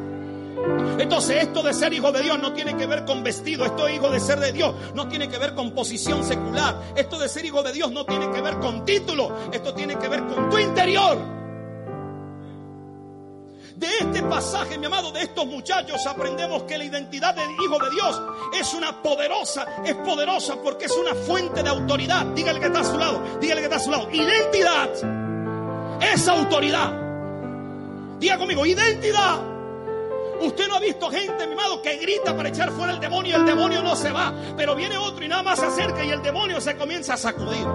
Entonces 0.99 1.43
esto 1.43 1.63
de 1.63 1.73
ser 1.73 1.93
hijo 1.93 2.11
de 2.11 2.21
Dios 2.21 2.39
no 2.39 2.53
tiene 2.53 2.75
que 2.75 2.85
ver 2.85 3.05
con 3.05 3.23
vestido, 3.23 3.65
esto 3.65 3.85
de 3.85 3.95
hijo 3.95 4.09
de 4.09 4.19
ser 4.19 4.39
de 4.39 4.51
Dios 4.51 4.75
no 4.93 5.07
tiene 5.07 5.29
que 5.29 5.37
ver 5.37 5.55
con 5.55 5.71
posición 5.71 6.23
secular, 6.23 6.93
esto 6.95 7.17
de 7.17 7.29
ser 7.29 7.45
hijo 7.45 7.63
de 7.63 7.71
Dios 7.71 7.91
no 7.91 8.05
tiene 8.05 8.29
que 8.31 8.41
ver 8.41 8.59
con 8.59 8.85
título, 8.85 9.33
esto 9.51 9.73
tiene 9.73 9.97
que 9.97 10.07
ver 10.07 10.25
con 10.25 10.49
tu 10.49 10.57
interior. 10.57 11.17
De 13.75 13.87
este 14.01 14.21
pasaje, 14.23 14.77
mi 14.77 14.87
amado, 14.87 15.11
de 15.13 15.21
estos 15.21 15.45
muchachos 15.45 16.05
aprendemos 16.05 16.63
que 16.63 16.77
la 16.77 16.83
identidad 16.83 17.33
de 17.33 17.43
hijo 17.43 17.79
de 17.79 17.89
Dios 17.91 18.21
es 18.59 18.73
una 18.73 19.01
poderosa, 19.01 19.65
es 19.85 19.95
poderosa 19.95 20.57
porque 20.61 20.85
es 20.85 20.97
una 20.97 21.15
fuente 21.15 21.63
de 21.63 21.69
autoridad. 21.69 22.25
Dígale 22.35 22.59
que 22.59 22.65
está 22.65 22.81
a 22.81 22.83
su 22.83 22.97
lado, 22.97 23.21
dígale 23.39 23.61
que 23.61 23.67
está 23.67 23.77
a 23.77 23.79
su 23.79 23.89
lado. 23.89 24.09
Identidad 24.11 24.89
es 26.01 26.27
autoridad. 26.27 26.91
Diga 28.19 28.37
conmigo, 28.37 28.65
identidad 28.65 29.58
Usted 30.41 30.67
no 30.67 30.75
ha 30.75 30.79
visto 30.79 31.09
gente, 31.09 31.47
mi 31.47 31.53
amado, 31.53 31.81
que 31.81 31.97
grita 31.97 32.35
para 32.35 32.49
echar 32.49 32.71
fuera 32.71 32.93
el 32.93 32.99
demonio 32.99 33.31
y 33.31 33.35
el 33.39 33.45
demonio 33.45 33.83
no 33.83 33.95
se 33.95 34.11
va. 34.11 34.33
Pero 34.55 34.75
viene 34.75 34.97
otro 34.97 35.23
y 35.23 35.27
nada 35.27 35.43
más 35.43 35.59
se 35.59 35.65
acerca 35.65 36.03
y 36.03 36.09
el 36.09 36.21
demonio 36.21 36.61
se 36.61 36.75
comienza 36.77 37.13
a 37.13 37.17
sacudir. 37.17 37.67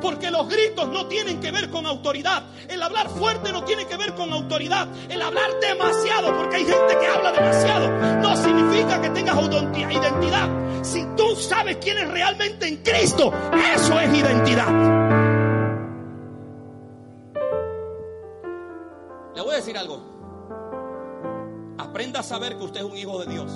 Porque 0.00 0.30
los 0.30 0.48
gritos 0.48 0.88
no 0.88 1.06
tienen 1.06 1.40
que 1.40 1.50
ver 1.50 1.70
con 1.70 1.84
autoridad. 1.86 2.44
El 2.68 2.82
hablar 2.82 3.08
fuerte 3.08 3.52
no 3.52 3.64
tiene 3.64 3.86
que 3.86 3.96
ver 3.96 4.14
con 4.14 4.32
autoridad. 4.32 4.88
El 5.08 5.20
hablar 5.22 5.58
demasiado, 5.60 6.36
porque 6.36 6.56
hay 6.56 6.64
gente 6.64 6.98
que 6.98 7.06
habla 7.06 7.32
demasiado, 7.32 7.88
no 8.20 8.36
significa 8.36 9.00
que 9.00 9.10
tengas 9.10 9.28
identidad. 9.90 10.48
Si 10.82 11.04
tú 11.16 11.34
sabes 11.36 11.78
quién 11.78 11.98
es 11.98 12.08
realmente 12.08 12.66
en 12.66 12.76
Cristo, 12.78 13.32
eso 13.74 14.00
es 14.00 14.14
identidad. 14.14 14.68
Le 19.34 19.42
voy 19.42 19.52
a 19.52 19.56
decir 19.56 19.76
algo. 19.76 20.17
A 22.14 22.22
saber 22.22 22.56
que 22.56 22.64
usted 22.64 22.80
es 22.80 22.86
un 22.86 22.96
hijo 22.96 23.18
de 23.20 23.26
Dios. 23.32 23.52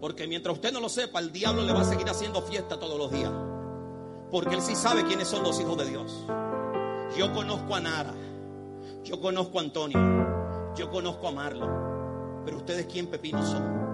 Porque 0.00 0.28
mientras 0.28 0.54
usted 0.54 0.72
no 0.72 0.80
lo 0.80 0.88
sepa, 0.88 1.18
el 1.18 1.32
diablo 1.32 1.62
le 1.62 1.72
va 1.72 1.80
a 1.80 1.84
seguir 1.84 2.08
haciendo 2.08 2.40
fiesta 2.42 2.78
todos 2.78 2.96
los 2.96 3.10
días. 3.10 3.32
Porque 4.30 4.54
él 4.54 4.62
sí 4.62 4.76
sabe 4.76 5.04
quiénes 5.04 5.26
son 5.26 5.42
los 5.42 5.58
hijos 5.58 5.76
de 5.78 5.86
Dios. 5.86 6.24
Yo 7.16 7.32
conozco 7.32 7.74
a 7.74 7.80
Nara. 7.80 8.14
Yo 9.02 9.20
conozco 9.20 9.58
a 9.58 9.62
Antonio. 9.62 9.98
Yo 10.76 10.88
conozco 10.90 11.26
a 11.26 11.32
Marlon. 11.32 12.42
Pero 12.44 12.58
ustedes 12.58 12.86
quién 12.86 13.08
pepino 13.08 13.44
son. 13.44 13.84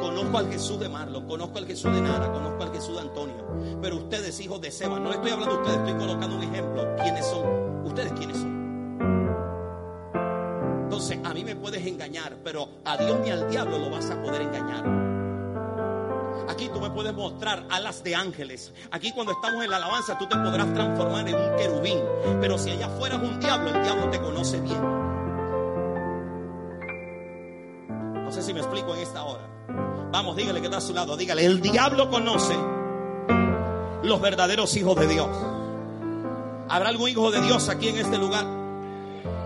Conozco 0.00 0.38
al 0.38 0.50
Jesús 0.50 0.80
de 0.80 0.88
Marlon, 0.88 1.26
conozco 1.28 1.58
al 1.58 1.66
Jesús 1.66 1.92
de 1.92 2.00
Nara, 2.00 2.32
conozco 2.32 2.62
al 2.62 2.72
Jesús 2.72 2.94
de 2.96 3.02
Antonio. 3.02 3.46
Pero 3.80 3.96
ustedes, 3.96 4.40
hijos 4.40 4.60
de 4.60 4.72
Seba, 4.72 4.98
no 4.98 5.12
estoy 5.12 5.30
hablando 5.30 5.56
de 5.56 5.62
ustedes, 5.62 5.78
estoy 5.78 6.06
colocando 6.06 6.36
un 6.36 6.42
ejemplo. 6.42 6.96
¿Quiénes 6.96 7.26
son? 7.26 7.86
¿Ustedes 7.86 8.12
quiénes 8.12 8.38
son? 8.38 8.63
Entonces 10.94 11.18
a 11.24 11.34
mí 11.34 11.42
me 11.42 11.56
puedes 11.56 11.84
engañar, 11.84 12.36
pero 12.44 12.68
a 12.84 12.96
Dios 12.96 13.18
ni 13.18 13.28
al 13.28 13.50
diablo 13.50 13.78
lo 13.78 13.90
vas 13.90 14.08
a 14.12 14.22
poder 14.22 14.42
engañar. 14.42 14.84
Aquí 16.48 16.70
tú 16.72 16.80
me 16.80 16.88
puedes 16.88 17.12
mostrar 17.12 17.66
alas 17.68 18.04
de 18.04 18.14
ángeles. 18.14 18.72
Aquí 18.92 19.10
cuando 19.10 19.32
estamos 19.32 19.64
en 19.64 19.70
la 19.70 19.78
alabanza 19.78 20.16
tú 20.16 20.28
te 20.28 20.36
podrás 20.36 20.72
transformar 20.72 21.28
en 21.28 21.34
un 21.34 21.56
querubín. 21.56 21.98
Pero 22.40 22.56
si 22.58 22.70
allá 22.70 22.88
fueras 22.90 23.20
un 23.20 23.40
diablo, 23.40 23.70
el 23.70 23.82
diablo 23.82 24.08
te 24.08 24.20
conoce 24.20 24.60
bien. 24.60 24.80
No 28.22 28.30
sé 28.30 28.44
si 28.44 28.54
me 28.54 28.60
explico 28.60 28.94
en 28.94 29.00
esta 29.00 29.24
hora. 29.24 29.48
Vamos, 30.12 30.36
dígale 30.36 30.60
que 30.60 30.66
está 30.68 30.78
a 30.78 30.80
su 30.80 30.94
lado. 30.94 31.16
Dígale, 31.16 31.44
el 31.44 31.60
diablo 31.60 32.08
conoce 32.08 32.54
los 34.04 34.20
verdaderos 34.20 34.76
hijos 34.76 34.94
de 34.94 35.08
Dios. 35.08 35.28
¿Habrá 36.68 36.88
algún 36.88 37.08
hijo 37.08 37.32
de 37.32 37.40
Dios 37.40 37.68
aquí 37.68 37.88
en 37.88 37.98
este 37.98 38.16
lugar? 38.16 38.63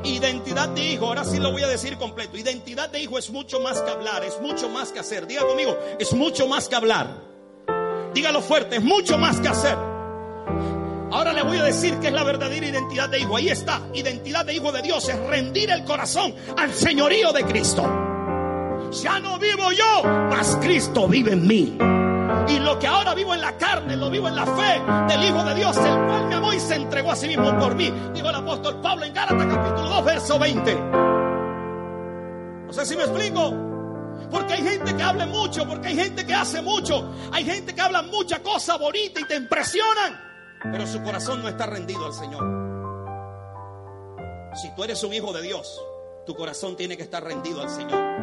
Identidad 0.04 0.68
de 0.70 0.92
hijo, 0.92 1.06
ahora 1.06 1.24
sí 1.24 1.38
lo 1.38 1.50
voy 1.50 1.62
a 1.62 1.68
decir 1.68 1.96
completo. 1.98 2.36
Identidad 2.36 2.88
de 2.88 3.00
hijo 3.00 3.18
es 3.18 3.30
mucho 3.30 3.60
más 3.60 3.80
que 3.80 3.90
hablar, 3.90 4.24
es 4.24 4.40
mucho 4.40 4.68
más 4.68 4.92
que 4.92 5.00
hacer. 5.00 5.26
Diga 5.26 5.46
conmigo, 5.46 5.76
es 5.98 6.12
mucho 6.12 6.46
más 6.46 6.68
que 6.68 6.76
hablar. 6.76 7.22
Dígalo 8.14 8.40
fuerte, 8.40 8.76
es 8.76 8.82
mucho 8.82 9.18
más 9.18 9.40
que 9.40 9.48
hacer. 9.48 9.76
Ahora 11.10 11.32
le 11.32 11.42
voy 11.42 11.56
a 11.56 11.64
decir 11.64 11.98
que 11.98 12.08
es 12.08 12.12
la 12.12 12.22
verdadera 12.22 12.66
identidad 12.66 13.08
de 13.08 13.20
hijo. 13.20 13.36
Ahí 13.36 13.48
está, 13.48 13.82
identidad 13.94 14.44
de 14.44 14.54
hijo 14.54 14.70
de 14.72 14.82
Dios 14.82 15.08
es 15.08 15.18
rendir 15.26 15.70
el 15.70 15.84
corazón 15.84 16.34
al 16.56 16.72
señorío 16.72 17.32
de 17.32 17.44
Cristo. 17.44 17.82
Ya 19.02 19.18
no 19.20 19.38
vivo 19.38 19.72
yo, 19.72 20.02
mas 20.04 20.56
Cristo 20.60 21.08
vive 21.08 21.32
en 21.32 21.46
mí. 21.46 21.76
Y 22.48 22.58
lo 22.60 22.78
que 22.78 22.86
ahora 22.86 23.14
vivo 23.14 23.34
en 23.34 23.40
la 23.40 23.56
carne, 23.56 23.96
lo 23.96 24.10
vivo 24.10 24.28
en 24.28 24.36
la 24.36 24.46
fe 24.46 24.80
del 25.08 25.24
Hijo 25.24 25.44
de 25.44 25.54
Dios, 25.54 25.76
el 25.76 26.06
cual 26.06 26.28
me 26.28 26.34
amó 26.34 26.52
y 26.52 26.60
se 26.60 26.76
entregó 26.76 27.12
a 27.12 27.16
sí 27.16 27.28
mismo 27.28 27.58
por 27.58 27.74
mí. 27.74 27.92
Dijo 28.14 28.28
el 28.28 28.34
apóstol 28.34 28.80
Pablo 28.80 29.04
en 29.04 29.12
Gálatas 29.12 29.46
capítulo 29.46 29.67
2, 29.67 29.67
verso 30.08 30.38
20. 30.38 30.74
No 32.66 32.72
sé 32.72 32.86
si 32.86 32.96
me 32.96 33.02
explico. 33.02 33.54
Porque 34.30 34.54
hay 34.54 34.62
gente 34.62 34.96
que 34.96 35.02
habla 35.02 35.26
mucho, 35.26 35.66
porque 35.66 35.88
hay 35.88 35.96
gente 35.96 36.26
que 36.26 36.34
hace 36.34 36.60
mucho, 36.60 37.14
hay 37.32 37.44
gente 37.44 37.74
que 37.74 37.80
habla 37.80 38.02
mucha 38.02 38.42
cosa 38.42 38.76
bonita 38.76 39.20
y 39.20 39.24
te 39.24 39.36
impresionan, 39.36 40.20
pero 40.60 40.86
su 40.86 41.02
corazón 41.02 41.40
no 41.40 41.48
está 41.48 41.64
rendido 41.64 42.04
al 42.04 42.12
Señor. 42.12 42.44
Si 44.60 44.74
tú 44.74 44.84
eres 44.84 45.02
un 45.04 45.14
hijo 45.14 45.32
de 45.32 45.40
Dios, 45.40 45.80
tu 46.26 46.34
corazón 46.34 46.76
tiene 46.76 46.96
que 46.96 47.04
estar 47.04 47.24
rendido 47.24 47.62
al 47.62 47.70
Señor. 47.70 48.20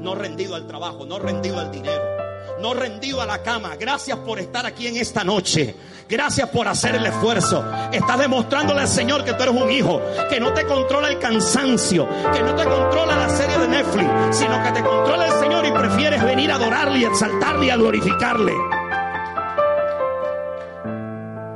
No 0.00 0.14
rendido 0.14 0.54
al 0.54 0.66
trabajo, 0.66 1.04
no 1.04 1.18
rendido 1.18 1.58
al 1.58 1.70
dinero 1.70 2.25
no 2.60 2.74
rendido 2.74 3.20
a 3.20 3.26
la 3.26 3.42
cama. 3.42 3.76
Gracias 3.76 4.18
por 4.18 4.38
estar 4.38 4.66
aquí 4.66 4.86
en 4.86 4.96
esta 4.96 5.24
noche. 5.24 5.74
Gracias 6.08 6.48
por 6.50 6.68
hacer 6.68 6.94
el 6.94 7.04
esfuerzo. 7.04 7.64
Estás 7.92 8.18
demostrándole 8.18 8.80
al 8.80 8.88
Señor 8.88 9.24
que 9.24 9.32
tú 9.34 9.42
eres 9.42 9.54
un 9.54 9.70
hijo, 9.70 10.00
que 10.30 10.38
no 10.38 10.52
te 10.52 10.64
controla 10.64 11.08
el 11.08 11.18
cansancio, 11.18 12.08
que 12.32 12.42
no 12.42 12.54
te 12.54 12.64
controla 12.64 13.16
la 13.16 13.28
serie 13.28 13.58
de 13.58 13.68
Netflix, 13.68 14.08
sino 14.30 14.62
que 14.62 14.70
te 14.70 14.82
controla 14.82 15.26
el 15.26 15.32
Señor 15.32 15.66
y 15.66 15.72
prefieres 15.72 16.22
venir 16.22 16.52
a 16.52 16.56
adorarle 16.56 17.00
y 17.00 17.04
exaltarle 17.04 17.66
y 17.66 17.70
a 17.70 17.76
glorificarle. 17.76 18.54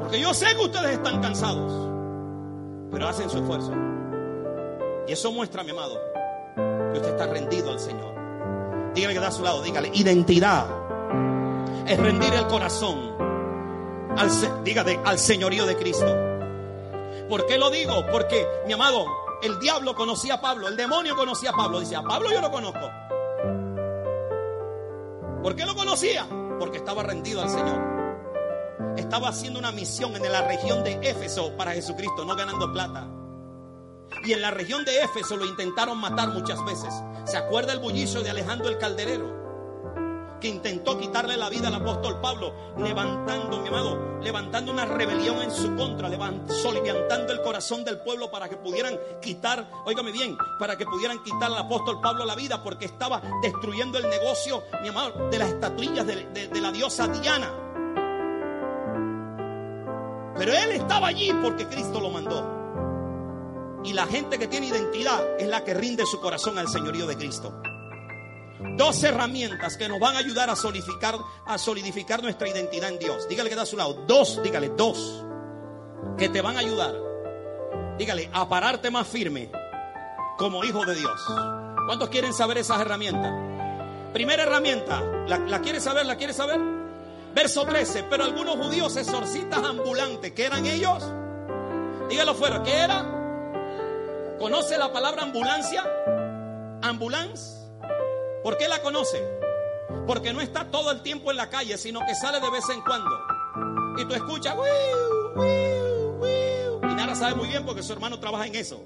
Porque 0.00 0.20
yo 0.20 0.34
sé 0.34 0.46
que 0.56 0.64
ustedes 0.64 0.92
están 0.92 1.22
cansados, 1.22 1.88
pero 2.90 3.06
hacen 3.06 3.30
su 3.30 3.38
esfuerzo. 3.38 3.72
Y 5.06 5.12
eso 5.12 5.30
muestra, 5.30 5.62
mi 5.62 5.70
amado, 5.70 5.96
que 6.56 6.98
usted 6.98 7.10
está 7.10 7.26
rendido 7.26 7.70
al 7.70 7.78
Señor. 7.78 8.10
Dígale 8.94 9.14
que 9.14 9.20
da 9.20 9.28
a 9.28 9.32
su 9.32 9.44
lado, 9.44 9.62
dígale, 9.62 9.90
identidad 9.94 10.79
es 11.86 11.98
rendir 11.98 12.32
el 12.34 12.46
corazón 12.46 13.16
al, 14.16 14.30
al 15.04 15.18
señorío 15.18 15.66
de 15.66 15.76
Cristo. 15.76 16.06
¿Por 17.28 17.46
qué 17.46 17.58
lo 17.58 17.70
digo? 17.70 18.04
Porque, 18.10 18.46
mi 18.66 18.72
amado, 18.72 19.06
el 19.42 19.58
diablo 19.58 19.94
conocía 19.94 20.34
a 20.34 20.40
Pablo, 20.40 20.68
el 20.68 20.76
demonio 20.76 21.16
conocía 21.16 21.50
a 21.50 21.56
Pablo. 21.56 21.80
Dice, 21.80 21.96
a 21.96 22.02
Pablo 22.02 22.30
yo 22.30 22.40
lo 22.40 22.50
conozco. 22.50 22.90
¿Por 25.42 25.56
qué 25.56 25.64
lo 25.64 25.74
conocía? 25.74 26.26
Porque 26.58 26.78
estaba 26.78 27.02
rendido 27.02 27.40
al 27.40 27.48
Señor. 27.48 27.90
Estaba 28.96 29.28
haciendo 29.28 29.58
una 29.58 29.72
misión 29.72 30.14
en 30.16 30.30
la 30.30 30.42
región 30.42 30.84
de 30.84 30.98
Éfeso 31.02 31.56
para 31.56 31.72
Jesucristo, 31.72 32.24
no 32.24 32.36
ganando 32.36 32.70
plata. 32.72 33.08
Y 34.24 34.32
en 34.32 34.42
la 34.42 34.50
región 34.50 34.84
de 34.84 35.02
Éfeso 35.02 35.36
lo 35.36 35.46
intentaron 35.46 35.98
matar 35.98 36.28
muchas 36.28 36.62
veces. 36.64 36.92
¿Se 37.24 37.36
acuerda 37.36 37.72
el 37.72 37.78
bullicio 37.78 38.22
de 38.22 38.30
Alejandro 38.30 38.68
el 38.68 38.76
Calderero? 38.76 39.39
Que 40.40 40.48
intentó 40.48 40.98
quitarle 40.98 41.36
la 41.36 41.48
vida 41.48 41.68
al 41.68 41.74
apóstol 41.74 42.20
Pablo, 42.20 42.52
levantando, 42.78 43.60
mi 43.60 43.68
amado, 43.68 44.20
levantando 44.20 44.72
una 44.72 44.86
rebelión 44.86 45.40
en 45.42 45.50
su 45.50 45.76
contra, 45.76 46.08
levantando 46.08 47.32
el 47.32 47.42
corazón 47.42 47.84
del 47.84 47.98
pueblo 47.98 48.30
para 48.30 48.48
que 48.48 48.56
pudieran 48.56 48.98
quitar, 49.20 49.70
óigame 49.84 50.12
bien, 50.12 50.36
para 50.58 50.76
que 50.76 50.86
pudieran 50.86 51.22
quitar 51.22 51.44
al 51.44 51.58
apóstol 51.58 52.00
Pablo 52.00 52.24
la 52.24 52.34
vida, 52.34 52.62
porque 52.62 52.86
estaba 52.86 53.22
destruyendo 53.42 53.98
el 53.98 54.08
negocio, 54.08 54.62
mi 54.82 54.88
amado, 54.88 55.28
de 55.30 55.38
las 55.38 55.50
estatuillas 55.50 56.06
de, 56.06 56.48
de 56.48 56.60
la 56.60 56.72
diosa 56.72 57.06
Diana. 57.08 57.52
Pero 60.36 60.54
él 60.54 60.72
estaba 60.72 61.08
allí 61.08 61.30
porque 61.42 61.66
Cristo 61.66 62.00
lo 62.00 62.08
mandó. 62.08 62.58
Y 63.84 63.92
la 63.92 64.06
gente 64.06 64.38
que 64.38 64.46
tiene 64.46 64.68
identidad 64.68 65.22
es 65.38 65.48
la 65.48 65.64
que 65.64 65.74
rinde 65.74 66.04
su 66.06 66.20
corazón 66.20 66.58
al 66.58 66.68
señorío 66.68 67.06
de 67.06 67.16
Cristo. 67.16 67.60
Dos 68.76 69.02
herramientas 69.04 69.76
que 69.76 69.88
nos 69.88 69.98
van 69.98 70.16
a 70.16 70.18
ayudar 70.18 70.50
a 70.50 70.56
solidificar, 70.56 71.16
a 71.46 71.58
solidificar 71.58 72.22
nuestra 72.22 72.48
identidad 72.48 72.90
en 72.90 72.98
Dios. 72.98 73.28
Dígale 73.28 73.48
que 73.48 73.54
está 73.54 73.62
a 73.62 73.66
su 73.66 73.76
lado. 73.76 74.04
Dos, 74.06 74.42
dígale, 74.42 74.68
dos. 74.70 75.24
Que 76.18 76.28
te 76.28 76.40
van 76.40 76.56
a 76.56 76.60
ayudar. 76.60 76.94
Dígale, 77.98 78.30
a 78.32 78.48
pararte 78.48 78.90
más 78.90 79.06
firme 79.06 79.50
como 80.36 80.64
hijo 80.64 80.84
de 80.84 80.94
Dios. 80.94 81.20
¿Cuántos 81.86 82.08
quieren 82.10 82.32
saber 82.32 82.58
esas 82.58 82.80
herramientas? 82.80 83.32
Primera 84.12 84.42
herramienta, 84.42 85.00
¿la, 85.26 85.38
la 85.38 85.60
quiere 85.60 85.80
saber? 85.80 86.06
¿La 86.06 86.16
quiere 86.16 86.32
saber? 86.32 86.60
Verso 87.34 87.64
13, 87.64 88.04
pero 88.10 88.24
algunos 88.24 88.56
judíos 88.56 88.96
exorcistas 88.96 89.62
ambulantes, 89.62 90.32
¿qué 90.32 90.46
eran 90.46 90.66
ellos? 90.66 91.04
Dígalo 92.08 92.34
fuera, 92.34 92.62
¿qué 92.62 92.76
era? 92.76 93.06
¿Conoce 94.38 94.76
la 94.78 94.92
palabra 94.92 95.22
ambulancia? 95.22 95.84
Ambulance. 96.82 97.59
¿Por 98.42 98.56
qué 98.56 98.68
la 98.68 98.80
conoce? 98.82 99.22
Porque 100.06 100.32
no 100.32 100.40
está 100.40 100.70
todo 100.70 100.90
el 100.90 101.02
tiempo 101.02 101.30
en 101.30 101.36
la 101.36 101.50
calle, 101.50 101.76
sino 101.76 102.00
que 102.00 102.14
sale 102.14 102.40
de 102.40 102.50
vez 102.50 102.64
en 102.70 102.80
cuando. 102.82 103.10
Y 103.98 104.04
tú 104.04 104.14
escuchas, 104.14 104.56
y 106.82 106.94
nada 106.94 107.14
sabe 107.14 107.34
muy 107.34 107.48
bien 107.48 107.64
porque 107.66 107.82
su 107.82 107.92
hermano 107.92 108.18
trabaja 108.18 108.46
en 108.46 108.54
eso. 108.54 108.82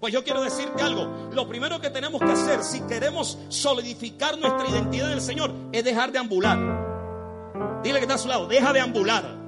Pues 0.00 0.12
yo 0.12 0.24
quiero 0.24 0.42
decirte 0.42 0.82
algo. 0.82 1.30
Lo 1.32 1.48
primero 1.48 1.80
que 1.80 1.90
tenemos 1.90 2.20
que 2.20 2.30
hacer 2.30 2.62
si 2.62 2.80
queremos 2.82 3.38
solidificar 3.48 4.38
nuestra 4.38 4.68
identidad 4.68 5.08
en 5.08 5.14
el 5.14 5.20
Señor 5.22 5.52
es 5.72 5.84
dejar 5.84 6.12
de 6.12 6.18
ambular. 6.18 7.82
Dile 7.82 7.98
que 7.98 8.04
está 8.04 8.14
a 8.14 8.18
su 8.18 8.28
lado, 8.28 8.46
deja 8.46 8.72
de 8.72 8.80
ambular. 8.80 9.45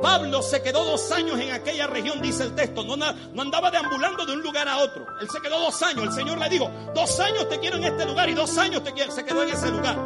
Pablo 0.00 0.42
se 0.42 0.62
quedó 0.62 0.84
dos 0.84 1.10
años 1.12 1.38
en 1.38 1.52
aquella 1.52 1.86
región, 1.86 2.20
dice 2.22 2.44
el 2.44 2.54
texto. 2.54 2.84
No, 2.84 2.96
no, 2.96 3.06
andaba 3.40 3.70
deambulando 3.70 4.24
de 4.24 4.32
un 4.32 4.42
lugar 4.42 4.68
a 4.68 4.78
otro. 4.78 5.06
Él 5.20 5.28
se 5.30 5.40
quedó 5.40 5.60
dos 5.60 5.82
años. 5.82 6.04
El 6.04 6.12
Señor 6.12 6.38
le 6.38 6.48
dijo, 6.48 6.70
dos 6.94 7.20
años 7.20 7.48
te 7.48 7.58
quiero 7.58 7.76
en 7.76 7.84
este 7.84 8.06
lugar 8.06 8.28
y 8.28 8.34
dos 8.34 8.56
años 8.58 8.82
te 8.82 8.92
quiero. 8.92 9.12
Se 9.12 9.24
quedó 9.24 9.42
en 9.42 9.50
ese 9.50 9.70
lugar. 9.70 9.96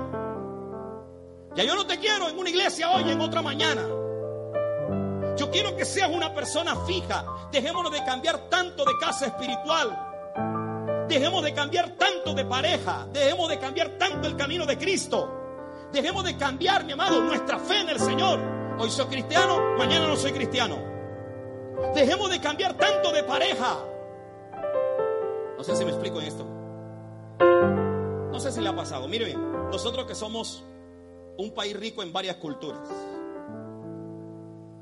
Ya 1.54 1.64
yo 1.64 1.74
no 1.74 1.86
te 1.86 1.98
quiero 1.98 2.28
en 2.28 2.38
una 2.38 2.50
iglesia 2.50 2.90
hoy, 2.90 3.10
en 3.10 3.20
otra 3.20 3.40
mañana. 3.40 3.82
Yo 5.36 5.50
quiero 5.50 5.76
que 5.76 5.84
seas 5.84 6.10
una 6.10 6.34
persona 6.34 6.76
fija. 6.86 7.24
Dejémonos 7.52 7.92
de 7.92 8.04
cambiar 8.04 8.48
tanto 8.48 8.84
de 8.84 8.92
casa 9.00 9.26
espiritual. 9.26 11.06
Dejemos 11.08 11.44
de 11.44 11.54
cambiar 11.54 11.90
tanto 11.90 12.34
de 12.34 12.44
pareja. 12.44 13.06
Dejemos 13.12 13.48
de 13.48 13.58
cambiar 13.58 13.90
tanto 13.90 14.26
el 14.26 14.36
camino 14.36 14.66
de 14.66 14.76
Cristo. 14.76 15.88
Dejemos 15.92 16.24
de 16.24 16.36
cambiar, 16.36 16.84
mi 16.84 16.92
amado, 16.92 17.20
nuestra 17.20 17.58
fe 17.58 17.80
en 17.80 17.90
el 17.90 18.00
Señor. 18.00 18.63
Hoy 18.76 18.90
soy 18.90 19.06
cristiano, 19.06 19.76
mañana 19.78 20.08
no 20.08 20.16
soy 20.16 20.32
cristiano. 20.32 20.76
Dejemos 21.94 22.28
de 22.28 22.40
cambiar 22.40 22.76
tanto 22.76 23.12
de 23.12 23.22
pareja. 23.22 23.78
No 25.56 25.62
sé 25.62 25.76
si 25.76 25.84
me 25.84 25.92
explico 25.92 26.20
en 26.20 26.26
esto. 26.26 26.44
No 28.32 28.40
sé 28.40 28.50
si 28.50 28.60
le 28.60 28.68
ha 28.68 28.74
pasado. 28.74 29.06
Mire 29.06 29.26
bien, 29.26 29.70
nosotros 29.70 30.06
que 30.06 30.14
somos 30.16 30.64
un 31.38 31.54
país 31.54 31.78
rico 31.78 32.02
en 32.02 32.12
varias 32.12 32.36
culturas. 32.36 32.88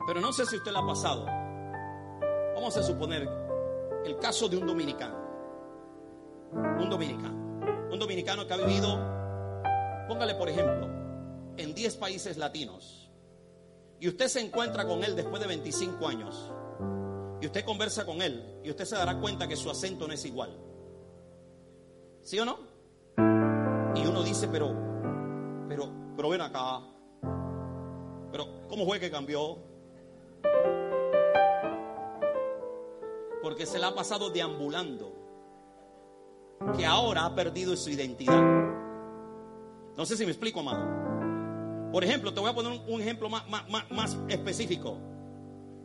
Pero 0.07 0.21
no 0.21 0.33
sé 0.33 0.47
si 0.47 0.57
usted 0.57 0.73
le 0.73 0.79
ha 0.79 0.87
pasado. 0.87 1.27
Vamos 2.55 2.75
a 2.79 2.83
suponer 2.83 3.29
el 4.07 4.19
caso 4.19 4.49
de 4.49 4.57
un 4.57 4.67
dominicano. 4.67 5.17
Un 6.53 6.89
dominicano. 6.89 7.91
Un 7.91 7.99
dominicano 7.99 8.47
que 8.47 8.55
ha 8.55 8.57
vivido, 8.57 8.99
póngale 10.09 10.35
por 10.35 10.49
ejemplo, 10.49 10.89
en 11.59 11.75
10 11.75 11.97
países 11.97 12.39
latinos 12.39 13.02
y 14.03 14.09
usted 14.09 14.27
se 14.27 14.41
encuentra 14.41 14.85
con 14.85 15.05
él 15.05 15.15
después 15.15 15.41
de 15.41 15.47
25 15.47 16.09
años, 16.09 16.51
y 17.41 17.47
usted 17.47 17.65
conversa 17.65 18.05
con 18.05 18.21
él, 18.21 18.59
y 18.65 18.71
usted 18.71 18.85
se 18.85 18.97
dará 18.97 19.17
cuenta 19.21 19.47
que 19.47 19.55
su 19.55 19.71
acento 19.71 20.09
no 20.09 20.13
es 20.13 20.25
igual. 20.25 20.59
¿Sí 22.21 22.37
o 22.41 22.45
no? 22.45 22.59
Y 23.95 24.05
uno 24.05 24.25
dice, 24.25 24.49
pero, 24.49 24.75
pero, 25.69 25.89
pero 26.17 26.29
ven 26.31 26.41
acá. 26.41 26.81
Pero, 28.33 28.67
¿cómo 28.69 28.87
fue 28.87 28.99
que 28.99 29.09
cambió? 29.09 29.59
Porque 33.41 33.67
se 33.67 33.79
le 33.79 33.85
ha 33.85 33.95
pasado 33.95 34.31
deambulando. 34.31 35.13
Que 36.77 36.85
ahora 36.85 37.27
ha 37.27 37.35
perdido 37.37 37.77
su 37.77 37.91
identidad. 37.91 38.43
No 39.97 40.05
sé 40.05 40.17
si 40.17 40.25
me 40.25 40.33
explico, 40.33 40.59
amado. 40.59 41.12
Por 41.93 42.05
ejemplo, 42.05 42.33
te 42.33 42.41
voy 42.41 42.49
a 42.49 42.55
poner 42.55 42.81
un, 42.89 43.01
ejemplo 43.03 43.29
más, 43.29 43.45
más, 43.47 44.17
específico. 44.29 44.97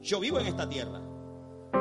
Yo 0.01 0.21
vivo 0.21 0.39
en 0.39 0.47
esta 0.47 0.67
tierra. 0.67 1.01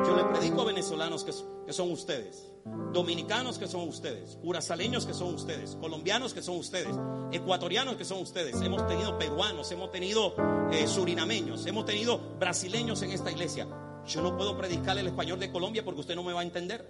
Yo 0.05 0.15
le 0.17 0.25
predico 0.25 0.61
a 0.61 0.65
venezolanos 0.65 1.23
que, 1.23 1.31
que, 1.65 1.71
son 1.71 1.91
ustedes, 1.91 2.51
dominicanos 2.91 3.57
que 3.57 3.67
son 3.67 3.87
ustedes, 3.87 4.37
urazaleños 4.43 5.05
que 5.05 5.13
son 5.13 5.33
ustedes, 5.33 5.77
colombianos 5.77 6.33
que 6.33 6.41
son 6.41 6.57
ustedes, 6.57 6.93
ecuatorianos 7.31 7.95
que 7.95 8.03
son 8.03 8.21
ustedes. 8.21 8.61
Hemos 8.61 8.85
tenido 8.85 9.17
peruanos, 9.17 9.71
hemos 9.71 9.91
tenido 9.91 10.35
eh, 10.71 10.87
surinameños, 10.87 11.65
hemos 11.65 11.85
tenido 11.85 12.19
brasileños 12.37 13.01
en 13.03 13.11
esta 13.11 13.31
iglesia. 13.31 13.65
Yo 14.05 14.21
no 14.21 14.35
puedo 14.35 14.57
predicarle 14.57 15.01
el 15.01 15.07
español 15.07 15.39
de 15.39 15.51
Colombia 15.51 15.85
porque 15.85 16.01
usted 16.01 16.15
no 16.15 16.23
me 16.23 16.33
va 16.33 16.41
a 16.41 16.43
entender. 16.43 16.85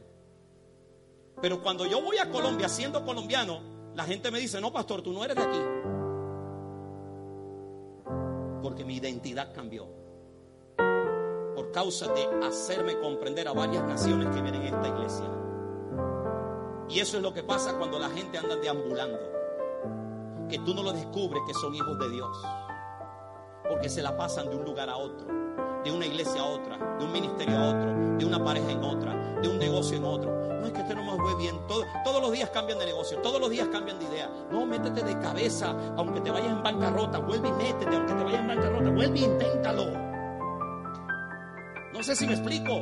Pero 1.39 1.61
cuando 1.61 1.85
yo 1.85 2.01
voy 2.01 2.17
a 2.17 2.31
Colombia 2.31 2.67
siendo 2.67 3.05
colombiano, 3.05 3.61
la 3.95 4.05
gente 4.05 4.31
me 4.31 4.39
dice, 4.39 4.59
no, 4.59 4.73
pastor, 4.73 5.03
tú 5.03 5.13
no 5.13 5.23
eres 5.23 5.35
de 5.35 5.43
aquí 5.43 5.96
porque 8.67 8.83
mi 8.83 8.97
identidad 8.97 9.53
cambió. 9.53 9.87
Por 11.55 11.71
causa 11.71 12.11
de 12.11 12.45
hacerme 12.45 12.99
comprender 12.99 13.47
a 13.47 13.53
varias 13.53 13.81
naciones 13.85 14.27
que 14.35 14.41
vienen 14.41 14.61
a 14.63 14.65
esta 14.65 14.87
iglesia. 14.89 15.25
Y 16.89 16.99
eso 16.99 17.15
es 17.15 17.23
lo 17.23 17.33
que 17.33 17.43
pasa 17.43 17.77
cuando 17.77 17.97
la 17.97 18.09
gente 18.09 18.37
anda 18.37 18.57
deambulando. 18.57 19.19
Que 20.49 20.59
tú 20.59 20.73
no 20.73 20.83
lo 20.83 20.91
descubres 20.91 21.41
que 21.47 21.53
son 21.53 21.75
hijos 21.75 21.97
de 21.97 22.09
Dios. 22.09 22.37
Porque 23.69 23.87
se 23.87 24.01
la 24.01 24.17
pasan 24.17 24.49
de 24.49 24.57
un 24.57 24.65
lugar 24.65 24.89
a 24.89 24.97
otro, 24.97 25.27
de 25.85 25.89
una 25.89 26.05
iglesia 26.05 26.41
a 26.41 26.45
otra, 26.47 26.97
de 26.99 27.05
un 27.05 27.13
ministerio 27.13 27.57
a 27.57 27.69
otro, 27.69 28.17
de 28.17 28.25
una 28.25 28.43
pareja 28.43 28.69
en 28.69 28.83
otra, 28.83 29.16
de 29.41 29.47
un 29.47 29.59
negocio 29.59 29.97
en 29.97 30.03
otro. 30.03 30.31
No 30.59 30.65
es 30.65 30.71
que 30.71 30.81
usted 30.81 30.95
no 30.95 31.03
me 31.03 31.23
ve 31.23 31.35
bien. 31.37 31.55
todos 31.67 32.21
los 32.21 32.31
días 32.31 32.49
cambian 32.49 32.79
de 32.79 32.85
negocio, 32.85 33.19
todos 33.19 33.39
los 33.39 33.49
días 33.49 33.67
cambian 33.71 33.99
de 33.99 34.05
idea. 34.05 34.29
No, 34.51 34.65
métete 34.65 35.03
de 35.03 35.19
cabeza, 35.19 35.75
aunque 35.97 36.21
te 36.21 36.31
vayas 36.31 36.49
en 36.49 36.63
bancarrota, 36.63 37.19
vuelve 37.19 37.49
y 37.49 37.51
métete, 37.51 37.95
aunque 37.95 38.13
te 38.13 38.23
vayas 38.23 38.41
en 38.41 38.47
bancarrota, 38.47 38.89
vuelve 38.89 39.19
y 39.19 39.23
inténtalo. 39.23 39.85
No 41.93 42.03
sé 42.03 42.15
si 42.15 42.27
me 42.27 42.33
explico. 42.33 42.79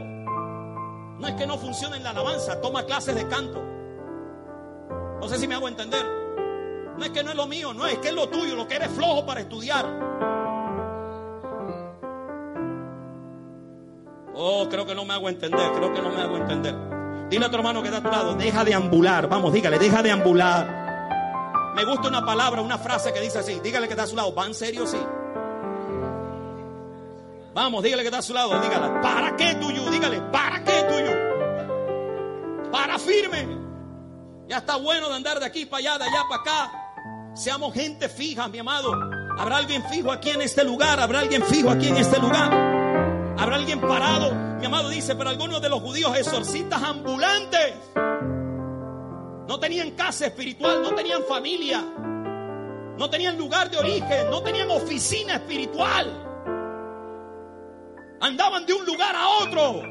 No 1.17 1.27
es 1.27 1.33
que 1.35 1.47
no 1.47 1.57
funcione 1.57 1.97
en 1.97 2.03
la 2.03 2.09
alabanza, 2.09 2.59
toma 2.59 2.83
clases 2.83 3.15
de 3.15 3.27
canto. 3.27 3.61
No 5.19 5.27
sé 5.27 5.37
si 5.37 5.47
me 5.47 5.55
hago 5.55 5.67
entender. 5.67 6.05
No 6.97 7.03
es 7.03 7.11
que 7.11 7.23
no 7.23 7.31
es 7.31 7.35
lo 7.35 7.47
mío, 7.47 7.73
no 7.73 7.85
es 7.85 7.97
que 7.99 8.09
es 8.09 8.13
lo 8.13 8.29
tuyo, 8.29 8.55
lo 8.55 8.67
que 8.67 8.75
eres 8.75 8.89
flojo 8.89 9.25
para 9.25 9.41
estudiar. 9.41 10.34
Oh, 14.37 14.67
creo 14.69 14.85
que 14.85 14.93
no 14.93 15.05
me 15.05 15.13
hago 15.13 15.29
entender, 15.29 15.71
creo 15.73 15.93
que 15.93 16.01
no 16.01 16.09
me 16.09 16.21
hago 16.21 16.35
entender. 16.37 16.75
Dile 17.29 17.45
a 17.45 17.49
tu 17.49 17.55
hermano 17.55 17.81
que 17.81 17.87
está 17.87 17.99
a 17.99 18.03
tu 18.03 18.09
lado, 18.09 18.35
deja 18.35 18.63
de 18.63 18.73
ambular. 18.73 19.27
Vamos, 19.29 19.53
dígale, 19.53 19.79
deja 19.79 20.03
de 20.03 20.11
ambular. 20.11 21.73
Me 21.75 21.85
gusta 21.85 22.09
una 22.09 22.25
palabra, 22.25 22.61
una 22.61 22.77
frase 22.77 23.13
que 23.13 23.21
dice 23.21 23.39
así. 23.39 23.59
Dígale 23.61 23.87
que 23.87 23.93
está 23.93 24.03
a 24.03 24.07
su 24.07 24.15
lado, 24.15 24.35
¿va 24.35 24.45
en 24.45 24.53
serio? 24.53 24.85
Sí. 24.85 24.97
Vamos, 27.53 27.81
dígale 27.83 28.03
que 28.03 28.07
está 28.07 28.19
a 28.19 28.21
su 28.21 28.33
lado, 28.33 28.59
dígale, 28.59 29.01
¿para 29.01 29.35
qué 29.37 29.55
tuyo? 29.55 29.89
Dígale, 29.89 30.19
¿para 30.21 30.63
qué 30.63 30.83
tuyo? 30.89 32.71
Para 32.71 32.99
firme. 32.99 33.47
Ya 34.49 34.57
está 34.57 34.75
bueno 34.75 35.07
de 35.09 35.15
andar 35.15 35.39
de 35.39 35.45
aquí 35.45 35.65
para 35.65 35.79
allá, 35.79 35.97
de 35.97 36.03
allá 36.03 36.23
para 36.29 36.41
acá. 36.41 36.71
Seamos 37.33 37.73
gente 37.73 38.09
fija, 38.09 38.49
mi 38.49 38.59
amado. 38.59 38.91
Habrá 39.37 39.57
alguien 39.57 39.83
fijo 39.89 40.11
aquí 40.11 40.31
en 40.31 40.41
este 40.41 40.63
lugar, 40.65 40.99
habrá 40.99 41.19
alguien 41.19 41.43
fijo 41.43 41.69
aquí 41.69 41.87
en 41.87 41.97
este 41.97 42.19
lugar. 42.19 42.74
Habrá 43.37 43.55
alguien 43.55 43.81
parado. 43.81 44.33
Mi 44.59 44.65
amado 44.65 44.89
dice, 44.89 45.15
pero 45.15 45.29
algunos 45.29 45.61
de 45.61 45.69
los 45.69 45.81
judíos 45.81 46.15
exorcistas 46.17 46.81
ambulantes 46.81 47.73
no 49.47 49.59
tenían 49.59 49.91
casa 49.91 50.27
espiritual, 50.27 50.81
no 50.81 50.95
tenían 50.95 51.23
familia, 51.23 51.81
no 52.97 53.09
tenían 53.09 53.37
lugar 53.37 53.69
de 53.69 53.77
origen, 53.77 54.29
no 54.29 54.41
tenían 54.41 54.69
oficina 54.71 55.35
espiritual. 55.35 56.21
Andaban 58.21 58.65
de 58.65 58.73
un 58.73 58.85
lugar 58.85 59.15
a 59.15 59.27
otro. 59.43 59.81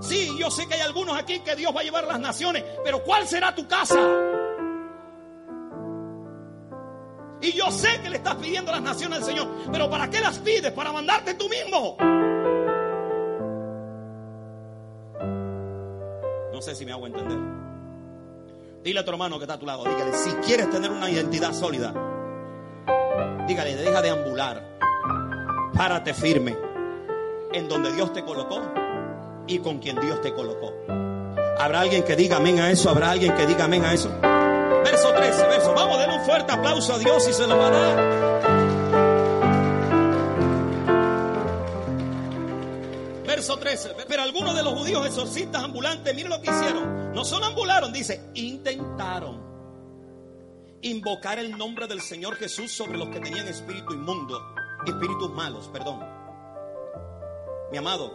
Sí, 0.00 0.36
yo 0.38 0.50
sé 0.50 0.66
que 0.68 0.74
hay 0.74 0.80
algunos 0.80 1.18
aquí 1.18 1.40
que 1.40 1.56
Dios 1.56 1.74
va 1.74 1.80
a 1.80 1.84
llevar 1.84 2.06
las 2.06 2.20
naciones, 2.20 2.64
pero 2.84 3.02
¿cuál 3.02 3.26
será 3.26 3.54
tu 3.54 3.66
casa? 3.66 4.27
Y 7.40 7.52
yo 7.52 7.70
sé 7.70 8.00
que 8.02 8.10
le 8.10 8.16
estás 8.16 8.34
pidiendo 8.36 8.72
las 8.72 8.82
naciones 8.82 9.18
al 9.18 9.24
Señor, 9.24 9.48
pero 9.70 9.88
¿para 9.88 10.10
qué 10.10 10.20
las 10.20 10.38
pides? 10.38 10.72
Para 10.72 10.92
mandarte 10.92 11.34
tú 11.34 11.48
mismo. 11.48 11.96
No 16.52 16.60
sé 16.60 16.74
si 16.74 16.84
me 16.84 16.92
hago 16.92 17.06
entender. 17.06 17.38
Dile 18.82 19.00
a 19.00 19.04
tu 19.04 19.10
hermano 19.10 19.38
que 19.38 19.44
está 19.44 19.54
a 19.54 19.58
tu 19.58 19.66
lado, 19.66 19.84
dígale, 19.84 20.12
si 20.14 20.30
quieres 20.36 20.70
tener 20.70 20.90
una 20.90 21.10
identidad 21.10 21.52
sólida, 21.52 21.92
dígale, 23.46 23.76
deja 23.76 24.00
de 24.02 24.10
ambular, 24.10 24.78
párate 25.76 26.14
firme 26.14 26.56
en 27.52 27.68
donde 27.68 27.92
Dios 27.92 28.12
te 28.12 28.24
colocó 28.24 28.62
y 29.46 29.58
con 29.58 29.78
quien 29.78 30.00
Dios 30.00 30.20
te 30.20 30.32
colocó. 30.32 30.72
¿Habrá 31.58 31.80
alguien 31.80 32.04
que 32.04 32.14
diga 32.14 32.36
amén 32.36 32.60
a 32.60 32.70
eso? 32.70 32.88
¿Habrá 32.88 33.10
alguien 33.10 33.34
que 33.34 33.46
diga 33.46 33.64
amén 33.64 33.84
a 33.84 33.92
eso? 33.92 34.10
Verso 34.90 35.12
13, 35.12 35.46
verso. 35.48 35.74
Vamos, 35.74 35.98
denle 35.98 36.16
un 36.16 36.24
fuerte 36.24 36.50
aplauso 36.50 36.94
a 36.94 36.98
Dios 36.98 37.28
y 37.28 37.32
se 37.34 37.46
lo 37.46 37.58
va 37.58 37.66
a 37.66 37.70
dar. 37.70 38.58
Verso 43.26 43.58
13. 43.58 43.96
Pero 44.08 44.22
algunos 44.22 44.56
de 44.56 44.62
los 44.62 44.72
judíos 44.72 45.04
exorcistas 45.06 45.62
ambulantes, 45.62 46.14
miren 46.14 46.30
lo 46.30 46.40
que 46.40 46.50
hicieron. 46.50 47.12
No 47.12 47.22
solo 47.24 47.44
ambularon, 47.44 47.92
dice, 47.92 48.30
intentaron 48.32 49.46
invocar 50.80 51.38
el 51.38 51.58
nombre 51.58 51.86
del 51.86 52.00
Señor 52.00 52.36
Jesús 52.36 52.72
sobre 52.72 52.96
los 52.96 53.08
que 53.10 53.20
tenían 53.20 53.46
espíritu 53.46 53.92
inmundo, 53.92 54.40
espíritus 54.86 55.30
malos, 55.30 55.68
perdón. 55.68 56.00
Mi 57.70 57.76
amado, 57.76 58.10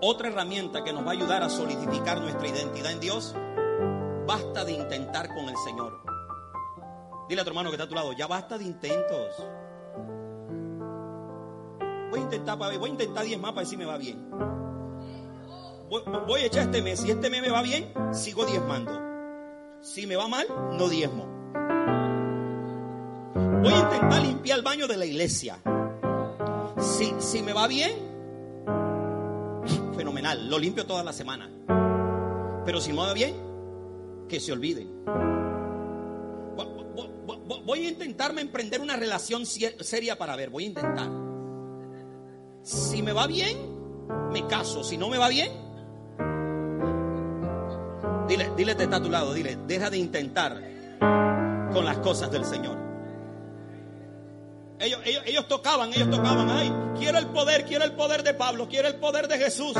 otra 0.00 0.28
herramienta 0.28 0.82
que 0.82 0.94
nos 0.94 1.04
va 1.04 1.10
a 1.10 1.12
ayudar 1.12 1.42
a 1.42 1.50
solidificar 1.50 2.22
nuestra 2.22 2.48
identidad 2.48 2.92
en 2.92 3.00
Dios, 3.00 3.34
basta 4.26 4.64
de 4.64 4.72
intentar 4.72 5.28
con 5.28 5.48
el 5.48 5.56
Señor. 5.58 6.00
Dile 7.28 7.40
a 7.40 7.44
tu 7.44 7.50
hermano 7.50 7.70
que 7.70 7.76
está 7.76 7.84
a 7.84 7.88
tu 7.88 7.94
lado, 7.94 8.12
ya 8.12 8.26
basta 8.26 8.58
de 8.58 8.64
intentos. 8.64 9.46
Voy 12.10 12.20
a 12.20 12.22
intentar 12.22 12.58
para 12.58 12.70
ver, 12.70 12.78
voy 12.78 12.90
a 12.90 12.92
intentar 12.92 13.24
10 13.24 13.40
más 13.40 13.52
para 13.52 13.62
ver 13.62 13.66
si 13.66 13.76
me 13.76 13.84
va 13.84 13.96
bien. 13.96 14.30
Voy, 15.88 16.02
voy 16.26 16.40
a 16.42 16.46
echar 16.46 16.64
este 16.64 16.82
mes, 16.82 17.00
si 17.00 17.10
este 17.10 17.30
mes 17.30 17.42
me 17.42 17.50
va 17.50 17.62
bien, 17.62 17.92
sigo 18.12 18.44
diezmando. 18.44 19.00
Si 19.80 20.06
me 20.06 20.16
va 20.16 20.28
mal, 20.28 20.46
no 20.78 20.88
diezmo. 20.88 21.26
Voy 23.62 23.72
a 23.72 23.78
intentar 23.78 24.22
limpiar 24.22 24.58
el 24.58 24.64
baño 24.64 24.86
de 24.86 24.96
la 24.96 25.04
iglesia. 25.04 25.58
Si, 26.78 27.14
si 27.18 27.42
me 27.42 27.52
va 27.52 27.66
bien, 27.66 27.92
fenomenal, 29.96 30.48
lo 30.48 30.58
limpio 30.58 30.86
toda 30.86 31.02
la 31.02 31.12
semana. 31.12 31.50
Pero 32.64 32.80
si 32.80 32.92
no 32.92 33.02
va 33.02 33.12
bien, 33.12 33.34
que 34.28 34.40
se 34.40 34.52
olviden. 34.52 35.04
Voy 37.64 37.86
a 37.86 37.88
intentarme 37.88 38.40
emprender 38.42 38.80
una 38.80 38.96
relación 38.96 39.44
seria 39.46 40.16
para 40.18 40.36
ver, 40.36 40.50
voy 40.50 40.64
a 40.64 40.66
intentar. 40.66 41.10
Si 42.62 43.02
me 43.02 43.12
va 43.12 43.26
bien, 43.26 43.58
me 44.30 44.46
caso. 44.46 44.84
Si 44.84 44.96
no 44.96 45.08
me 45.08 45.18
va 45.18 45.28
bien, 45.28 45.52
dile, 48.28 48.50
dile 48.56 48.74
te 48.74 48.84
está 48.84 48.96
a 48.96 49.02
tu 49.02 49.10
lado, 49.10 49.32
dile, 49.34 49.58
deja 49.66 49.90
de 49.90 49.98
intentar 49.98 50.62
con 51.72 51.84
las 51.84 51.98
cosas 51.98 52.30
del 52.30 52.44
Señor. 52.44 52.78
Ellos, 54.78 55.00
ellos, 55.04 55.48
tocaban, 55.48 55.92
ellos 55.94 56.10
tocaban, 56.10 56.50
ay, 56.50 56.72
quiero 56.98 57.18
el 57.18 57.26
poder, 57.28 57.64
quiero 57.64 57.84
el 57.84 57.92
poder 57.92 58.22
de 58.22 58.34
Pablo, 58.34 58.68
quiero 58.68 58.88
el 58.88 58.96
poder 58.96 59.28
de 59.28 59.38
Jesús, 59.38 59.72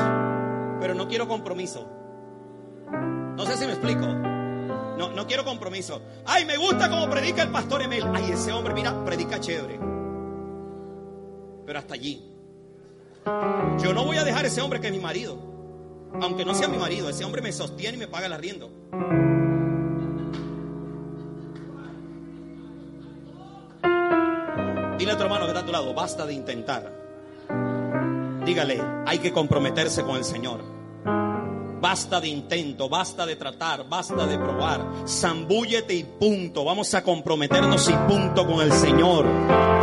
pero 0.80 0.94
no 0.94 1.08
quiero 1.08 1.28
compromiso. 1.28 1.90
No 3.36 3.44
sé 3.44 3.56
si 3.56 3.66
me 3.66 3.72
explico. 3.72 4.33
No, 4.96 5.10
no 5.10 5.26
quiero 5.26 5.44
compromiso. 5.44 6.02
Ay, 6.24 6.44
me 6.44 6.56
gusta 6.56 6.88
como 6.88 7.08
predica 7.10 7.42
el 7.42 7.50
pastor 7.50 7.82
Emil. 7.82 8.04
Ay, 8.14 8.30
ese 8.32 8.52
hombre, 8.52 8.74
mira, 8.74 9.04
predica 9.04 9.40
chévere. 9.40 9.78
Pero 11.66 11.78
hasta 11.78 11.94
allí. 11.94 12.30
Yo 13.82 13.92
no 13.94 14.04
voy 14.04 14.18
a 14.18 14.24
dejar 14.24 14.44
ese 14.46 14.60
hombre 14.60 14.80
que 14.80 14.88
es 14.88 14.92
mi 14.92 15.00
marido. 15.00 15.38
Aunque 16.20 16.44
no 16.44 16.54
sea 16.54 16.68
mi 16.68 16.78
marido, 16.78 17.08
ese 17.08 17.24
hombre 17.24 17.42
me 17.42 17.52
sostiene 17.52 17.96
y 17.96 18.00
me 18.00 18.06
paga 18.06 18.26
el 18.26 18.32
arriendo. 18.32 18.70
Dile 24.98 25.12
a 25.12 25.16
tu 25.16 25.22
hermano 25.24 25.44
que 25.44 25.48
está 25.48 25.60
a 25.60 25.66
tu 25.66 25.72
lado, 25.72 25.92
basta 25.92 26.24
de 26.24 26.34
intentar. 26.34 26.92
Dígale, 28.44 28.80
hay 29.06 29.18
que 29.18 29.32
comprometerse 29.32 30.02
con 30.02 30.16
el 30.16 30.24
Señor. 30.24 30.73
Basta 31.84 32.18
de 32.18 32.28
intento, 32.28 32.88
basta 32.88 33.26
de 33.26 33.36
tratar, 33.36 33.86
basta 33.86 34.26
de 34.26 34.38
probar. 34.38 35.06
Zambúllete 35.06 35.92
y 35.92 36.02
punto. 36.02 36.64
Vamos 36.64 36.94
a 36.94 37.04
comprometernos 37.04 37.90
y 37.90 37.92
punto 38.08 38.46
con 38.46 38.62
el 38.62 38.72
Señor. 38.72 39.26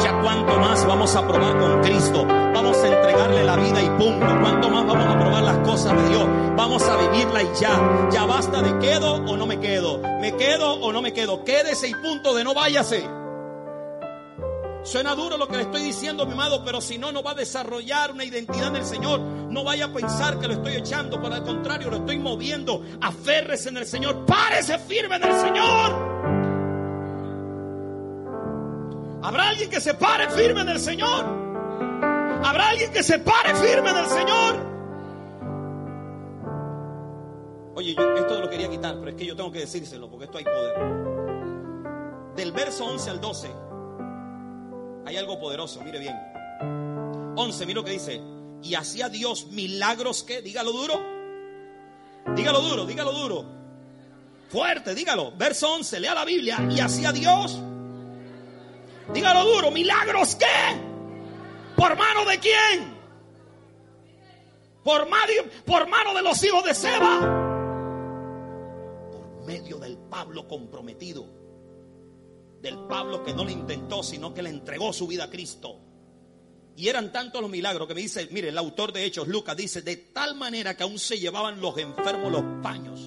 Ya 0.01 0.19
cuánto 0.19 0.57
más 0.57 0.83
vamos 0.87 1.15
a 1.15 1.27
probar 1.27 1.59
con 1.59 1.79
Cristo. 1.81 2.25
Vamos 2.25 2.75
a 2.77 2.87
entregarle 2.87 3.43
la 3.43 3.55
vida 3.55 3.83
y 3.83 3.89
punto. 3.99 4.25
Cuánto 4.41 4.69
más 4.71 4.87
vamos 4.87 5.05
a 5.05 5.19
probar 5.19 5.43
las 5.43 5.57
cosas 5.59 5.95
de 5.95 6.09
Dios. 6.09 6.25
Vamos 6.57 6.81
a 6.81 6.97
vivirla 6.97 7.43
y 7.43 7.49
ya. 7.59 8.09
Ya 8.11 8.25
basta 8.25 8.63
de 8.63 8.79
quedo 8.79 9.17
o 9.17 9.37
no 9.37 9.45
me 9.45 9.59
quedo. 9.59 9.99
Me 10.19 10.35
quedo 10.35 10.73
o 10.81 10.91
no 10.91 11.03
me 11.03 11.13
quedo. 11.13 11.43
Quédese 11.43 11.87
y 11.87 11.93
punto 11.93 12.33
de 12.33 12.43
no 12.43 12.55
váyase. 12.55 13.20
Suena 14.84 15.13
duro 15.13 15.38
lo 15.38 15.47
que 15.47 15.57
le 15.57 15.63
estoy 15.63 15.84
diciendo, 15.84 16.25
mi 16.25 16.34
amado, 16.34 16.65
pero 16.65 16.82
si 16.82 16.97
no, 16.97 17.11
no 17.11 17.21
va 17.21 17.32
a 17.32 17.36
desarrollar 17.36 18.11
una 18.11 18.25
identidad 18.25 18.69
en 18.69 18.77
el 18.77 18.86
Señor. 18.86 19.19
No 19.19 19.63
vaya 19.63 19.86
a 19.86 19.93
pensar 19.93 20.39
que 20.39 20.47
lo 20.47 20.53
estoy 20.55 20.75
echando, 20.75 21.21
por 21.21 21.32
el 21.32 21.43
contrario, 21.43 21.91
lo 21.91 21.97
estoy 21.97 22.17
moviendo. 22.17 22.84
Aférrese 22.99 23.69
en 23.69 23.77
el 23.77 23.86
Señor, 23.86 24.25
párese 24.25 24.79
firme 24.79 25.17
en 25.17 25.23
el 25.23 25.34
Señor. 25.34 26.11
¿Habrá 29.23 29.49
alguien 29.49 29.69
que 29.69 29.79
se 29.79 29.93
pare 29.93 30.29
firme 30.32 30.61
en 30.61 30.69
el 30.69 30.79
Señor? 30.79 31.25
¿Habrá 32.43 32.69
alguien 32.69 32.91
que 32.91 33.03
se 33.03 33.19
pare 33.19 33.53
firme 33.55 33.91
en 33.91 33.97
el 33.97 34.07
Señor? 34.07 34.71
Oye, 37.75 37.93
yo 37.93 38.15
esto 38.15 38.41
lo 38.41 38.49
quería 38.49 38.67
quitar, 38.67 38.95
pero 38.97 39.11
es 39.11 39.15
que 39.15 39.27
yo 39.27 39.36
tengo 39.36 39.51
que 39.51 39.59
decírselo 39.59 40.09
porque 40.09 40.25
esto 40.25 40.39
hay 40.39 40.43
poder. 40.43 40.75
Del 42.36 42.51
verso 42.51 42.86
11 42.86 43.09
al 43.11 43.21
12 43.21 43.70
hay 45.05 45.17
algo 45.17 45.39
poderoso, 45.39 45.81
mire 45.81 45.99
bien. 45.99 46.15
11, 47.35 47.65
mire 47.65 47.75
lo 47.75 47.83
que 47.83 47.91
dice. 47.91 48.21
Y 48.63 48.75
hacía 48.75 49.09
Dios 49.09 49.47
milagros 49.47 50.23
que, 50.23 50.41
dígalo 50.41 50.71
duro. 50.71 51.01
Dígalo 52.35 52.61
duro, 52.61 52.85
dígalo 52.85 53.11
duro. 53.11 53.45
Fuerte, 54.49 54.93
dígalo. 54.93 55.31
Verso 55.35 55.73
11, 55.73 55.99
lea 55.99 56.13
la 56.13 56.25
Biblia. 56.25 56.59
Y 56.69 56.79
hacía 56.79 57.11
Dios. 57.11 57.59
Dígalo 59.13 59.45
duro, 59.45 59.71
milagros 59.71 60.35
que. 60.35 60.45
¿Por 61.75 61.97
mano 61.97 62.25
de 62.25 62.39
quién? 62.39 63.01
Por, 64.83 65.07
por 65.65 65.87
mano 65.87 66.13
de 66.13 66.21
los 66.21 66.43
hijos 66.43 66.63
de 66.63 66.75
Seba. 66.75 67.19
Por 69.11 69.45
medio 69.45 69.77
del 69.79 69.97
Pablo 69.97 70.47
comprometido 70.47 71.40
del 72.62 72.78
Pablo 72.88 73.24
que 73.24 73.34
no 73.34 73.43
le 73.43 73.51
intentó, 73.51 74.03
sino 74.03 74.34
que 74.34 74.43
le 74.43 74.49
entregó 74.49 74.93
su 74.93 75.07
vida 75.07 75.26
a 75.26 75.30
Cristo. 75.30 75.80
Y 76.76 76.88
eran 76.88 77.12
tantos 77.12 77.41
los 77.41 77.49
milagros 77.49 77.88
que 77.88 77.93
me 77.93 78.01
dice, 78.01 78.28
mire, 78.32 78.49
el 78.49 78.57
autor 78.57 78.93
de 78.93 79.03
Hechos, 79.03 79.28
Lucas, 79.28 79.57
dice, 79.57 79.82
de 79.82 79.97
tal 79.97 80.36
manera 80.36 80.76
que 80.76 80.84
aún 80.84 80.99
se 80.99 81.20
llevaban 81.20 81.59
los 81.62 81.78
enfermos 81.78 82.32
los 82.32 82.43
paños 82.64 83.01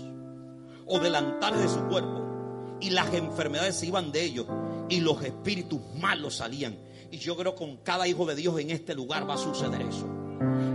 o 0.86 0.98
delantales 0.98 1.62
de 1.62 1.68
su 1.68 1.80
cuerpo 1.88 2.78
y 2.80 2.90
las 2.90 3.12
enfermedades 3.14 3.76
se 3.76 3.86
iban 3.86 4.12
de 4.12 4.22
ellos 4.22 4.46
y 4.88 5.00
los 5.00 5.22
espíritus 5.22 5.80
malos 6.00 6.36
salían. 6.36 6.76
Y 7.10 7.18
yo 7.18 7.36
creo 7.36 7.54
que 7.54 7.58
con 7.58 7.78
cada 7.78 8.06
hijo 8.06 8.26
de 8.26 8.34
Dios 8.34 8.58
en 8.58 8.70
este 8.70 8.94
lugar 8.94 9.28
va 9.28 9.34
a 9.34 9.38
suceder 9.38 9.82
eso. 9.82 10.06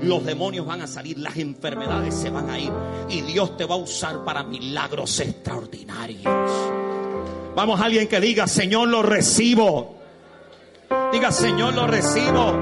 Los 0.02 0.26
demonios 0.26 0.66
van 0.66 0.82
a 0.82 0.88
salir, 0.88 1.20
las 1.20 1.38
enfermedades 1.38 2.16
se 2.16 2.30
van 2.30 2.50
a 2.50 2.58
ir 2.58 2.72
y 3.10 3.22
Dios 3.22 3.58
te 3.58 3.66
va 3.66 3.76
a 3.76 3.78
usar 3.78 4.24
para 4.24 4.44
milagros 4.44 5.20
extraordinarios. 5.20 6.99
Vamos 7.56 7.82
a 7.82 7.86
alguien 7.86 8.08
que 8.08 8.20
diga, 8.20 8.48
Señor, 8.48 8.88
lo 8.88 9.02
recibo. 9.02 9.96
Diga, 11.12 11.32
Señor, 11.32 11.74
lo 11.74 11.88
recibo. 11.88 12.54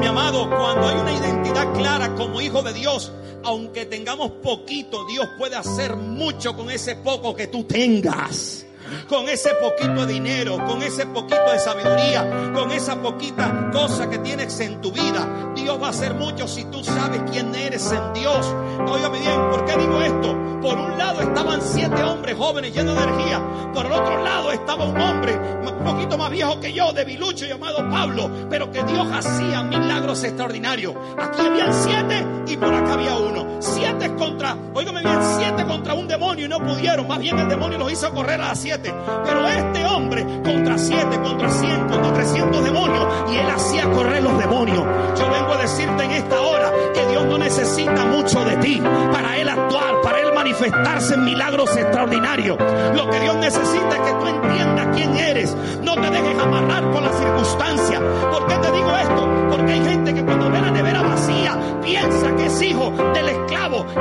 Mi 0.00 0.06
amado, 0.06 0.48
cuando 0.48 0.88
hay 0.88 0.96
una 0.96 1.12
identidad 1.12 1.72
clara 1.74 2.14
como 2.14 2.40
hijo 2.40 2.62
de 2.62 2.72
Dios, 2.72 3.12
aunque 3.42 3.86
tengamos 3.86 4.30
poquito, 4.42 5.06
Dios 5.06 5.26
puede 5.38 5.56
hacer 5.56 5.96
mucho 5.96 6.54
con 6.54 6.70
ese 6.70 6.96
poco 6.96 7.34
que 7.34 7.46
tú 7.46 7.64
tengas 7.64 8.66
con 9.08 9.28
ese 9.28 9.50
poquito 9.54 10.06
de 10.06 10.12
dinero, 10.12 10.58
con 10.66 10.82
ese 10.82 11.06
poquito 11.06 11.50
de 11.50 11.58
sabiduría, 11.58 12.52
con 12.54 12.70
esa 12.70 12.96
poquita 12.96 13.70
cosa 13.72 14.08
que 14.08 14.18
tienes 14.18 14.58
en 14.60 14.80
tu 14.80 14.92
vida. 14.92 15.52
Dios 15.54 15.80
va 15.80 15.88
a 15.88 15.90
hacer 15.90 16.14
mucho 16.14 16.46
si 16.48 16.64
tú 16.64 16.82
sabes 16.84 17.22
quién 17.30 17.54
eres 17.54 17.90
en 17.92 18.12
Dios. 18.12 18.46
Óigame 18.86 19.20
bien, 19.20 19.50
¿por 19.50 19.64
qué 19.64 19.76
digo 19.76 20.00
esto? 20.00 20.60
Por 20.60 20.78
un 20.78 20.98
lado 20.98 21.20
estaban 21.20 21.60
siete 21.62 22.02
hombres 22.02 22.36
jóvenes 22.36 22.74
llenos 22.74 22.96
de 22.96 23.02
energía. 23.02 23.42
Por 23.72 23.86
el 23.86 23.92
otro 23.92 24.22
lado 24.22 24.50
estaba 24.52 24.84
un 24.84 24.98
hombre 25.00 25.36
un 25.36 25.84
poquito 25.84 26.16
más 26.16 26.30
viejo 26.30 26.58
que 26.60 26.72
yo, 26.72 26.92
debilucho, 26.92 27.44
llamado 27.44 27.78
Pablo, 27.90 28.30
pero 28.48 28.70
que 28.70 28.82
Dios 28.84 29.06
hacía 29.12 29.62
milagros 29.62 30.24
extraordinarios. 30.24 30.94
Aquí 31.18 31.46
habían 31.46 31.74
siete 31.74 32.26
y 32.46 32.56
por 32.56 32.72
acá 32.72 32.94
había 32.94 33.14
uno. 33.16 33.58
Siete 33.60 34.14
contra, 34.14 34.56
óigame 34.72 35.02
bien, 35.02 35.18
siete 35.38 35.64
contra 35.66 35.94
un 35.94 36.08
demonio 36.08 36.46
y 36.46 36.48
no 36.48 36.58
pudieron. 36.58 37.06
Más 37.06 37.18
bien 37.18 37.38
el 37.38 37.48
demonio 37.48 37.78
los 37.78 37.92
hizo 37.92 38.10
correr 38.12 38.40
a 38.40 38.48
las 38.48 38.60
siete. 38.60 38.83
Pero 38.92 39.48
este 39.48 39.86
hombre 39.86 40.26
contra 40.44 40.78
siete, 40.78 41.18
contra 41.22 41.50
cien, 41.50 41.88
contra 41.88 42.12
trescientos 42.12 42.64
demonios 42.64 43.06
y 43.32 43.36
él 43.36 43.48
hacía 43.48 43.90
correr 43.90 44.22
los 44.22 44.38
demonios. 44.38 44.84
Yo 45.18 45.30
vengo 45.30 45.52
a 45.52 45.58
decirte 45.58 46.04
en 46.04 46.10
esta 46.10 46.40
hora 46.40 46.70
que 46.92 47.06
Dios 47.06 47.24
no 47.24 47.38
necesita 47.38 48.04
mucho 48.06 48.44
de 48.44 48.56
ti 48.56 48.82
para 49.12 49.36
él 49.36 49.48
actuar, 49.48 50.00
para 50.02 50.20
él 50.20 50.32
manifestarse 50.34 51.14
en 51.14 51.24
milagros 51.24 51.76
extraordinarios. 51.76 52.58
Lo 52.94 53.10
que 53.10 53.20
Dios 53.20 53.36
necesita 53.36 53.96
es 53.96 54.00
que 54.00 54.12
tú 54.12 54.26
entiendas 54.26 54.86
quién 54.94 55.16
eres. 55.16 55.56
No 55.82 55.94
te 55.94 56.10
dejes 56.10 56.38
amarrar 56.38 56.90
por 56.90 57.02
las 57.02 57.16
circunstancias. 57.18 58.00
¿Por 58.30 58.46
qué 58.46 58.56
te 58.56 58.70
digo 58.72 58.90
esto? 58.96 59.48
Porque 59.50 59.72
hay 59.72 59.84
gente 59.84 60.14
que 60.14 60.24
cuando 60.24 60.50
ve 60.50 60.60
la 60.60 60.70
nevera 60.70 61.02
vacía 61.02 61.58
piensa 61.82 62.34
que 62.36 62.46
es 62.46 62.62
hijo 62.62 62.92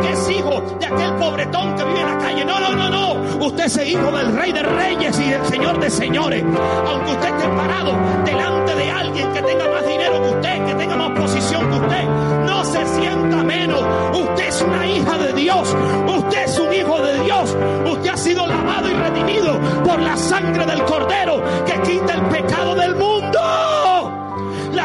que 0.02 0.12
es 0.12 0.30
hijo 0.30 0.62
de 0.80 0.86
aquel 0.86 1.14
pobretón 1.16 1.76
que 1.76 1.84
vive 1.84 2.02
en 2.02 2.08
la 2.08 2.18
calle. 2.18 2.46
No, 2.46 2.60
no, 2.60 2.76
no, 2.76 2.90
no. 2.90 3.46
Usted 3.46 3.66
es 3.66 3.88
hijo 3.88 4.12
del 4.12 4.36
rey 4.36 4.52
de 4.52 4.64
reyes 4.64 5.20
y 5.20 5.30
del 5.30 5.46
señor 5.46 5.80
de 5.80 5.90
señores. 5.90 6.44
Aunque 6.88 7.12
usted 7.12 7.30
esté 7.36 7.48
parado 7.50 7.94
delante 8.26 8.76
de 8.76 8.92
alguien 8.92 9.34
que 9.34 9.42
tenga 9.42 9.68
más 9.70 9.88
dinero 9.88 10.22
que 10.22 10.30
usted, 10.30 10.66
que 10.66 10.76
tenga 10.76 10.96
más 10.96 11.20
posición 11.20 11.70
que 11.70 11.78
usted, 11.78 12.04
no 12.46 12.64
se 12.66 12.86
sienta 12.86 13.44
menos. 13.44 13.84
Usted 14.14 14.48
es 14.48 14.62
una 14.62 14.88
hija 14.88 15.18
de 15.18 15.34
Dios. 15.34 15.76
Usted 16.08 16.44
es 16.44 16.60
un 16.60 16.74
hijo 16.74 17.02
de 17.02 17.20
Dios. 17.24 17.58
Usted 17.86 18.10
ha 18.10 18.18
sido 18.18 18.48
lavado 18.48 18.90
y 18.90 18.94
redimido 18.94 19.60
por 19.84 20.02
la 20.02 20.16
sangre 20.18 20.66
del 20.66 20.84
cordero 20.84 21.44
que 21.66 21.82
quita 21.82 22.14
el 22.14 22.22
pecado 22.28 22.76
del 22.76 22.96
mundo. 22.96 23.33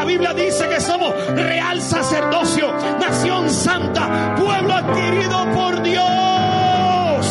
Biblia 0.09 0.33
dice 0.33 0.67
que 0.67 0.81
somos 0.81 1.15
real 1.35 1.79
sacerdocio, 1.79 2.73
nación 2.99 3.47
santa, 3.47 4.33
pueblo 4.35 4.73
adquirido 4.73 5.53
por 5.53 5.83
Dios. 5.83 7.25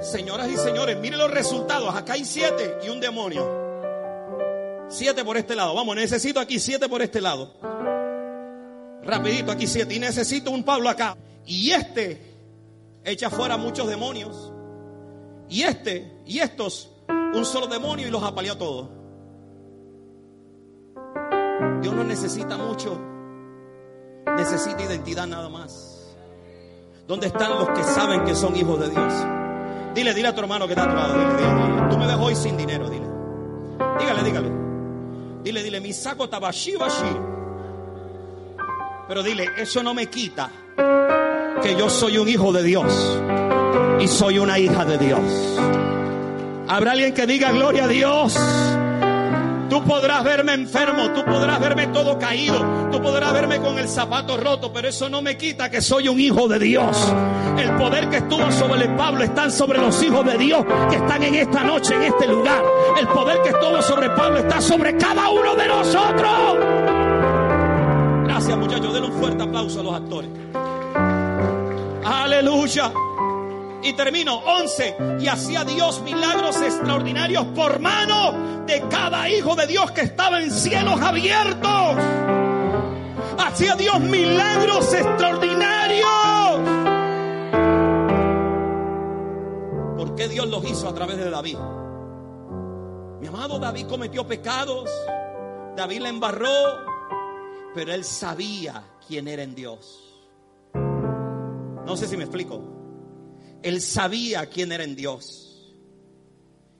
Señoras 0.00 0.48
y 0.48 0.56
señores, 0.56 0.98
miren 0.98 1.20
los 1.20 1.30
resultados. 1.30 1.94
Acá 1.94 2.14
hay 2.14 2.24
siete 2.24 2.78
y 2.84 2.88
un 2.88 2.98
demonio. 2.98 3.46
Siete 4.88 5.24
por 5.24 5.36
este 5.36 5.54
lado. 5.54 5.76
Vamos, 5.76 5.94
necesito 5.94 6.40
aquí 6.40 6.58
siete 6.58 6.88
por 6.88 7.02
este 7.02 7.20
lado. 7.20 7.54
Rapidito, 9.04 9.52
aquí 9.52 9.68
siete. 9.68 9.94
Y 9.94 10.00
necesito 10.00 10.50
un 10.50 10.64
Pablo 10.64 10.88
acá. 10.88 11.16
Y 11.46 11.70
este 11.70 12.20
echa 13.04 13.30
fuera 13.30 13.56
muchos 13.56 13.86
demonios. 13.86 14.52
Y 15.48 15.62
este 15.62 16.22
y 16.26 16.40
estos 16.40 16.90
un 17.36 17.44
solo 17.44 17.66
demonio 17.66 18.08
y 18.08 18.10
los 18.10 18.22
apaleó 18.22 18.56
todos. 18.56 18.88
Dios 21.82 21.94
no 21.94 22.04
necesita 22.04 22.56
mucho, 22.56 22.98
necesita 24.36 24.82
identidad 24.82 25.26
nada 25.26 25.48
más. 25.48 26.16
¿Dónde 27.06 27.28
están 27.28 27.50
los 27.50 27.68
que 27.68 27.84
saben 27.84 28.24
que 28.24 28.34
son 28.34 28.56
hijos 28.56 28.80
de 28.80 28.90
Dios? 28.90 29.12
Dile, 29.94 30.12
dile 30.12 30.28
a 30.28 30.34
tu 30.34 30.40
hermano 30.40 30.66
que 30.66 30.72
está 30.72 30.84
a 30.84 30.90
tu 30.90 30.96
lado. 30.96 31.14
Dile, 31.14 31.88
Tú 31.90 31.98
me 31.98 32.06
ves 32.06 32.16
hoy 32.18 32.34
sin 32.34 32.56
dinero, 32.56 32.90
dile. 32.90 33.06
Dígale, 33.98 34.22
dígale. 34.24 34.50
Dile, 35.42 35.62
dile, 35.62 35.80
mi 35.80 35.92
saco 35.92 36.28
tabashi 36.28 36.76
bashi. 36.76 37.16
Pero 39.06 39.22
dile, 39.22 39.46
eso 39.56 39.82
no 39.82 39.94
me 39.94 40.06
quita 40.06 40.50
que 41.62 41.76
yo 41.76 41.88
soy 41.88 42.18
un 42.18 42.28
hijo 42.28 42.52
de 42.52 42.62
Dios 42.64 43.20
y 44.00 44.08
soy 44.08 44.40
una 44.40 44.58
hija 44.58 44.84
de 44.84 44.98
Dios. 44.98 45.85
Habrá 46.68 46.92
alguien 46.92 47.14
que 47.14 47.26
diga 47.26 47.52
gloria 47.52 47.84
a 47.84 47.88
Dios. 47.88 48.36
Tú 49.70 49.82
podrás 49.84 50.22
verme 50.24 50.52
enfermo, 50.52 51.10
tú 51.12 51.24
podrás 51.24 51.60
verme 51.60 51.88
todo 51.88 52.18
caído, 52.18 52.88
tú 52.90 53.02
podrás 53.02 53.32
verme 53.32 53.58
con 53.58 53.78
el 53.78 53.88
zapato 53.88 54.36
roto, 54.36 54.72
pero 54.72 54.88
eso 54.88 55.08
no 55.08 55.22
me 55.22 55.36
quita 55.36 55.68
que 55.70 55.80
soy 55.80 56.08
un 56.08 56.20
hijo 56.20 56.46
de 56.46 56.58
Dios. 56.58 57.12
El 57.58 57.72
poder 57.72 58.08
que 58.08 58.18
estuvo 58.18 58.50
sobre 58.52 58.84
el 58.84 58.94
Pablo 58.94 59.24
está 59.24 59.50
sobre 59.50 59.78
los 59.78 60.00
hijos 60.02 60.24
de 60.24 60.38
Dios 60.38 60.64
que 60.88 60.96
están 60.96 61.22
en 61.22 61.34
esta 61.34 61.64
noche, 61.64 61.94
en 61.94 62.02
este 62.02 62.26
lugar. 62.28 62.62
El 62.98 63.08
poder 63.08 63.42
que 63.42 63.48
estuvo 63.50 63.82
sobre 63.82 64.10
Pablo 64.10 64.38
está 64.38 64.60
sobre 64.60 64.96
cada 64.96 65.28
uno 65.30 65.54
de 65.54 65.66
nosotros. 65.66 66.56
Gracias 68.24 68.58
muchachos, 68.58 68.92
denle 68.92 69.08
un 69.08 69.20
fuerte 69.20 69.42
aplauso 69.42 69.80
a 69.80 69.82
los 69.82 69.94
actores. 69.94 70.30
Aleluya. 72.04 72.92
Y 73.86 73.92
termino, 73.92 74.38
11. 74.38 74.96
Y 75.20 75.28
hacía 75.28 75.64
Dios 75.64 76.02
milagros 76.02 76.60
extraordinarios 76.60 77.46
por 77.54 77.78
mano 77.78 78.64
de 78.66 78.82
cada 78.90 79.28
hijo 79.28 79.54
de 79.54 79.68
Dios 79.68 79.92
que 79.92 80.00
estaba 80.00 80.42
en 80.42 80.50
cielos 80.50 81.00
abiertos. 81.00 81.96
Hacía 83.38 83.76
Dios 83.76 84.00
milagros 84.00 84.92
extraordinarios. 84.92 86.08
¿Por 89.96 90.16
qué 90.16 90.28
Dios 90.30 90.48
los 90.48 90.64
hizo 90.68 90.88
a 90.88 90.94
través 90.94 91.18
de 91.18 91.30
David? 91.30 91.58
Mi 93.20 93.28
amado 93.28 93.60
David 93.60 93.86
cometió 93.86 94.26
pecados. 94.26 94.90
David 95.76 96.00
le 96.00 96.08
embarró. 96.08 96.48
Pero 97.72 97.92
él 97.92 98.02
sabía 98.02 98.82
quién 99.06 99.28
era 99.28 99.44
en 99.44 99.54
Dios. 99.54 100.02
No 100.74 101.96
sé 101.96 102.08
si 102.08 102.16
me 102.16 102.24
explico. 102.24 102.75
Él 103.62 103.80
sabía 103.80 104.46
quién 104.46 104.72
era 104.72 104.84
en 104.84 104.96
Dios. 104.96 105.74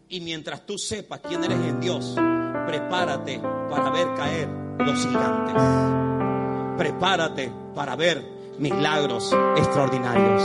Y 0.08 0.20
mientras 0.20 0.64
tú 0.66 0.78
sepas 0.78 1.20
quién 1.20 1.42
eres 1.42 1.58
en 1.58 1.80
Dios, 1.80 2.14
prepárate 2.66 3.40
para 3.68 3.90
ver 3.90 4.06
caer 4.14 4.48
los 4.78 5.04
gigantes. 5.04 5.62
Prepárate 6.78 7.50
para 7.74 7.96
ver 7.96 8.24
milagros 8.58 9.34
extraordinarios. 9.56 10.42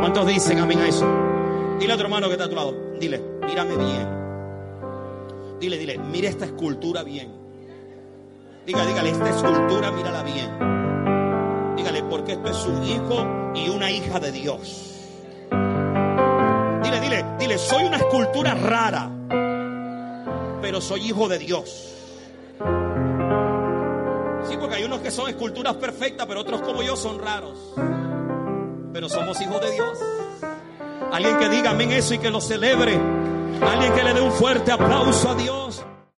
¿Cuántos 0.00 0.26
dicen 0.26 0.58
amén 0.58 0.78
a 0.78 0.88
eso? 0.88 1.06
Dile 1.78 1.92
a 1.92 1.94
otro 1.96 2.06
hermano 2.06 2.28
que 2.28 2.34
está 2.34 2.44
a 2.44 2.48
tu 2.48 2.56
lado. 2.56 2.74
Dile, 2.98 3.20
mírame 3.44 3.76
bien. 3.76 4.24
Dile, 5.60 5.78
dile, 5.78 5.98
mira 5.98 6.28
esta 6.28 6.46
escultura 6.46 7.02
bien. 7.02 7.44
Diga, 8.66 8.86
dígale, 8.86 9.10
esta 9.10 9.28
escultura 9.28 9.90
mírala 9.90 10.22
bien. 10.22 11.76
Dígale, 11.76 12.02
porque 12.04 12.32
esto 12.32 12.48
es 12.48 12.66
un 12.66 12.82
hijo 12.84 13.52
y 13.54 13.68
una 13.68 13.90
hija 13.90 14.20
de 14.20 14.32
Dios. 14.32 14.93
Soy 17.58 17.84
una 17.84 17.98
escultura 17.98 18.54
rara, 18.54 19.08
pero 20.60 20.80
soy 20.80 21.06
hijo 21.06 21.28
de 21.28 21.38
Dios. 21.38 21.94
Sí, 24.48 24.56
porque 24.58 24.76
hay 24.76 24.84
unos 24.84 25.00
que 25.00 25.10
son 25.10 25.28
esculturas 25.28 25.74
perfectas, 25.76 26.26
pero 26.26 26.40
otros 26.40 26.62
como 26.62 26.82
yo 26.82 26.96
son 26.96 27.20
raros. 27.20 27.74
Pero 28.92 29.08
somos 29.08 29.40
hijos 29.40 29.60
de 29.60 29.70
Dios. 29.70 29.98
Alguien 31.12 31.38
que 31.38 31.48
diga 31.48 31.70
amén 31.70 31.92
eso 31.92 32.14
y 32.14 32.18
que 32.18 32.30
lo 32.30 32.40
celebre. 32.40 32.98
Alguien 33.60 33.92
que 33.92 34.02
le 34.02 34.14
dé 34.14 34.20
un 34.20 34.32
fuerte 34.32 34.72
aplauso 34.72 35.30
a 35.30 35.34
Dios. 35.36 35.84